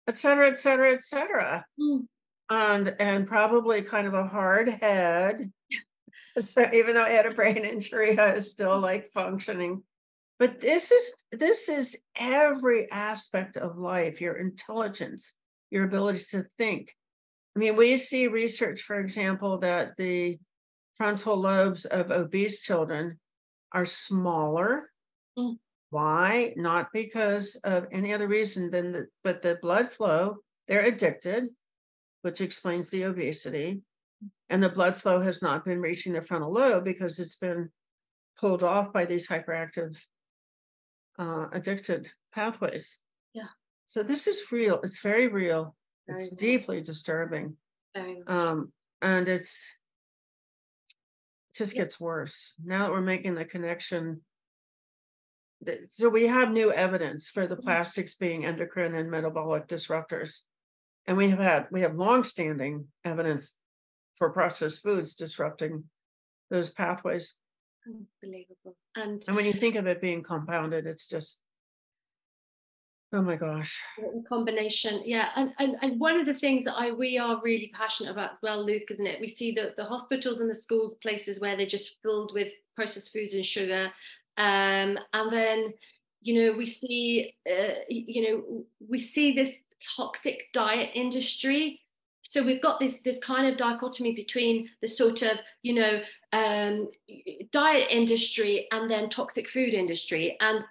et 0.08 0.18
cetera, 0.18 0.47
et 0.47 0.60
cetera, 0.60 0.91
et 0.93 1.03
cetera. 1.03 1.66
Mm. 1.80 2.08
And, 2.49 2.95
and 2.99 3.28
probably 3.28 3.82
kind 3.82 4.08
of 4.08 4.14
a 4.14 4.28
hard 4.28 4.70
head. 4.70 5.51
so 6.39 6.70
even 6.74 6.95
though 6.95 7.03
I 7.03 7.10
had 7.10 7.26
a 7.26 7.34
brain 7.34 7.58
injury, 7.58 8.18
I 8.18 8.36
was 8.36 8.51
still 8.51 8.80
like 8.80 9.12
functioning. 9.14 9.84
But 10.39 10.62
this 10.62 10.91
is 10.91 11.24
this 11.32 11.68
is 11.68 11.97
every 12.16 12.91
aspect 12.91 13.58
of 13.58 13.80
life, 13.80 14.22
your 14.22 14.36
intelligence, 14.36 15.34
your 15.72 15.84
ability 15.84 16.24
to 16.32 16.45
think, 16.60 16.95
I 17.58 17.60
mean, 17.60 17.76
we 17.76 17.97
see 17.97 18.28
research, 18.28 18.84
for 18.84 18.99
example, 18.99 19.58
that 19.62 19.97
the 19.97 20.38
frontal 20.93 21.36
lobes 21.36 21.86
of 21.86 22.12
obese 22.12 22.62
children 22.62 23.20
are 23.72 23.84
smaller. 23.84 24.91
Mm. 25.36 25.58
Why? 25.89 26.53
Not 26.55 26.91
because 26.93 27.55
of 27.63 27.88
any 27.91 28.13
other 28.13 28.27
reason 28.27 28.69
than 28.69 28.91
that, 28.91 29.07
but 29.23 29.41
the 29.41 29.55
blood 29.61 29.91
flow, 29.91 30.38
they're 30.67 30.85
addicted, 30.85 31.47
which 32.21 32.41
explains 32.41 32.89
the 32.89 33.03
obesity. 33.03 33.81
And 34.49 34.61
the 34.61 34.69
blood 34.69 34.95
flow 34.95 35.19
has 35.19 35.41
not 35.41 35.65
been 35.65 35.79
reaching 35.79 36.13
the 36.13 36.21
frontal 36.21 36.51
lobe 36.51 36.83
because 36.83 37.19
it's 37.19 37.35
been 37.35 37.69
pulled 38.39 38.63
off 38.63 38.93
by 38.93 39.05
these 39.05 39.27
hyperactive 39.27 39.97
uh, 41.19 41.47
addicted 41.51 42.09
pathways. 42.33 42.99
Yeah. 43.33 43.47
So 43.88 44.03
this 44.03 44.27
is 44.27 44.51
real. 44.51 44.79
It's 44.83 45.01
very 45.01 45.27
real. 45.27 45.75
Very 46.07 46.21
it's 46.21 46.35
deeply 46.35 46.81
disturbing. 46.81 47.55
Um, 48.27 48.71
and 49.01 49.27
it's 49.27 49.65
it 51.53 51.57
just 51.57 51.73
gets 51.73 51.99
worse. 51.99 52.53
Now 52.63 52.83
that 52.83 52.91
we're 52.91 53.01
making 53.01 53.35
the 53.35 53.45
connection, 53.45 54.21
so 55.89 56.10
we 56.10 56.28
have 56.28 56.51
new 56.51 56.72
evidence 56.72 57.30
for 57.30 57.47
the 57.47 57.55
mm-hmm. 57.55 57.64
plastics 57.64 58.16
being 58.16 58.45
endocrine 58.45 58.95
and 58.95 59.10
metabolic 59.10 59.68
disruptors. 59.68 60.39
And 61.08 61.18
we 61.18 61.30
have 61.30 61.39
had 61.39 61.68
we 61.72 61.82
have 61.82 61.95
long-standing 61.95 62.86
evidence 63.05 63.53
for 64.18 64.30
processed 64.32 64.84
foods 64.84 65.14
disrupting 65.14 65.84
those 66.49 66.70
pathways. 66.70 67.36
Unbelievable. 67.86 68.76
And, 68.95 69.24
and 69.28 69.36
when 69.36 69.45
you 69.45 69.53
think 69.53 69.76
of 69.76 69.88
it 69.88 70.01
being 70.01 70.22
compounded, 70.22 70.86
it's 70.86 71.08
just 71.08 71.39
Oh 73.14 73.22
my 73.22 73.38
gosh. 73.38 73.82
Combination, 74.28 75.01
yeah. 75.05 75.30
And, 75.38 75.53
and 75.60 75.78
and 75.82 75.99
one 75.99 76.20
of 76.20 76.26
the 76.26 76.34
things 76.34 76.66
that 76.66 76.76
I 76.76 76.91
we 76.91 77.18
are 77.18 77.41
really 77.41 77.72
passionate 77.74 78.12
about 78.12 78.34
as 78.34 78.39
well, 78.43 78.66
Luke, 78.66 78.91
isn't 78.91 79.08
it? 79.08 79.22
We 79.22 79.30
see 79.30 79.53
that 79.53 79.78
the 79.78 79.86
hospitals 79.86 80.41
and 80.41 80.49
the 80.49 80.55
schools, 80.55 80.95
places 80.95 81.39
where 81.39 81.55
they're 81.55 81.66
just 81.66 82.01
filled 82.01 82.34
with 82.34 82.49
processed 82.76 83.14
foods 83.14 83.34
and 83.34 83.45
sugar. 83.45 83.91
Um, 84.38 84.99
and 85.13 85.31
then, 85.31 85.73
you 86.21 86.41
know, 86.41 86.57
we 86.57 86.65
see 86.65 87.35
uh, 87.49 87.79
you 87.89 88.21
know, 88.21 88.65
we 88.88 88.99
see 88.99 89.33
this 89.33 89.59
toxic 89.95 90.45
diet 90.53 90.91
industry. 90.93 91.81
So 92.21 92.43
we've 92.43 92.61
got 92.61 92.79
this 92.79 93.01
this 93.01 93.19
kind 93.19 93.47
of 93.47 93.57
dichotomy 93.57 94.13
between 94.13 94.69
the 94.81 94.88
sort 94.88 95.21
of 95.21 95.38
you 95.63 95.75
know 95.75 96.01
um, 96.33 96.89
diet 97.51 97.88
industry 97.89 98.67
and 98.71 98.91
then 98.91 99.09
toxic 99.09 99.47
food 99.47 99.73
industry. 99.73 100.38
And 100.39 100.63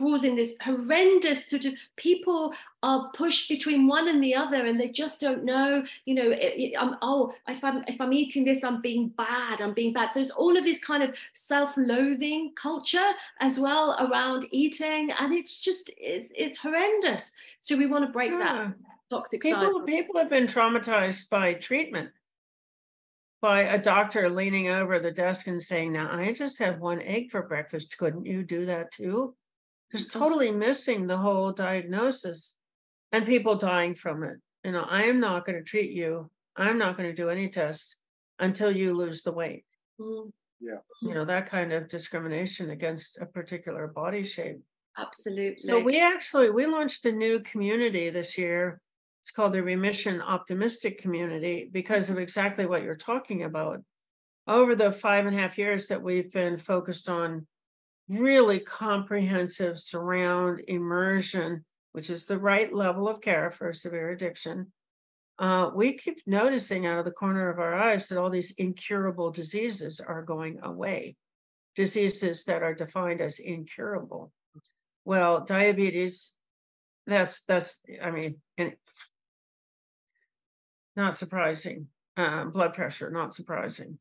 causing 0.00 0.34
this 0.34 0.54
horrendous 0.62 1.46
sort 1.46 1.66
of 1.66 1.74
people 1.96 2.54
are 2.82 3.10
pushed 3.14 3.50
between 3.50 3.86
one 3.86 4.08
and 4.08 4.22
the 4.22 4.34
other 4.34 4.64
and 4.64 4.80
they 4.80 4.88
just 4.88 5.20
don't 5.20 5.44
know 5.44 5.84
you 6.06 6.14
know 6.14 6.30
it, 6.30 6.54
it, 6.56 6.74
I'm, 6.78 6.96
oh 7.02 7.34
if 7.46 7.62
i'm 7.62 7.84
if 7.86 8.00
i'm 8.00 8.14
eating 8.14 8.44
this 8.44 8.64
i'm 8.64 8.80
being 8.80 9.08
bad 9.08 9.60
i'm 9.60 9.74
being 9.74 9.92
bad. 9.92 10.12
So 10.12 10.20
it's 10.20 10.30
all 10.30 10.56
of 10.56 10.64
this 10.64 10.82
kind 10.82 11.02
of 11.02 11.14
self-loathing 11.34 12.52
culture 12.56 13.10
as 13.40 13.58
well 13.60 13.94
around 14.00 14.46
eating 14.50 15.10
and 15.10 15.34
it's 15.34 15.60
just 15.60 15.90
it's 15.98 16.32
it's 16.34 16.56
horrendous. 16.56 17.34
So 17.60 17.76
we 17.76 17.86
want 17.86 18.06
to 18.06 18.10
break 18.10 18.32
yeah. 18.32 18.38
that 18.38 18.74
toxic 19.10 19.42
people 19.42 19.60
cycle. 19.60 19.82
people 19.82 20.18
have 20.18 20.30
been 20.30 20.46
traumatized 20.46 21.28
by 21.28 21.54
treatment. 21.54 22.10
By 23.42 23.62
a 23.62 23.78
doctor 23.78 24.28
leaning 24.28 24.68
over 24.68 24.98
the 24.98 25.10
desk 25.10 25.46
and 25.46 25.62
saying 25.62 25.92
now 25.92 26.10
i 26.12 26.32
just 26.32 26.58
have 26.58 26.78
one 26.78 27.02
egg 27.02 27.30
for 27.30 27.42
breakfast. 27.42 27.96
Couldn't 27.98 28.26
you 28.26 28.42
do 28.42 28.64
that 28.66 28.92
too 28.92 29.34
just 29.92 30.08
mm-hmm. 30.08 30.18
totally 30.18 30.50
missing 30.50 31.06
the 31.06 31.16
whole 31.16 31.52
diagnosis 31.52 32.56
and 33.12 33.26
people 33.26 33.56
dying 33.56 33.94
from 33.94 34.22
it 34.22 34.38
you 34.64 34.72
know 34.72 34.86
i 34.88 35.04
am 35.04 35.20
not 35.20 35.44
going 35.44 35.58
to 35.58 35.64
treat 35.64 35.90
you 35.90 36.30
i'm 36.56 36.78
not 36.78 36.96
going 36.96 37.08
to 37.08 37.14
do 37.14 37.30
any 37.30 37.48
tests 37.48 37.96
until 38.38 38.70
you 38.70 38.94
lose 38.94 39.22
the 39.22 39.32
weight 39.32 39.64
mm-hmm. 40.00 40.28
Yeah. 40.62 40.76
you 41.00 41.14
know 41.14 41.24
that 41.24 41.48
kind 41.48 41.72
of 41.72 41.88
discrimination 41.88 42.70
against 42.70 43.18
a 43.18 43.24
particular 43.26 43.86
body 43.86 44.22
shape 44.22 44.60
absolutely. 44.98 45.60
so 45.60 45.82
we 45.82 46.00
actually 46.00 46.50
we 46.50 46.66
launched 46.66 47.06
a 47.06 47.12
new 47.12 47.40
community 47.40 48.10
this 48.10 48.36
year. 48.36 48.80
It's 49.22 49.30
called 49.30 49.52
the 49.52 49.62
Remission 49.62 50.22
Optimistic 50.22 50.98
Community 50.98 51.68
because 51.70 52.08
of 52.08 52.18
exactly 52.18 52.64
what 52.64 52.82
you're 52.82 52.96
talking 52.96 53.44
about. 53.44 53.82
Over 54.46 54.74
the 54.74 54.92
five 54.92 55.26
and 55.26 55.36
a 55.36 55.38
half 55.38 55.58
years 55.58 55.88
that 55.88 56.02
we've 56.02 56.32
been 56.32 56.56
focused 56.56 57.08
on 57.08 57.46
really 58.10 58.58
comprehensive 58.58 59.78
surround 59.78 60.60
immersion, 60.66 61.64
which 61.92 62.10
is 62.10 62.26
the 62.26 62.38
right 62.38 62.72
level 62.72 63.08
of 63.08 63.20
care 63.20 63.50
for 63.52 63.72
severe 63.72 64.10
addiction, 64.10 64.72
uh, 65.38 65.70
we 65.74 65.94
keep 65.94 66.20
noticing 66.26 66.86
out 66.86 66.98
of 66.98 67.04
the 67.04 67.10
corner 67.10 67.48
of 67.48 67.58
our 67.58 67.74
eyes 67.74 68.08
that 68.08 68.18
all 68.18 68.28
these 68.28 68.50
incurable 68.52 69.30
diseases 69.30 70.00
are 70.00 70.22
going 70.22 70.58
away, 70.62 71.16
diseases 71.76 72.44
that 72.44 72.62
are 72.62 72.74
defined 72.74 73.20
as 73.20 73.38
incurable. 73.38 74.32
Well, 75.04 75.44
diabetes, 75.44 76.32
that's 77.06 77.42
that's 77.44 77.80
I 78.02 78.10
mean, 78.10 78.40
and 78.58 78.74
not 80.96 81.16
surprising. 81.16 81.88
Um, 82.16 82.50
blood 82.50 82.74
pressure, 82.74 83.08
not 83.10 83.34
surprising. 83.34 83.98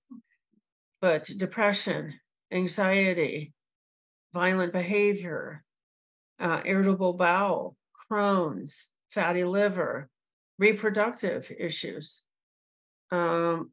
But 1.00 1.24
depression, 1.24 2.20
anxiety, 2.52 3.54
violent 4.34 4.74
behavior, 4.74 5.64
uh, 6.40 6.62
irritable 6.66 7.14
bowel, 7.14 7.76
Crohn's, 8.10 8.90
fatty 9.12 9.44
liver, 9.44 10.10
reproductive 10.58 11.52
issues, 11.58 12.24
um, 13.12 13.72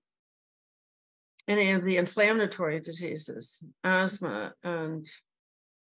any 1.49 1.73
of 1.73 1.85
the 1.85 1.97
inflammatory 1.97 2.81
diseases, 2.81 3.63
asthma, 3.85 4.53
and 4.63 5.07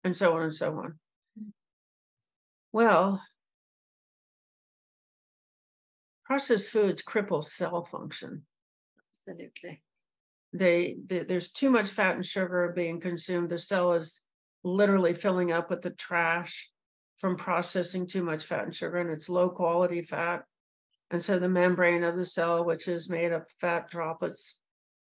and 0.04 0.18
so 0.18 0.36
on 0.36 0.44
and 0.44 0.56
so 0.56 0.74
on. 0.78 1.00
Well, 2.72 3.22
processed 6.26 6.72
foods 6.72 7.04
cripple 7.04 7.44
cell 7.44 7.84
function. 7.84 8.46
absolutely. 9.10 9.84
They, 10.54 10.98
the- 11.06 11.24
there's 11.24 11.52
too 11.52 11.70
much 11.70 11.90
fat 11.90 12.16
and 12.16 12.26
sugar 12.26 12.72
being 12.76 13.00
consumed. 13.00 13.50
The 13.50 13.58
cell 13.58 13.94
is 13.94 14.22
literally 14.64 15.14
filling 15.14 15.52
up 15.52 15.70
with 15.70 15.82
the 15.82 15.90
trash 15.92 16.70
from 17.20 17.36
processing 17.36 18.08
too 18.08 18.24
much 18.24 18.46
fat 18.46 18.64
and 18.64 18.76
sugar, 18.76 18.98
and 18.98 19.10
it's 19.10 19.30
low 19.30 19.50
quality 19.50 20.02
fat. 20.02 20.44
And 21.12 21.24
so 21.24 21.40
the 21.40 21.50
membrane 21.50 22.04
of 22.04 22.16
the 22.16 22.26
cell, 22.26 22.64
which 22.64 22.88
is 22.88 23.10
made 23.10 23.32
of 23.32 23.46
fat 23.60 23.90
droplets, 23.90 24.60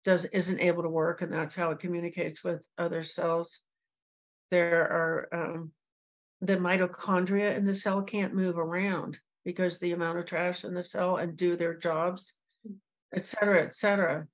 does 0.04 0.24
isn't 0.24 0.60
able 0.60 0.82
to 0.82 0.88
work, 0.88 1.22
and 1.22 1.32
that's 1.32 1.54
how 1.54 1.70
it 1.70 1.78
communicates 1.78 2.42
with 2.42 2.66
other 2.78 3.02
cells. 3.02 3.60
There 4.50 4.82
are 4.82 5.28
um, 5.32 5.72
the 6.40 6.56
mitochondria 6.56 7.54
in 7.54 7.64
the 7.64 7.74
cell 7.74 8.02
can't 8.02 8.34
move 8.34 8.58
around 8.58 9.18
because 9.44 9.78
the 9.78 9.92
amount 9.92 10.18
of 10.18 10.26
trash 10.26 10.64
in 10.64 10.74
the 10.74 10.82
cell 10.82 11.16
and 11.16 11.36
do 11.36 11.56
their 11.56 11.74
jobs, 11.74 12.34
et 13.14 13.26
cetera, 13.26 13.62
et 13.62 13.74
cetera. 13.74 14.26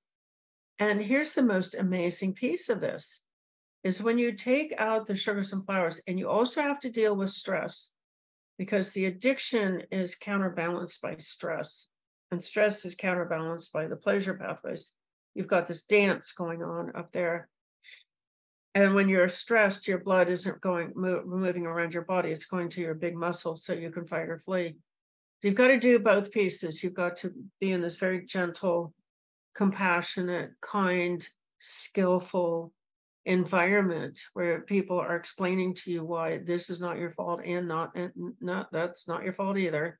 And 0.79 1.01
here's 1.01 1.33
the 1.33 1.43
most 1.43 1.75
amazing 1.75 2.33
piece 2.33 2.69
of 2.69 2.79
this 2.79 3.21
is 3.83 4.01
when 4.01 4.17
you 4.17 4.33
take 4.33 4.73
out 4.77 5.05
the 5.05 5.15
sugars 5.15 5.53
and 5.53 5.65
flours, 5.65 6.01
and 6.07 6.19
you 6.19 6.29
also 6.29 6.61
have 6.61 6.79
to 6.79 6.89
deal 6.89 7.15
with 7.15 7.29
stress 7.29 7.91
because 8.57 8.91
the 8.91 9.05
addiction 9.05 9.83
is 9.91 10.15
counterbalanced 10.15 11.01
by 11.01 11.15
stress, 11.17 11.87
and 12.31 12.43
stress 12.43 12.85
is 12.85 12.95
counterbalanced 12.95 13.71
by 13.71 13.87
the 13.87 13.95
pleasure 13.95 14.33
pathways. 14.33 14.93
You've 15.35 15.47
got 15.47 15.67
this 15.67 15.83
dance 15.83 16.31
going 16.31 16.63
on 16.63 16.95
up 16.95 17.11
there. 17.11 17.47
And 18.73 18.95
when 18.95 19.09
you're 19.09 19.29
stressed, 19.29 19.87
your 19.87 19.99
blood 19.99 20.29
isn't 20.29 20.61
going 20.61 20.93
mo- 20.95 21.23
moving 21.25 21.65
around 21.65 21.93
your 21.93 22.03
body, 22.03 22.31
it's 22.31 22.45
going 22.45 22.69
to 22.69 22.81
your 22.81 22.95
big 22.95 23.15
muscles 23.15 23.63
so 23.63 23.73
you 23.73 23.91
can 23.91 24.07
fight 24.07 24.29
or 24.29 24.39
flee. 24.39 24.75
So 25.39 25.47
you've 25.47 25.57
got 25.57 25.67
to 25.67 25.79
do 25.79 25.99
both 25.99 26.31
pieces. 26.31 26.83
You've 26.83 26.95
got 26.95 27.17
to 27.17 27.31
be 27.59 27.71
in 27.71 27.81
this 27.81 27.97
very 27.97 28.25
gentle, 28.25 28.93
compassionate, 29.55 30.51
kind, 30.61 31.27
skillful 31.59 32.73
environment 33.27 34.21
where 34.33 34.61
people 34.61 34.97
are 34.99 35.17
explaining 35.17 35.75
to 35.75 35.91
you 35.91 36.03
why 36.03 36.37
this 36.37 36.69
is 36.69 36.79
not 36.79 36.97
your 36.97 37.11
fault 37.11 37.41
and 37.45 37.67
not 37.67 37.91
and 37.95 38.11
not 38.39 38.71
that's 38.71 39.07
not 39.07 39.23
your 39.23 39.33
fault 39.33 39.57
either. 39.57 39.99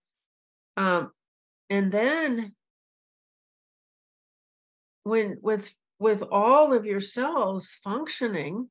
Um, 0.78 1.11
and 1.69 1.91
then 1.91 2.55
when 5.03 5.38
with 5.41 5.69
with 5.99 6.23
all 6.32 6.73
of 6.73 6.86
your 6.86 7.01
cells 7.01 7.75
functioning 7.84 8.69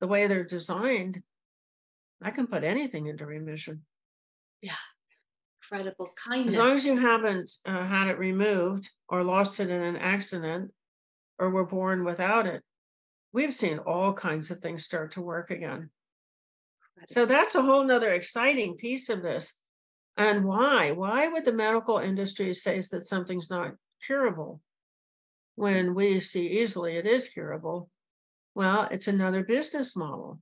the 0.00 0.08
way 0.08 0.26
they're 0.26 0.44
designed, 0.44 1.22
I 2.20 2.32
can 2.32 2.48
put 2.48 2.64
anything 2.64 3.06
into 3.06 3.26
remission. 3.26 3.84
Yeah. 4.60 4.72
Incredible 5.62 6.10
kindness. 6.16 6.54
As 6.54 6.58
long 6.58 6.72
as 6.72 6.84
you 6.84 6.98
haven't 6.98 7.52
uh, 7.64 7.86
had 7.86 8.08
it 8.08 8.18
removed 8.18 8.90
or 9.08 9.22
lost 9.22 9.60
it 9.60 9.70
in 9.70 9.80
an 9.80 9.96
accident 9.96 10.72
or 11.38 11.50
were 11.50 11.64
born 11.64 12.04
without 12.04 12.46
it, 12.46 12.62
we've 13.34 13.54
seen 13.54 13.80
all 13.80 14.14
kinds 14.14 14.50
of 14.50 14.60
things 14.60 14.84
start 14.84 15.10
to 15.10 15.20
work 15.20 15.50
again. 15.50 15.90
So 17.08 17.26
that's 17.26 17.56
a 17.56 17.62
whole 17.62 17.84
nother 17.84 18.12
exciting 18.12 18.76
piece 18.76 19.08
of 19.08 19.22
this. 19.22 19.56
And 20.16 20.44
why? 20.44 20.92
Why 20.92 21.26
would 21.26 21.44
the 21.44 21.52
medical 21.52 21.98
industry 21.98 22.54
say 22.54 22.80
that 22.92 23.06
something's 23.06 23.50
not 23.50 23.74
curable 24.06 24.62
when 25.56 25.94
we 25.94 26.20
see 26.20 26.46
easily 26.46 26.96
it 26.96 27.06
is 27.06 27.28
curable? 27.28 27.90
Well, 28.54 28.86
it's 28.92 29.08
another 29.08 29.42
business 29.42 29.96
model. 29.96 30.40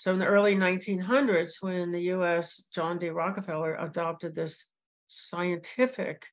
So 0.00 0.10
in 0.10 0.18
the 0.18 0.26
early 0.26 0.56
1900s, 0.56 1.62
when 1.62 1.92
the 1.92 2.10
US, 2.14 2.64
John 2.74 2.98
D. 2.98 3.10
Rockefeller 3.10 3.76
adopted 3.76 4.34
this 4.34 4.66
scientific 5.06 6.26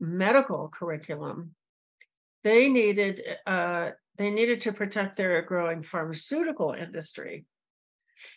medical 0.00 0.70
curriculum, 0.70 1.54
they 2.44 2.70
needed 2.70 3.20
uh, 3.46 3.90
they 4.18 4.30
needed 4.30 4.60
to 4.62 4.72
protect 4.72 5.16
their 5.16 5.40
growing 5.42 5.82
pharmaceutical 5.82 6.72
industry. 6.72 7.46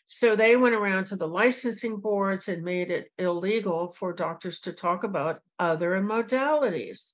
So 0.07 0.35
they 0.35 0.55
went 0.55 0.75
around 0.75 1.05
to 1.05 1.15
the 1.15 1.27
licensing 1.27 1.99
boards 1.99 2.47
and 2.47 2.63
made 2.63 2.91
it 2.91 3.11
illegal 3.17 3.95
for 3.97 4.13
doctors 4.13 4.59
to 4.61 4.73
talk 4.73 5.03
about 5.03 5.41
other 5.57 5.99
modalities 6.01 7.13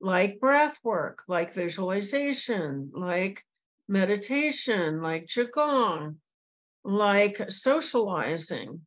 like 0.00 0.40
breath 0.40 0.78
work, 0.82 1.22
like 1.28 1.54
visualization, 1.54 2.90
like 2.94 3.44
meditation, 3.88 5.00
like 5.00 5.26
Qigong, 5.26 6.16
like 6.84 7.50
socializing. 7.50 8.80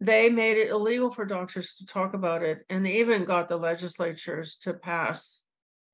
They 0.00 0.28
made 0.28 0.58
it 0.58 0.68
illegal 0.68 1.10
for 1.10 1.24
doctors 1.24 1.74
to 1.76 1.86
talk 1.86 2.14
about 2.14 2.42
it, 2.42 2.64
and 2.68 2.84
they 2.84 2.96
even 2.96 3.24
got 3.24 3.48
the 3.48 3.56
legislatures 3.56 4.56
to 4.62 4.74
pass 4.74 5.42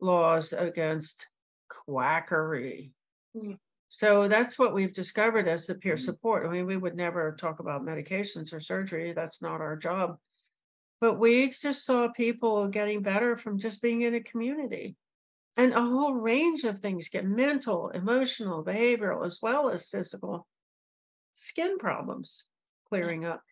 laws 0.00 0.52
against 0.52 1.28
quackery. 1.86 2.92
Mm. 3.36 3.58
So 3.88 4.28
that's 4.28 4.58
what 4.58 4.74
we've 4.74 4.94
discovered 4.94 5.48
as 5.48 5.66
the 5.66 5.74
peer 5.74 5.96
support. 5.96 6.46
I 6.46 6.50
mean, 6.50 6.66
we 6.66 6.76
would 6.76 6.96
never 6.96 7.36
talk 7.38 7.60
about 7.60 7.84
medications 7.84 8.52
or 8.52 8.60
surgery, 8.60 9.12
that's 9.12 9.42
not 9.42 9.60
our 9.60 9.76
job. 9.76 10.18
But 11.00 11.18
we 11.18 11.48
just 11.48 11.84
saw 11.84 12.08
people 12.08 12.68
getting 12.68 13.02
better 13.02 13.36
from 13.36 13.58
just 13.58 13.82
being 13.82 14.02
in 14.02 14.14
a 14.14 14.20
community. 14.20 14.96
And 15.56 15.72
a 15.72 15.80
whole 15.80 16.14
range 16.14 16.64
of 16.64 16.78
things 16.78 17.10
get 17.10 17.26
mental, 17.26 17.90
emotional, 17.90 18.64
behavioral, 18.64 19.26
as 19.26 19.38
well 19.42 19.68
as 19.68 19.88
physical 19.88 20.46
skin 21.34 21.78
problems 21.78 22.46
clearing 22.88 23.24
up. 23.26 23.42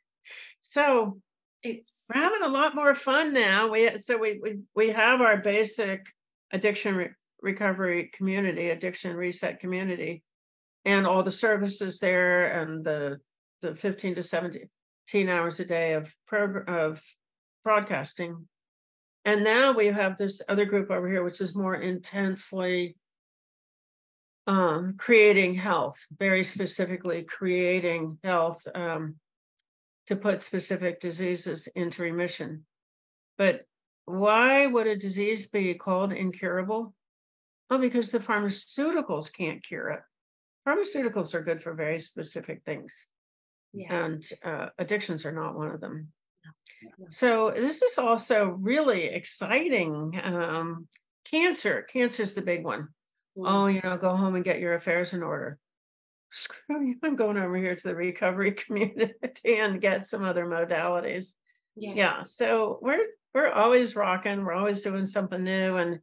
So 0.60 1.20
It's 1.62 1.92
we're 2.08 2.22
having 2.22 2.42
a 2.42 2.48
lot 2.48 2.74
more 2.74 2.94
fun 2.94 3.34
now. 3.34 3.68
We 3.68 3.98
so 3.98 4.16
we 4.16 4.40
we 4.42 4.60
we 4.74 4.90
have 4.90 5.20
our 5.20 5.36
basic 5.36 6.06
addiction 6.52 6.96
re- 6.96 7.14
recovery 7.42 8.10
community, 8.12 8.70
addiction 8.70 9.16
reset 9.16 9.60
community, 9.60 10.22
and 10.84 11.06
all 11.06 11.22
the 11.22 11.30
services 11.30 11.98
there, 11.98 12.60
and 12.60 12.84
the 12.84 13.20
the 13.62 13.74
fifteen 13.76 14.14
to 14.14 14.22
seventeen 14.22 15.28
hours 15.28 15.60
a 15.60 15.64
day 15.64 15.94
of 15.94 16.14
prog- 16.26 16.68
of 16.68 17.02
broadcasting. 17.64 18.48
And 19.24 19.44
now 19.44 19.72
we 19.72 19.86
have 19.86 20.16
this 20.16 20.40
other 20.48 20.64
group 20.64 20.90
over 20.90 21.06
here, 21.08 21.22
which 21.22 21.42
is 21.42 21.54
more 21.54 21.74
intensely 21.74 22.96
um, 24.46 24.94
creating 24.96 25.54
health, 25.54 25.98
very 26.18 26.42
specifically 26.42 27.22
creating 27.22 28.18
health 28.24 28.66
um, 28.74 29.16
to 30.06 30.16
put 30.16 30.42
specific 30.42 31.00
diseases 31.00 31.68
into 31.76 32.02
remission. 32.02 32.64
But 33.36 33.64
why 34.06 34.66
would 34.66 34.86
a 34.86 34.96
disease 34.96 35.48
be 35.48 35.74
called 35.74 36.12
incurable? 36.12 36.94
Oh, 37.70 37.78
because 37.78 38.10
the 38.10 38.18
pharmaceuticals 38.18 39.32
can't 39.32 39.62
cure 39.62 39.90
it. 39.90 40.00
Pharmaceuticals 40.68 41.34
are 41.34 41.42
good 41.42 41.62
for 41.62 41.72
very 41.74 42.00
specific 42.00 42.62
things, 42.64 43.06
Yes. 43.72 43.90
and 43.90 44.28
uh, 44.44 44.68
addictions 44.78 45.24
are 45.24 45.32
not 45.32 45.56
one 45.56 45.68
of 45.70 45.80
them. 45.80 46.12
So 47.10 47.52
this 47.54 47.82
is 47.82 47.98
also 47.98 48.46
really 48.46 49.04
exciting. 49.04 50.20
Um, 50.22 50.88
cancer, 51.30 51.82
cancer 51.82 52.22
is 52.22 52.34
the 52.34 52.42
big 52.42 52.64
one. 52.64 52.88
Mm. 53.36 53.44
Oh, 53.46 53.66
you 53.66 53.80
know, 53.82 53.96
go 53.96 54.16
home 54.16 54.34
and 54.34 54.44
get 54.44 54.60
your 54.60 54.74
affairs 54.74 55.12
in 55.12 55.22
order. 55.22 55.58
Screw 56.32 56.84
you, 56.86 56.96
I'm 57.02 57.16
going 57.16 57.38
over 57.38 57.56
here 57.56 57.74
to 57.74 57.82
the 57.82 57.94
recovery 57.94 58.52
community 58.66 59.14
and 59.58 59.80
get 59.80 60.06
some 60.06 60.24
other 60.24 60.46
modalities. 60.46 61.34
Yes. 61.76 61.96
Yeah, 61.96 62.22
so 62.22 62.78
we're 62.82 63.06
we're 63.34 63.50
always 63.50 63.94
rocking, 63.94 64.44
we're 64.44 64.54
always 64.54 64.82
doing 64.82 65.06
something 65.06 65.42
new, 65.44 65.76
and 65.76 66.00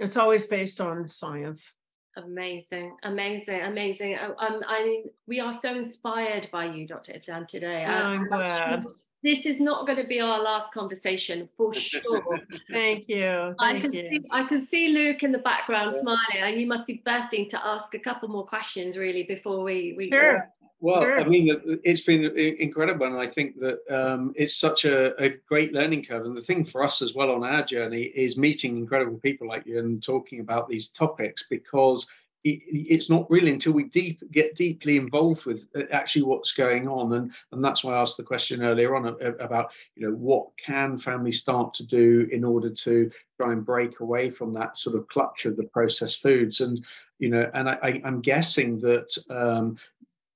it's 0.00 0.16
always 0.16 0.46
based 0.46 0.80
on 0.80 1.08
science. 1.08 1.72
Amazing, 2.16 2.96
amazing, 3.04 3.60
amazing. 3.62 4.16
Uh, 4.16 4.34
Um, 4.38 4.62
I 4.66 4.84
mean, 4.84 5.04
we 5.28 5.38
are 5.40 5.56
so 5.56 5.76
inspired 5.76 6.48
by 6.50 6.64
you, 6.64 6.86
Dr. 6.86 7.12
Ifland, 7.12 7.46
today. 7.48 7.84
I- 7.84 8.02
I'm 8.02 8.20
I'm 8.22 8.26
glad. 8.26 8.82
sure 8.82 8.92
This 9.22 9.44
is 9.46 9.60
not 9.60 9.86
going 9.86 9.98
to 10.02 10.08
be 10.08 10.18
our 10.20 10.40
last 10.42 10.72
conversation 10.72 11.48
for 11.56 11.72
sure. 11.88 12.40
Thank 12.72 13.08
you. 13.08 13.54
I 13.58 13.72
Thank 13.72 13.82
can 13.84 13.92
you. 13.92 14.08
see 14.10 14.20
I 14.32 14.44
can 14.44 14.58
see 14.60 14.88
Luke 14.88 15.22
in 15.22 15.30
the 15.30 15.38
background 15.52 15.92
Yeah. 15.94 16.00
smiling, 16.02 16.40
and 16.42 16.60
you 16.60 16.66
must 16.66 16.86
be 16.86 17.02
bursting 17.04 17.48
to 17.50 17.58
ask 17.74 17.94
a 17.94 17.98
couple 17.98 18.28
more 18.28 18.46
questions 18.46 18.96
really 18.96 19.22
before 19.24 19.62
we 19.62 19.94
we 19.96 20.10
Sure. 20.10 20.48
Well, 20.82 21.02
I 21.02 21.24
mean, 21.24 21.50
uh, 21.50 21.76
it's 21.84 22.00
been 22.00 22.24
incredible, 22.36 23.06
and 23.06 23.16
I 23.16 23.26
think 23.26 23.58
that 23.58 23.80
um, 23.90 24.32
it's 24.34 24.56
such 24.56 24.86
a, 24.86 25.22
a 25.22 25.36
great 25.46 25.74
learning 25.74 26.04
curve. 26.04 26.24
And 26.24 26.34
the 26.34 26.40
thing 26.40 26.64
for 26.64 26.82
us 26.82 27.02
as 27.02 27.14
well 27.14 27.30
on 27.30 27.44
our 27.44 27.62
journey 27.62 28.04
is 28.04 28.38
meeting 28.38 28.78
incredible 28.78 29.18
people 29.18 29.46
like 29.46 29.66
you 29.66 29.78
and 29.78 30.02
talking 30.02 30.40
about 30.40 30.68
these 30.68 30.88
topics 30.88 31.46
because 31.50 32.06
it, 32.44 32.62
it's 32.66 33.10
not 33.10 33.30
really 33.30 33.50
until 33.52 33.72
we 33.72 33.84
deep 33.84 34.22
get 34.30 34.56
deeply 34.56 34.96
involved 34.96 35.44
with 35.44 35.68
uh, 35.76 35.82
actually 35.90 36.22
what's 36.22 36.52
going 36.52 36.88
on, 36.88 37.12
and 37.12 37.32
and 37.52 37.62
that's 37.62 37.84
why 37.84 37.94
I 37.94 38.00
asked 38.00 38.16
the 38.16 38.22
question 38.22 38.62
earlier 38.62 38.96
on 38.96 39.06
about 39.38 39.72
you 39.96 40.06
know 40.06 40.14
what 40.14 40.48
can 40.64 40.96
families 40.96 41.40
start 41.40 41.74
to 41.74 41.86
do 41.86 42.26
in 42.32 42.42
order 42.42 42.70
to 42.70 43.10
try 43.38 43.52
and 43.52 43.66
break 43.66 44.00
away 44.00 44.30
from 44.30 44.54
that 44.54 44.78
sort 44.78 44.96
of 44.96 45.06
clutch 45.08 45.44
of 45.44 45.58
the 45.58 45.64
processed 45.64 46.22
foods, 46.22 46.60
and 46.60 46.82
you 47.18 47.28
know, 47.28 47.50
and 47.52 47.68
I, 47.68 47.78
I, 47.82 48.02
I'm 48.04 48.22
guessing 48.22 48.80
that. 48.80 49.14
Um, 49.28 49.76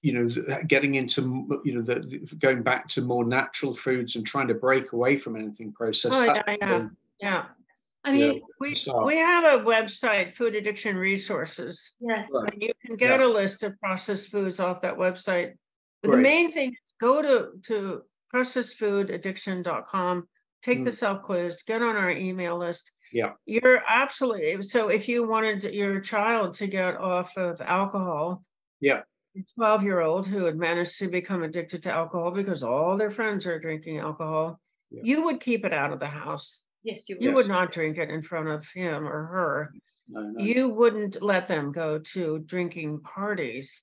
you 0.05 0.13
know 0.13 0.29
getting 0.67 0.97
into 0.97 1.21
you 1.65 1.75
know 1.75 1.83
the 1.83 1.99
going 2.39 2.63
back 2.63 2.87
to 2.89 3.01
more 3.01 3.25
natural 3.25 3.73
foods 3.73 4.17
and 4.17 4.27
trying 4.27 4.49
to 4.49 4.55
break 4.55 4.93
away 4.93 5.17
from 5.17 5.35
anything 5.35 5.73
processed 5.73 6.15
Oh, 6.23 6.27
that's 6.27 6.43
yeah, 6.47 6.57
yeah, 6.61 6.89
yeah. 7.21 7.45
I 8.07 8.13
mean, 8.13 8.43
We, 8.61 8.75
So- 8.75 9.07
we 9.07 9.17
have 9.17 9.45
a 9.45 9.65
website, 9.65 10.35
Food 10.37 10.55
Addiction 10.55 10.95
Resources, 10.99 11.95
yes. 12.01 12.29
Right. 12.31 12.53
and 12.53 12.63
you 12.63 12.73
can 12.85 12.97
get 12.97 13.23
a 13.23 13.27
list 13.27 13.63
of 13.63 13.81
processed 13.81 14.31
foods 14.31 14.61
off 14.61 14.83
that 14.83 14.99
website. 14.99 15.55
But 16.03 16.11
the 16.11 16.19
main 16.19 16.53
thing 16.53 16.73
is 16.73 16.93
go 17.01 17.23
to, 17.23 17.53
to 17.69 18.03
processedfoodaddiction.com, 18.35 20.29
take 20.63 20.85
the 20.85 20.91
Mm. 20.91 20.95
self 20.95 21.23
quiz, 21.23 21.63
get 21.63 21.81
on 21.83 21.97
our 21.97 22.11
email 22.11 22.59
list. 22.59 22.93
Yeah. 23.11 23.33
You're 23.47 23.83
absolutely, 23.89 24.61
so 24.63 24.89
if 24.89 25.09
you 25.09 25.27
wanted 25.27 25.65
your 25.65 26.01
child 26.01 26.55
to 26.55 26.67
get 26.67 26.97
off 26.97 27.37
of 27.39 27.63
alcohol. 27.63 28.45
Yeah. 28.81 29.03
12 29.57 29.83
year 29.83 30.01
old 30.01 30.27
who 30.27 30.45
had 30.45 30.57
managed 30.57 30.99
to 30.99 31.09
become 31.09 31.43
addicted 31.43 31.83
to 31.85 31.91
alcohol 31.93 32.31
because 32.31 32.63
all 32.63 32.97
their 32.97 33.11
friends 33.11 33.47
are 33.47 33.59
drinking 33.59 33.99
alcohol, 33.99 34.61
Yeah. 34.91 35.03
you 35.05 35.25
would 35.25 35.41
keep 35.41 35.65
it 35.65 35.73
out 35.73 35.93
of 35.93 36.01
the 36.01 36.07
house. 36.07 36.63
Yes, 36.83 37.09
you 37.09 37.17
You 37.21 37.29
will. 37.31 37.37
would 37.37 37.49
not 37.49 37.73
drink 37.73 37.99
it 37.99 38.11
in 38.11 38.23
front 38.23 38.49
of 38.49 38.69
him 38.71 39.07
or 39.07 39.27
her. 39.27 39.73
no, 40.09 40.21
no. 40.21 40.45
You 40.45 40.69
wouldn't 40.69 41.23
let 41.23 41.49
them 41.49 41.73
go 41.73 41.99
to 41.99 42.39
drinking 42.41 43.01
parties. 43.01 43.83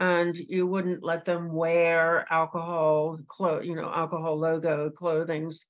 And 0.00 0.34
you 0.38 0.66
wouldn't 0.66 1.02
let 1.02 1.26
them 1.26 1.52
wear 1.52 2.26
alcohol 2.32 3.18
clo- 3.28 3.60
you 3.60 3.74
know, 3.74 3.90
alcohol 3.92 4.38
logo 4.38 4.88
clothings. 4.88 5.66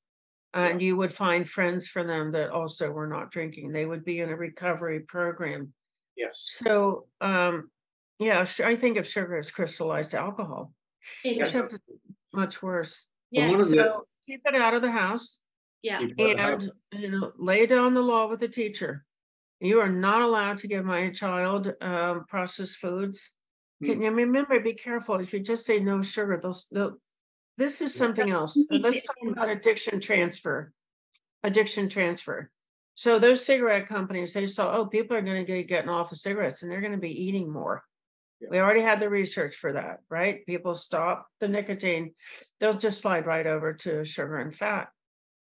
And 0.54 0.80
you 0.80 0.96
would 0.96 1.12
find 1.12 1.48
friends 1.48 1.88
for 1.88 2.04
them 2.04 2.30
that 2.32 2.50
also 2.50 2.92
were 2.92 3.08
not 3.08 3.32
drinking. 3.32 3.72
They 3.72 3.84
would 3.84 4.04
be 4.04 4.20
in 4.20 4.28
a 4.30 4.36
recovery 4.36 5.00
program. 5.00 5.72
yes 6.16 6.44
So, 6.46 7.08
um, 7.20 7.71
yeah, 8.22 8.44
I 8.64 8.76
think 8.76 8.96
of 8.96 9.06
sugar 9.06 9.36
as 9.38 9.50
crystallized 9.50 10.14
alcohol, 10.14 10.72
It 11.24 11.38
except 11.38 11.74
it's 11.74 11.84
much 12.32 12.62
worse. 12.62 13.08
Yeah, 13.30 13.48
one 13.48 13.58
Yes. 13.58 13.66
of 13.70 13.76
the- 13.76 13.82
So 13.82 14.06
keep 14.26 14.42
it 14.44 14.54
out 14.54 14.74
of 14.74 14.82
the 14.82 14.90
house. 14.90 15.38
Yeah. 15.82 15.98
Keep 15.98 16.20
it 16.20 16.38
out 16.38 16.52
of 16.54 16.60
the 16.62 16.72
And, 16.92 17.02
you 17.02 17.10
know, 17.10 17.32
lay 17.36 17.66
down 17.66 17.94
the 17.94 18.02
law 18.02 18.28
with 18.28 18.40
the 18.40 18.48
teacher. 18.48 19.04
You 19.60 19.80
are 19.80 19.88
not 19.88 20.22
allowed 20.22 20.58
to 20.58 20.68
give 20.68 20.84
my 20.84 21.10
child 21.10 21.74
um, 21.80 22.24
processed 22.26 22.78
foods. 22.78 23.32
Can 23.84 23.96
Hmm. 23.96 24.02
you 24.02 24.10
remember, 24.10 24.60
be 24.60 24.74
careful, 24.74 25.16
if 25.20 25.32
you 25.32 25.40
just 25.40 25.66
say 25.66 25.80
no 25.80 26.02
sugar, 26.02 26.38
they'll, 26.40 26.56
they'll, 26.70 26.96
this 27.58 27.80
is 27.80 27.94
something 27.94 28.30
else. 28.30 28.56
Let's 28.70 29.02
talk 29.02 29.16
about 29.28 29.48
addiction 29.48 30.00
transfer. 30.00 30.72
Addiction 31.42 31.88
transfer. 31.88 32.50
So 32.94 33.18
those 33.18 33.44
cigarette 33.44 33.86
companies, 33.88 34.34
they 34.34 34.46
saw, 34.46 34.76
oh, 34.76 34.86
people 34.86 35.16
are 35.16 35.22
gonna 35.22 35.44
get 35.44 35.66
getting 35.66 35.90
off 35.90 36.12
of 36.12 36.18
cigarettes 36.18 36.62
and 36.62 36.70
they're 36.70 36.80
gonna 36.80 36.98
be 36.98 37.24
eating 37.24 37.50
more. 37.50 37.82
Yeah. 38.42 38.48
We 38.50 38.58
already 38.58 38.80
had 38.80 38.98
the 38.98 39.08
research 39.08 39.56
for 39.56 39.72
that, 39.74 40.00
right? 40.10 40.44
People 40.46 40.74
stop 40.74 41.26
the 41.40 41.48
nicotine, 41.48 42.14
they'll 42.58 42.72
just 42.72 43.00
slide 43.00 43.26
right 43.26 43.46
over 43.46 43.72
to 43.74 44.04
sugar 44.04 44.38
and 44.38 44.54
fat. 44.54 44.88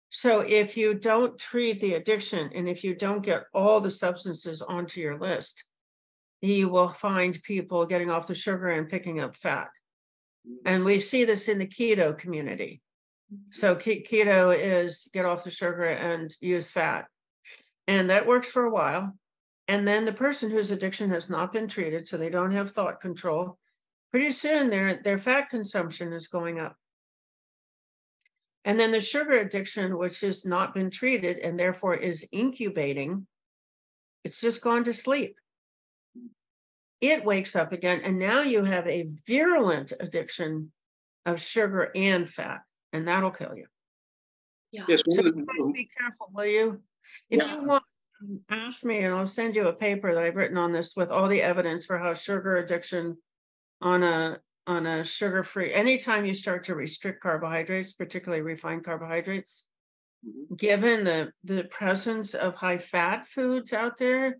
So 0.09 0.39
if 0.39 0.77
you 0.77 0.93
don't 0.93 1.37
treat 1.37 1.81
the 1.81 1.95
addiction 1.95 2.51
and 2.55 2.69
if 2.69 2.85
you 2.85 2.95
don't 2.95 3.21
get 3.21 3.43
all 3.53 3.81
the 3.81 3.91
substances 3.91 4.61
onto 4.61 5.01
your 5.01 5.19
list, 5.19 5.65
you 6.41 6.69
will 6.69 6.87
find 6.87 7.41
people 7.43 7.85
getting 7.85 8.09
off 8.09 8.27
the 8.27 8.35
sugar 8.35 8.69
and 8.69 8.87
picking 8.87 9.19
up 9.19 9.35
fat. 9.35 9.67
Mm. 10.47 10.55
And 10.65 10.85
we 10.85 10.99
see 10.99 11.25
this 11.25 11.49
in 11.49 11.57
the 11.57 11.67
keto 11.67 12.17
community. 12.17 12.81
Mm-hmm. 13.33 13.51
So 13.51 13.75
keto 13.75 14.57
is 14.57 15.09
get 15.13 15.25
off 15.25 15.43
the 15.43 15.51
sugar 15.51 15.85
and 15.85 16.33
use 16.39 16.69
fat. 16.69 17.07
And 17.87 18.09
that 18.09 18.27
works 18.27 18.49
for 18.49 18.63
a 18.63 18.71
while. 18.71 19.17
And 19.67 19.87
then 19.87 20.05
the 20.05 20.13
person 20.13 20.51
whose 20.51 20.71
addiction 20.71 21.09
has 21.09 21.29
not 21.29 21.51
been 21.51 21.67
treated, 21.67 22.07
so 22.07 22.17
they 22.17 22.29
don't 22.29 22.51
have 22.51 22.71
thought 22.71 23.01
control, 23.01 23.57
pretty 24.11 24.29
soon 24.31 24.69
their, 24.69 25.01
their 25.01 25.17
fat 25.17 25.49
consumption 25.49 26.13
is 26.13 26.27
going 26.27 26.59
up. 26.59 26.77
And 28.63 28.79
then 28.79 28.91
the 28.91 28.99
sugar 28.99 29.37
addiction, 29.37 29.97
which 29.97 30.21
has 30.21 30.45
not 30.45 30.73
been 30.73 30.89
treated 30.89 31.37
and 31.37 31.59
therefore 31.59 31.95
is 31.95 32.27
incubating, 32.31 33.27
it's 34.23 34.41
just 34.41 34.61
gone 34.61 34.83
to 34.85 34.93
sleep. 34.93 35.37
It 37.01 37.25
wakes 37.25 37.55
up 37.55 37.71
again, 37.73 38.01
and 38.03 38.17
now 38.17 38.41
you 38.41 38.63
have 38.63 38.87
a 38.87 39.09
virulent 39.27 39.93
addiction 39.99 40.71
of 41.25 41.41
sugar 41.41 41.91
and 41.95 42.27
fat, 42.27 42.61
and 42.93 43.07
that'll 43.07 43.31
kill 43.31 43.55
you. 43.55 43.67
Yeah. 44.71 44.85
yes 44.87 45.03
So 45.09 45.21
one 45.21 45.27
of 45.27 45.35
you 45.37 45.45
the- 45.45 45.71
be 45.73 45.85
careful, 45.97 46.29
will 46.33 46.45
you? 46.45 46.81
If 47.29 47.41
Yeah. 47.43 47.55
you 47.59 47.63
want, 47.67 47.83
ask 48.49 48.83
me 48.85 48.99
and 49.03 49.13
I'll 49.15 49.27
send 49.27 49.55
you 49.55 49.67
a 49.67 49.73
paper 49.73 50.13
that 50.13 50.23
I've 50.23 50.35
written 50.35 50.57
on 50.57 50.71
this 50.71 50.95
with 50.95 51.09
all 51.09 51.27
the 51.27 51.41
evidence 51.41 51.85
for 51.85 51.97
how 51.97 52.13
sugar 52.13 52.57
addiction 52.57 53.17
on 53.81 54.03
a 54.03 54.41
on 54.67 54.85
a 54.87 55.03
sugar-free, 55.03 55.73
anytime 55.73 56.25
you 56.25 56.33
start 56.33 56.65
to 56.65 56.75
restrict 56.75 57.21
carbohydrates, 57.21 57.93
particularly 57.93 58.41
refined 58.43 58.83
carbohydrates, 58.85 59.67
Mhm. 60.25 60.57
given 60.57 61.03
the 61.05 61.33
the 61.43 61.65
presence 61.65 62.35
of 62.35 62.55
high 62.55 62.79
fat 62.79 63.27
foods 63.27 63.73
out 63.73 63.97
there, 63.97 64.37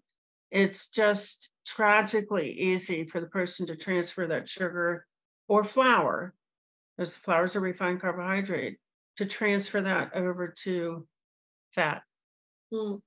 it's 0.51 0.89
just 0.89 1.51
tragically 1.65 2.51
easy 2.51 3.05
for 3.07 3.21
the 3.21 3.27
person 3.27 3.67
to 3.67 3.75
transfer 3.77 4.27
that 4.27 4.49
sugar 4.49 5.07
or 5.47 5.63
flour, 5.63 6.35
because 6.97 7.15
flour 7.15 7.45
is 7.45 7.55
a 7.55 7.61
refined 7.61 8.01
carbohydrate, 8.01 8.79
to 9.17 9.25
transfer 9.25 9.81
that 9.81 10.13
over 10.15 10.49
to 10.63 11.07
fat. 11.73 12.03
Mm. 12.73 13.01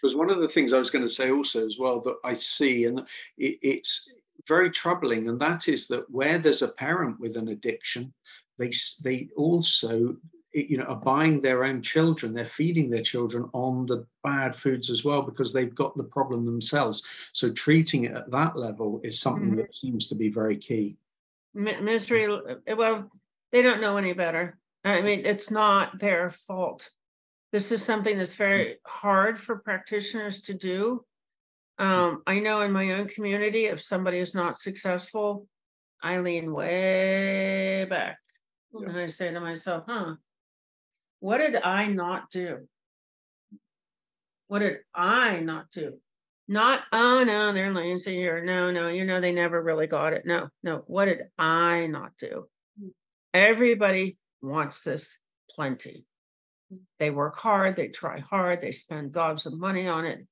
Because 0.00 0.16
one 0.16 0.30
of 0.30 0.40
the 0.40 0.48
things 0.48 0.72
I 0.72 0.78
was 0.78 0.90
going 0.90 1.04
to 1.04 1.10
say 1.10 1.30
also 1.30 1.64
as 1.66 1.78
well 1.78 2.00
that 2.00 2.16
I 2.24 2.34
see, 2.34 2.86
and 2.86 3.00
it, 3.38 3.58
it's 3.62 4.12
very 4.48 4.70
troubling, 4.70 5.28
and 5.28 5.38
that 5.38 5.68
is 5.68 5.86
that 5.88 6.10
where 6.10 6.38
there's 6.38 6.62
a 6.62 6.68
parent 6.68 7.20
with 7.20 7.36
an 7.36 7.48
addiction, 7.48 8.12
they 8.58 8.72
they 9.04 9.28
also 9.36 10.16
you 10.54 10.76
know 10.76 10.84
are 10.84 10.96
buying 10.96 11.40
their 11.40 11.64
own 11.64 11.80
children 11.80 12.34
they're 12.34 12.44
feeding 12.44 12.90
their 12.90 13.02
children 13.02 13.48
on 13.54 13.86
the 13.86 14.06
bad 14.22 14.54
foods 14.54 14.90
as 14.90 15.02
well 15.02 15.22
because 15.22 15.50
they've 15.50 15.74
got 15.74 15.96
the 15.96 16.04
problem 16.04 16.44
themselves 16.44 17.02
so 17.32 17.50
treating 17.50 18.04
it 18.04 18.12
at 18.12 18.30
that 18.30 18.54
level 18.54 19.00
is 19.02 19.18
something 19.18 19.52
Mhm. 19.52 19.56
that 19.56 19.74
seems 19.74 20.08
to 20.08 20.14
be 20.14 20.28
very 20.28 20.58
key 20.58 20.94
Mi- 21.54 21.80
Misery, 21.80 22.26
uh, 22.26 22.76
well, 22.76 23.10
they 23.50 23.62
don't 23.62 23.80
know 23.80 23.96
any 23.98 24.14
better. 24.14 24.58
I 24.84 25.02
mean, 25.02 25.26
it's 25.26 25.50
not 25.50 25.98
their 25.98 26.30
fault. 26.30 26.90
This 27.52 27.70
is 27.70 27.84
something 27.84 28.16
that's 28.16 28.34
very 28.34 28.78
hard 28.86 29.38
for 29.38 29.58
practitioners 29.58 30.40
to 30.42 30.54
do. 30.54 31.04
Um, 31.78 32.22
I 32.26 32.38
know 32.40 32.62
in 32.62 32.72
my 32.72 32.92
own 32.92 33.08
community, 33.08 33.66
if 33.66 33.82
somebody 33.82 34.18
is 34.18 34.34
not 34.34 34.58
successful, 34.58 35.46
I 36.02 36.18
lean 36.18 36.52
way 36.52 37.86
back. 37.88 38.18
Yeah. 38.72 38.88
And 38.88 38.98
I 38.98 39.06
say 39.06 39.30
to 39.30 39.40
myself, 39.40 39.84
huh, 39.86 40.14
what 41.20 41.38
did 41.38 41.56
I 41.56 41.88
not 41.88 42.30
do? 42.30 42.66
What 44.48 44.60
did 44.60 44.78
I 44.94 45.40
not 45.40 45.70
do? 45.70 45.98
Not, 46.48 46.82
oh 46.90 47.22
no, 47.24 47.52
they're 47.52 47.72
lazy 47.72 48.16
here. 48.16 48.42
no, 48.44 48.70
no, 48.70 48.88
you 48.88 49.04
know, 49.04 49.20
they 49.20 49.32
never 49.32 49.62
really 49.62 49.86
got 49.86 50.12
it. 50.12 50.26
No, 50.26 50.48
no, 50.62 50.84
what 50.86 51.04
did 51.04 51.24
I 51.38 51.86
not 51.86 52.12
do? 52.18 52.46
Mm. 52.82 52.90
Everybody 53.32 54.16
wants 54.40 54.82
this 54.82 55.18
plenty. 55.50 56.04
They 56.98 57.10
work 57.10 57.38
hard, 57.38 57.76
they 57.76 57.88
try 57.88 58.20
hard, 58.20 58.60
they 58.60 58.72
spend 58.72 59.12
gobs 59.12 59.46
of 59.46 59.58
money 59.58 59.88
on 59.88 60.04
it. 60.04 60.26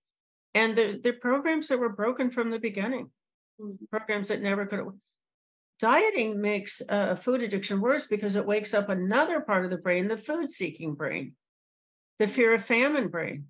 And 0.55 0.77
the, 0.77 1.01
the 1.03 1.13
programs 1.13 1.69
that 1.69 1.79
were 1.79 1.89
broken 1.89 2.31
from 2.31 2.51
the 2.51 2.59
beginning, 2.59 3.11
Mm. 3.61 3.77
programs 3.91 4.29
that 4.29 4.41
never 4.41 4.65
could 4.65 4.79
have. 4.79 4.95
Dieting 5.81 6.41
makes 6.41 6.83
uh, 6.89 7.15
food 7.15 7.43
addiction 7.43 7.81
worse 7.81 8.07
because 8.07 8.37
it 8.37 8.47
wakes 8.47 8.75
up 8.75 8.89
another 8.89 9.41
part 9.41 9.65
of 9.65 9.71
the 9.71 9.77
brain, 9.77 10.09
the 10.09 10.17
food 10.17 10.51
seeking 10.51 10.95
brain, 10.95 11.35
the 12.19 12.27
fear 12.27 12.55
of 12.55 12.65
famine 12.65 13.09
brain. 13.09 13.47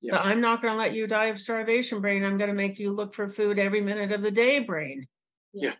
Yeah. 0.00 0.14
The 0.14 0.26
I'm 0.26 0.40
not 0.40 0.62
going 0.62 0.74
to 0.74 0.78
let 0.78 0.92
you 0.92 1.06
die 1.06 1.26
of 1.26 1.38
starvation 1.38 2.00
brain. 2.00 2.24
I'm 2.24 2.38
going 2.38 2.50
to 2.50 2.54
make 2.54 2.78
you 2.78 2.92
look 2.92 3.14
for 3.14 3.28
food 3.28 3.58
every 3.58 3.80
minute 3.80 4.12
of 4.12 4.22
the 4.22 4.30
day 4.30 4.60
brain. 4.60 5.06
Yeah. 5.52 5.74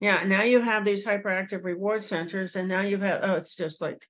Yeah. 0.00 0.24
Now 0.24 0.42
you 0.42 0.60
have 0.60 0.84
these 0.84 1.06
hyperactive 1.06 1.64
reward 1.64 2.04
centers, 2.04 2.56
and 2.56 2.68
now 2.68 2.80
you 2.80 2.98
have, 2.98 3.20
oh, 3.22 3.34
it's 3.34 3.54
just 3.54 3.80
like, 3.80 4.06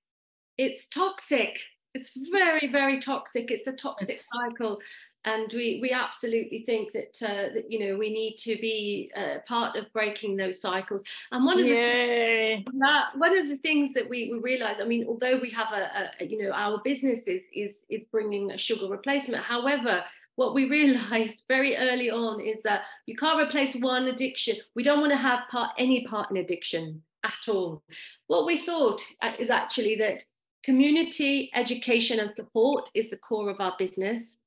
it's 0.64 0.86
toxic. 0.88 1.58
It's 1.94 2.10
very 2.30 2.68
very 2.68 2.98
toxic. 3.00 3.50
It's 3.50 3.66
a 3.66 3.72
toxic 3.72 4.16
It's- 4.16 4.28
cycle. 4.34 4.78
And 5.24 5.52
we 5.52 5.78
we 5.80 5.92
absolutely 5.92 6.64
think 6.68 6.92
that 6.94 7.14
uh, 7.22 7.54
that 7.54 7.70
you 7.70 7.78
know 7.78 7.96
we 7.96 8.12
need 8.12 8.34
to 8.38 8.56
be 8.56 9.08
uh, 9.16 9.36
part 9.46 9.76
of 9.76 9.92
breaking 9.92 10.36
those 10.36 10.60
cycles. 10.60 11.04
And 11.30 11.44
one 11.44 11.60
of 11.60 11.66
the 11.66 12.64
that 12.80 13.04
one 13.16 13.38
of 13.38 13.48
the 13.48 13.58
things 13.58 13.94
that 13.94 14.08
we, 14.08 14.18
we 14.32 14.38
realize 14.40 14.78
i 14.80 14.84
mean 14.84 15.06
although 15.06 15.38
we 15.40 15.50
have 15.50 15.70
a, 15.72 16.10
a 16.20 16.24
you 16.24 16.42
know 16.42 16.50
our 16.50 16.80
business 16.82 17.20
is 17.28 17.44
is 17.54 17.84
is 17.88 18.02
bringing 18.10 18.50
a 18.50 18.58
sugar 18.58 18.88
replacement 18.88 19.44
however 19.44 20.02
what 20.36 20.54
we 20.54 20.68
realized 20.78 21.42
very 21.48 21.76
early 21.76 22.10
on 22.10 22.40
is 22.40 22.62
that 22.62 22.82
you 23.06 23.14
can't 23.16 23.40
replace 23.40 23.74
one 23.76 24.06
addiction. 24.08 24.56
We 24.74 24.82
don't 24.82 25.00
want 25.00 25.12
to 25.12 25.18
have 25.18 25.48
part 25.50 25.70
any 25.78 26.04
part 26.06 26.30
in 26.30 26.38
addiction 26.38 27.02
at 27.24 27.48
all. 27.48 27.82
What 28.26 28.46
we 28.46 28.56
thought 28.56 29.00
uh, 29.20 29.32
is 29.38 29.50
actually 29.50 29.96
that 29.96 30.24
community 30.64 31.50
education 31.54 32.20
and 32.20 32.34
support 32.34 32.90
is 32.94 33.10
the 33.10 33.16
core 33.16 33.50
of 33.50 33.60
our 33.60 33.74
business 33.78 34.38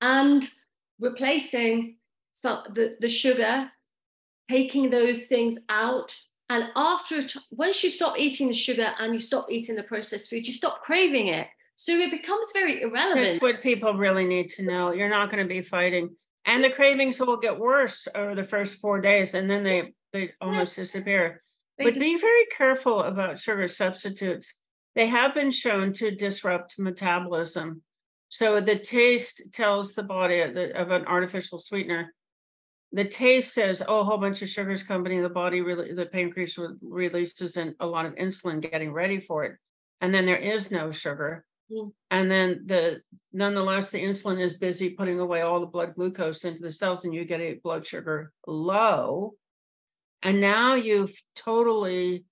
and 0.00 0.48
replacing 0.98 1.96
some 2.32 2.62
the, 2.72 2.96
the 3.00 3.08
sugar 3.08 3.70
taking 4.48 4.90
those 4.90 5.26
things 5.26 5.58
out 5.68 6.14
and 6.48 6.64
after 6.74 7.22
once 7.52 7.84
you 7.84 7.90
stop 7.90 8.18
eating 8.18 8.48
the 8.48 8.54
sugar 8.54 8.92
and 8.98 9.12
you 9.12 9.18
stop 9.18 9.46
eating 9.50 9.76
the 9.76 9.82
processed 9.82 10.30
food 10.30 10.46
you 10.46 10.52
stop 10.52 10.82
craving 10.82 11.28
it 11.28 11.46
so 11.80 11.92
it 11.92 12.10
becomes 12.10 12.52
very 12.52 12.82
irrelevant 12.82 13.26
That's 13.26 13.40
what 13.40 13.62
people 13.62 13.94
really 13.94 14.26
need 14.26 14.50
to 14.50 14.62
know. 14.62 14.92
You're 14.92 15.08
not 15.08 15.30
going 15.30 15.42
to 15.42 15.48
be 15.48 15.62
fighting. 15.62 16.14
And 16.44 16.62
the 16.62 16.68
cravings 16.68 17.18
will 17.18 17.38
get 17.38 17.58
worse 17.58 18.06
over 18.14 18.34
the 18.34 18.44
first 18.44 18.80
four 18.80 19.00
days, 19.00 19.32
and 19.32 19.48
then 19.48 19.64
they, 19.64 19.94
they 20.12 20.32
almost 20.42 20.76
disappear. 20.76 21.42
They 21.78 21.84
But 21.84 21.94
be 21.94 22.18
very 22.18 22.44
careful 22.54 23.04
about 23.04 23.38
sugar 23.38 23.66
substitutes. 23.66 24.58
They 24.94 25.06
have 25.06 25.34
been 25.34 25.52
shown 25.52 25.92
to 25.94 26.10
disrupt 26.10 26.78
metabolism. 26.78 27.82
So 28.28 28.60
the 28.60 28.78
taste 28.78 29.42
tells 29.52 29.92
the 29.92 30.02
body 30.02 30.40
of, 30.40 30.54
the, 30.54 30.76
of 30.80 30.90
an 30.90 31.04
artificial 31.06 31.58
sweetener. 31.58 32.14
The 32.92 33.04
taste 33.04 33.54
says, 33.54 33.82
oh, 33.86 34.00
a 34.00 34.04
whole 34.04 34.18
bunch 34.18 34.42
of 34.42 34.48
sugars 34.48 34.82
coming 34.82 35.16
in 35.16 35.22
the 35.22 35.28
body 35.28 35.60
really, 35.60 35.94
the 35.94 36.06
pancreas 36.06 36.58
re- 36.58 36.74
releases 36.82 37.56
in 37.56 37.74
a 37.78 37.86
lot 37.86 38.06
of 38.06 38.14
insulin 38.16 38.60
getting 38.60 38.92
ready 38.92 39.20
for 39.20 39.44
it. 39.44 39.56
And 40.00 40.12
then 40.12 40.26
there 40.26 40.36
is 40.36 40.70
no 40.70 40.90
sugar. 40.90 41.44
Mm. 41.70 41.92
And 42.10 42.30
then 42.30 42.62
the 42.66 43.00
nonetheless, 43.32 43.90
the 43.90 44.02
insulin 44.02 44.40
is 44.40 44.58
busy 44.58 44.90
putting 44.90 45.20
away 45.20 45.42
all 45.42 45.60
the 45.60 45.66
blood 45.66 45.94
glucose 45.94 46.44
into 46.44 46.62
the 46.62 46.72
cells, 46.72 47.04
and 47.04 47.14
you 47.14 47.24
get 47.24 47.40
a 47.40 47.60
blood 47.62 47.86
sugar 47.86 48.32
low. 48.46 49.34
And 50.22 50.40
now 50.40 50.74
you've 50.74 51.14
totally, 51.36 52.24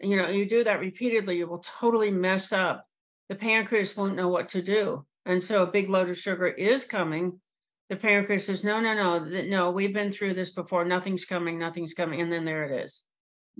you 0.00 0.16
know, 0.16 0.28
you 0.28 0.46
do 0.46 0.64
that 0.64 0.80
repeatedly, 0.80 1.38
you 1.38 1.46
will 1.46 1.60
totally 1.60 2.10
mess 2.10 2.52
up. 2.52 2.86
The 3.28 3.34
pancreas 3.34 3.96
won't 3.96 4.16
know 4.16 4.28
what 4.28 4.50
to 4.50 4.62
do. 4.62 5.04
And 5.24 5.42
so 5.42 5.62
a 5.62 5.70
big 5.70 5.88
load 5.88 6.08
of 6.08 6.18
sugar 6.18 6.46
is 6.46 6.84
coming. 6.84 7.40
The 7.88 7.96
pancreas 7.96 8.46
says, 8.46 8.62
no, 8.64 8.80
no, 8.80 8.94
no, 8.94 9.42
no, 9.42 9.70
we've 9.70 9.94
been 9.94 10.12
through 10.12 10.34
this 10.34 10.50
before. 10.50 10.84
Nothing's 10.84 11.24
coming, 11.24 11.58
nothing's 11.58 11.94
coming. 11.94 12.20
And 12.20 12.30
then 12.32 12.44
there 12.44 12.64
it 12.64 12.84
is. 12.84 13.04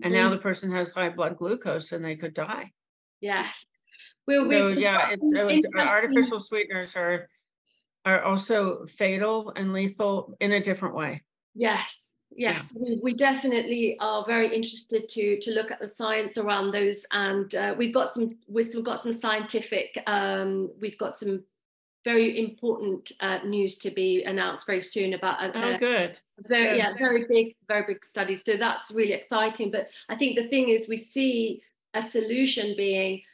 And 0.03 0.13
now 0.13 0.29
Mm. 0.29 0.33
the 0.33 0.39
person 0.43 0.71
has 0.73 0.91
high 0.91 1.09
blood 1.09 1.37
glucose 1.39 1.93
and 1.93 2.05
they 2.05 2.17
could 2.17 2.35
die. 2.35 2.73
yes 3.21 3.65
we'll, 4.27 4.45
So 4.49 4.69
we've 4.69 4.79
yeah, 4.79 4.97
got 4.97 5.13
it's 5.13 5.35
uh, 5.35 5.81
artificial 5.81 6.39
sweeteners 6.41 6.97
are 6.97 7.29
are 8.05 8.23
also 8.23 8.87
fatal 8.87 9.53
and 9.57 9.73
lethal 9.73 10.37
in 10.39 10.53
a 10.53 10.61
different 10.61 10.95
way. 10.95 11.23
Yes, 11.55 12.06
Yeah. 12.37 12.55
yes, 12.55 12.73
we, 12.79 13.01
we 13.03 13.15
definitely 13.17 13.97
are 13.99 14.25
very 14.27 14.55
interested 14.55 15.09
to 15.09 15.39
to 15.41 15.51
look 15.53 15.71
at 15.71 15.81
the 15.81 15.89
science 15.89 16.37
around 16.39 16.73
those, 16.73 17.07
and 17.13 17.55
uh, 17.55 17.75
we've 17.79 17.95
got 17.95 18.13
some 18.13 18.37
we've 18.47 18.67
still 18.67 18.83
got 18.83 19.01
some 19.01 19.13
scientific, 19.13 20.03
um, 20.07 20.71
we've 20.81 20.99
got 20.99 21.17
some 21.17 21.45
very 22.05 22.39
important 22.39 23.11
uh, 23.21 23.39
news 23.45 23.79
to 23.79 23.91
be 23.91 24.23
announced 24.25 24.65
very 24.67 24.81
soon 24.81 25.15
about 25.15 25.43
a, 25.43 25.51
Oh, 25.59 25.75
a- 25.75 25.79
good. 25.79 26.21
very 26.47 26.69
Good. 26.69 26.77
yeah 26.77 26.93
very 26.99 27.25
big 27.29 27.57
very 27.69 27.85
big 27.87 28.05
study. 28.05 28.37
So 28.37 28.57
that's 28.57 28.93
really 28.93 29.13
exciting. 29.13 29.71
But 29.71 29.89
I 30.09 30.15
think 30.17 30.37
the 30.37 30.47
thing 30.47 30.69
is 30.69 30.89
we 30.89 30.99
see 30.99 31.63
a 31.95 32.03
solution 32.03 32.75
being 32.77 32.97
a 33.03 33.25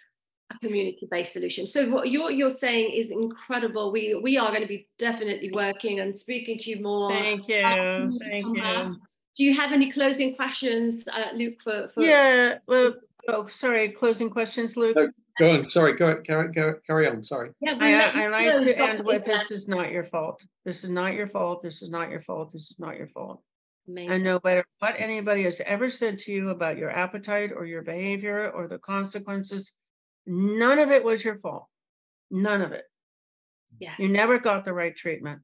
community-based 0.60 1.32
solution. 1.32 1.66
So 1.66 1.88
what 1.90 2.10
you're 2.10 2.30
you're 2.30 2.50
saying 2.50 2.92
is 2.92 3.10
incredible. 3.10 3.92
We 3.92 4.14
we 4.22 4.38
are 4.38 4.50
going 4.50 4.62
to 4.62 4.68
be 4.68 4.88
definitely 4.98 5.50
working 5.52 6.00
and 6.00 6.16
speaking 6.16 6.58
to 6.58 6.70
you 6.70 6.82
more. 6.82 7.10
Thank 7.10 7.48
you. 7.48 7.56
you 7.56 8.18
Thank 8.22 8.44
come 8.44 8.54
back. 8.54 8.86
you. 8.86 8.96
Do 9.36 9.44
you 9.44 9.54
have 9.54 9.72
any 9.72 9.90
closing 9.90 10.34
questions, 10.36 11.08
uh, 11.08 11.34
Luke? 11.34 11.62
For, 11.62 11.88
for 11.88 12.02
Yeah. 12.02 12.58
Well, 12.68 12.94
oh, 13.28 13.46
sorry. 13.46 13.88
Closing 13.88 14.28
questions, 14.28 14.76
Luke. 14.76 14.94
No, 14.94 15.10
Go 15.38 15.52
on. 15.52 15.68
Sorry. 15.68 15.96
Go, 15.96 16.16
carry, 16.16 16.52
go, 16.52 16.74
carry 16.86 17.08
on. 17.08 17.22
Sorry. 17.22 17.50
yeah, 17.60 17.76
I, 17.80 18.24
I 18.24 18.28
like 18.28 18.62
to 18.64 18.78
end 18.78 19.04
with 19.04 19.24
this 19.24 19.50
is 19.50 19.68
not 19.68 19.90
your 19.90 20.04
fault. 20.04 20.44
This 20.64 20.84
is 20.84 20.90
not 20.90 21.14
your 21.14 21.26
fault. 21.26 21.62
This 21.62 21.82
is 21.82 21.88
not 21.88 22.10
your 22.10 22.20
fault. 22.20 22.52
This 22.52 22.70
is 22.70 22.76
not 22.78 22.98
your 22.98 23.08
fault. 23.08 23.42
amazing. 23.88 24.12
And 24.12 24.24
no 24.24 24.38
matter 24.44 24.64
what 24.80 24.96
anybody 24.98 25.44
has 25.44 25.60
ever 25.64 25.88
said 25.88 26.18
to 26.20 26.32
you 26.32 26.50
about 26.50 26.76
your 26.76 26.90
appetite 26.90 27.52
or 27.56 27.64
your 27.64 27.82
behavior 27.82 28.50
or 28.50 28.68
the 28.68 28.78
consequences, 28.78 29.72
none 30.26 30.78
of 30.78 30.90
it 30.90 31.04
was 31.04 31.24
your 31.24 31.38
fault. 31.38 31.66
None 32.30 32.62
of 32.62 32.72
it. 32.72 32.84
Yes. 33.78 33.98
You 33.98 34.08
never 34.08 34.38
got 34.38 34.64
the 34.64 34.72
right 34.72 34.96
treatment. 34.96 35.40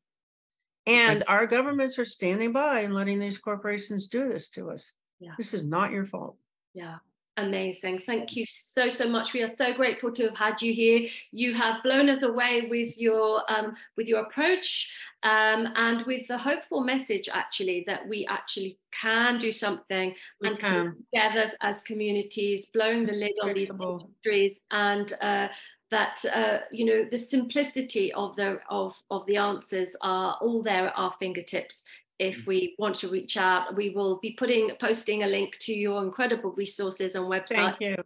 And 0.86 1.24
our 1.28 1.46
governments 1.46 1.98
are 1.98 2.04
standing 2.04 2.52
by 2.52 2.80
and 2.80 2.94
letting 2.94 3.18
these 3.18 3.36
corporations 3.36 4.06
do 4.06 4.28
this 4.28 4.48
to 4.50 4.70
us. 4.70 4.92
Yeah. 5.20 5.32
This 5.36 5.52
is 5.52 5.62
not 5.62 5.90
your 5.90 6.06
fault. 6.06 6.36
Yeah, 6.72 6.96
amazing. 7.36 7.98
Thank 8.06 8.36
you 8.36 8.44
so, 8.48 8.88
so 8.88 9.08
much. 9.08 9.32
We 9.34 9.42
are 9.42 9.54
so 9.54 9.74
grateful 9.74 10.12
to 10.12 10.28
have 10.28 10.36
had 10.36 10.62
you 10.62 10.72
here. 10.72 11.08
You 11.32 11.52
have 11.54 11.82
blown 11.82 12.08
us 12.08 12.22
away 12.22 12.68
with 12.70 12.96
your 12.98 13.42
um, 13.50 13.74
with 13.96 14.08
your 14.08 14.20
approach 14.20 14.94
um, 15.22 15.72
and 15.74 16.06
with 16.06 16.28
the 16.28 16.38
hopeful 16.38 16.82
message 16.82 17.28
actually 17.32 17.84
that 17.86 18.06
we 18.06 18.26
actually 18.26 18.78
can 18.92 19.38
do 19.38 19.50
something 19.50 20.14
We 20.40 20.48
and 20.48 20.58
can. 20.58 20.96
together 21.12 21.52
as 21.60 21.82
communities, 21.82 22.66
blowing 22.66 23.06
the 23.06 23.12
lid 23.12 23.32
on 23.42 23.54
these 23.54 23.70
industries 23.70 24.60
and 24.70 25.12
uh, 25.20 25.48
that 25.90 26.24
uh, 26.34 26.58
you 26.70 26.84
know 26.84 27.06
the 27.10 27.18
simplicity 27.18 28.12
of 28.12 28.36
the 28.36 28.60
of 28.68 28.94
of 29.10 29.26
the 29.26 29.36
answers 29.36 29.96
are 30.02 30.38
all 30.40 30.62
there 30.62 30.88
at 30.88 30.92
our 30.96 31.12
fingertips 31.18 31.84
if 32.18 32.46
we 32.46 32.74
want 32.78 32.94
to 32.96 33.08
reach 33.08 33.36
out 33.36 33.74
we 33.74 33.90
will 33.90 34.18
be 34.18 34.32
putting 34.32 34.70
posting 34.80 35.22
a 35.22 35.26
link 35.26 35.56
to 35.58 35.72
your 35.72 36.02
incredible 36.02 36.52
resources 36.52 37.14
and 37.14 37.24
website 37.24 37.76
Thank 37.78 37.80
you. 37.80 37.96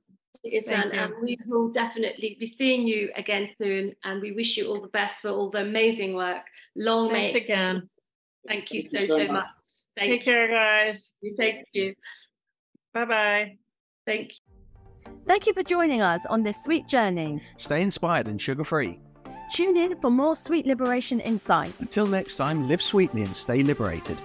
If, 0.44 0.64
Thank 0.64 0.84
and, 0.86 0.92
you. 0.94 1.00
and 1.00 1.14
we 1.22 1.38
will 1.46 1.70
definitely 1.70 2.36
be 2.38 2.46
seeing 2.46 2.86
you 2.86 3.10
again 3.16 3.50
soon 3.56 3.92
and 4.04 4.20
we 4.20 4.32
wish 4.32 4.56
you 4.56 4.68
all 4.68 4.80
the 4.80 4.88
best 4.88 5.22
for 5.22 5.28
all 5.30 5.50
the 5.50 5.60
amazing 5.60 6.14
work 6.14 6.44
long 6.76 7.10
Thanks 7.10 7.32
may 7.34 7.40
again. 7.40 7.88
thank 8.48 8.72
you 8.72 8.82
Thank 8.82 8.92
so 8.92 8.98
you 9.00 9.06
so 9.06 9.18
so 9.26 9.32
much. 9.32 9.32
much 9.32 9.50
thank 9.96 10.10
Take 10.12 10.24
care, 10.24 10.48
guys. 10.48 11.10
thank 11.36 11.66
you 11.72 11.94
Bye 12.94 13.04
bye. 13.04 13.56
thank 14.06 14.32
you 14.32 14.38
Thank 15.26 15.46
you 15.46 15.52
for 15.52 15.62
joining 15.62 16.00
us 16.00 16.26
on 16.26 16.42
this 16.42 16.62
sweet 16.64 16.88
journey. 16.88 17.40
Stay 17.56 17.80
inspired 17.82 18.26
and 18.26 18.40
sugar 18.40 18.64
free. 18.64 18.98
Tune 19.54 19.76
in 19.76 20.00
for 20.00 20.10
more 20.10 20.34
sweet 20.34 20.66
liberation 20.66 21.20
insights. 21.20 21.78
Until 21.80 22.06
next 22.06 22.36
time, 22.36 22.66
live 22.68 22.82
sweetly 22.82 23.22
and 23.22 23.34
stay 23.34 23.62
liberated. 23.62 24.16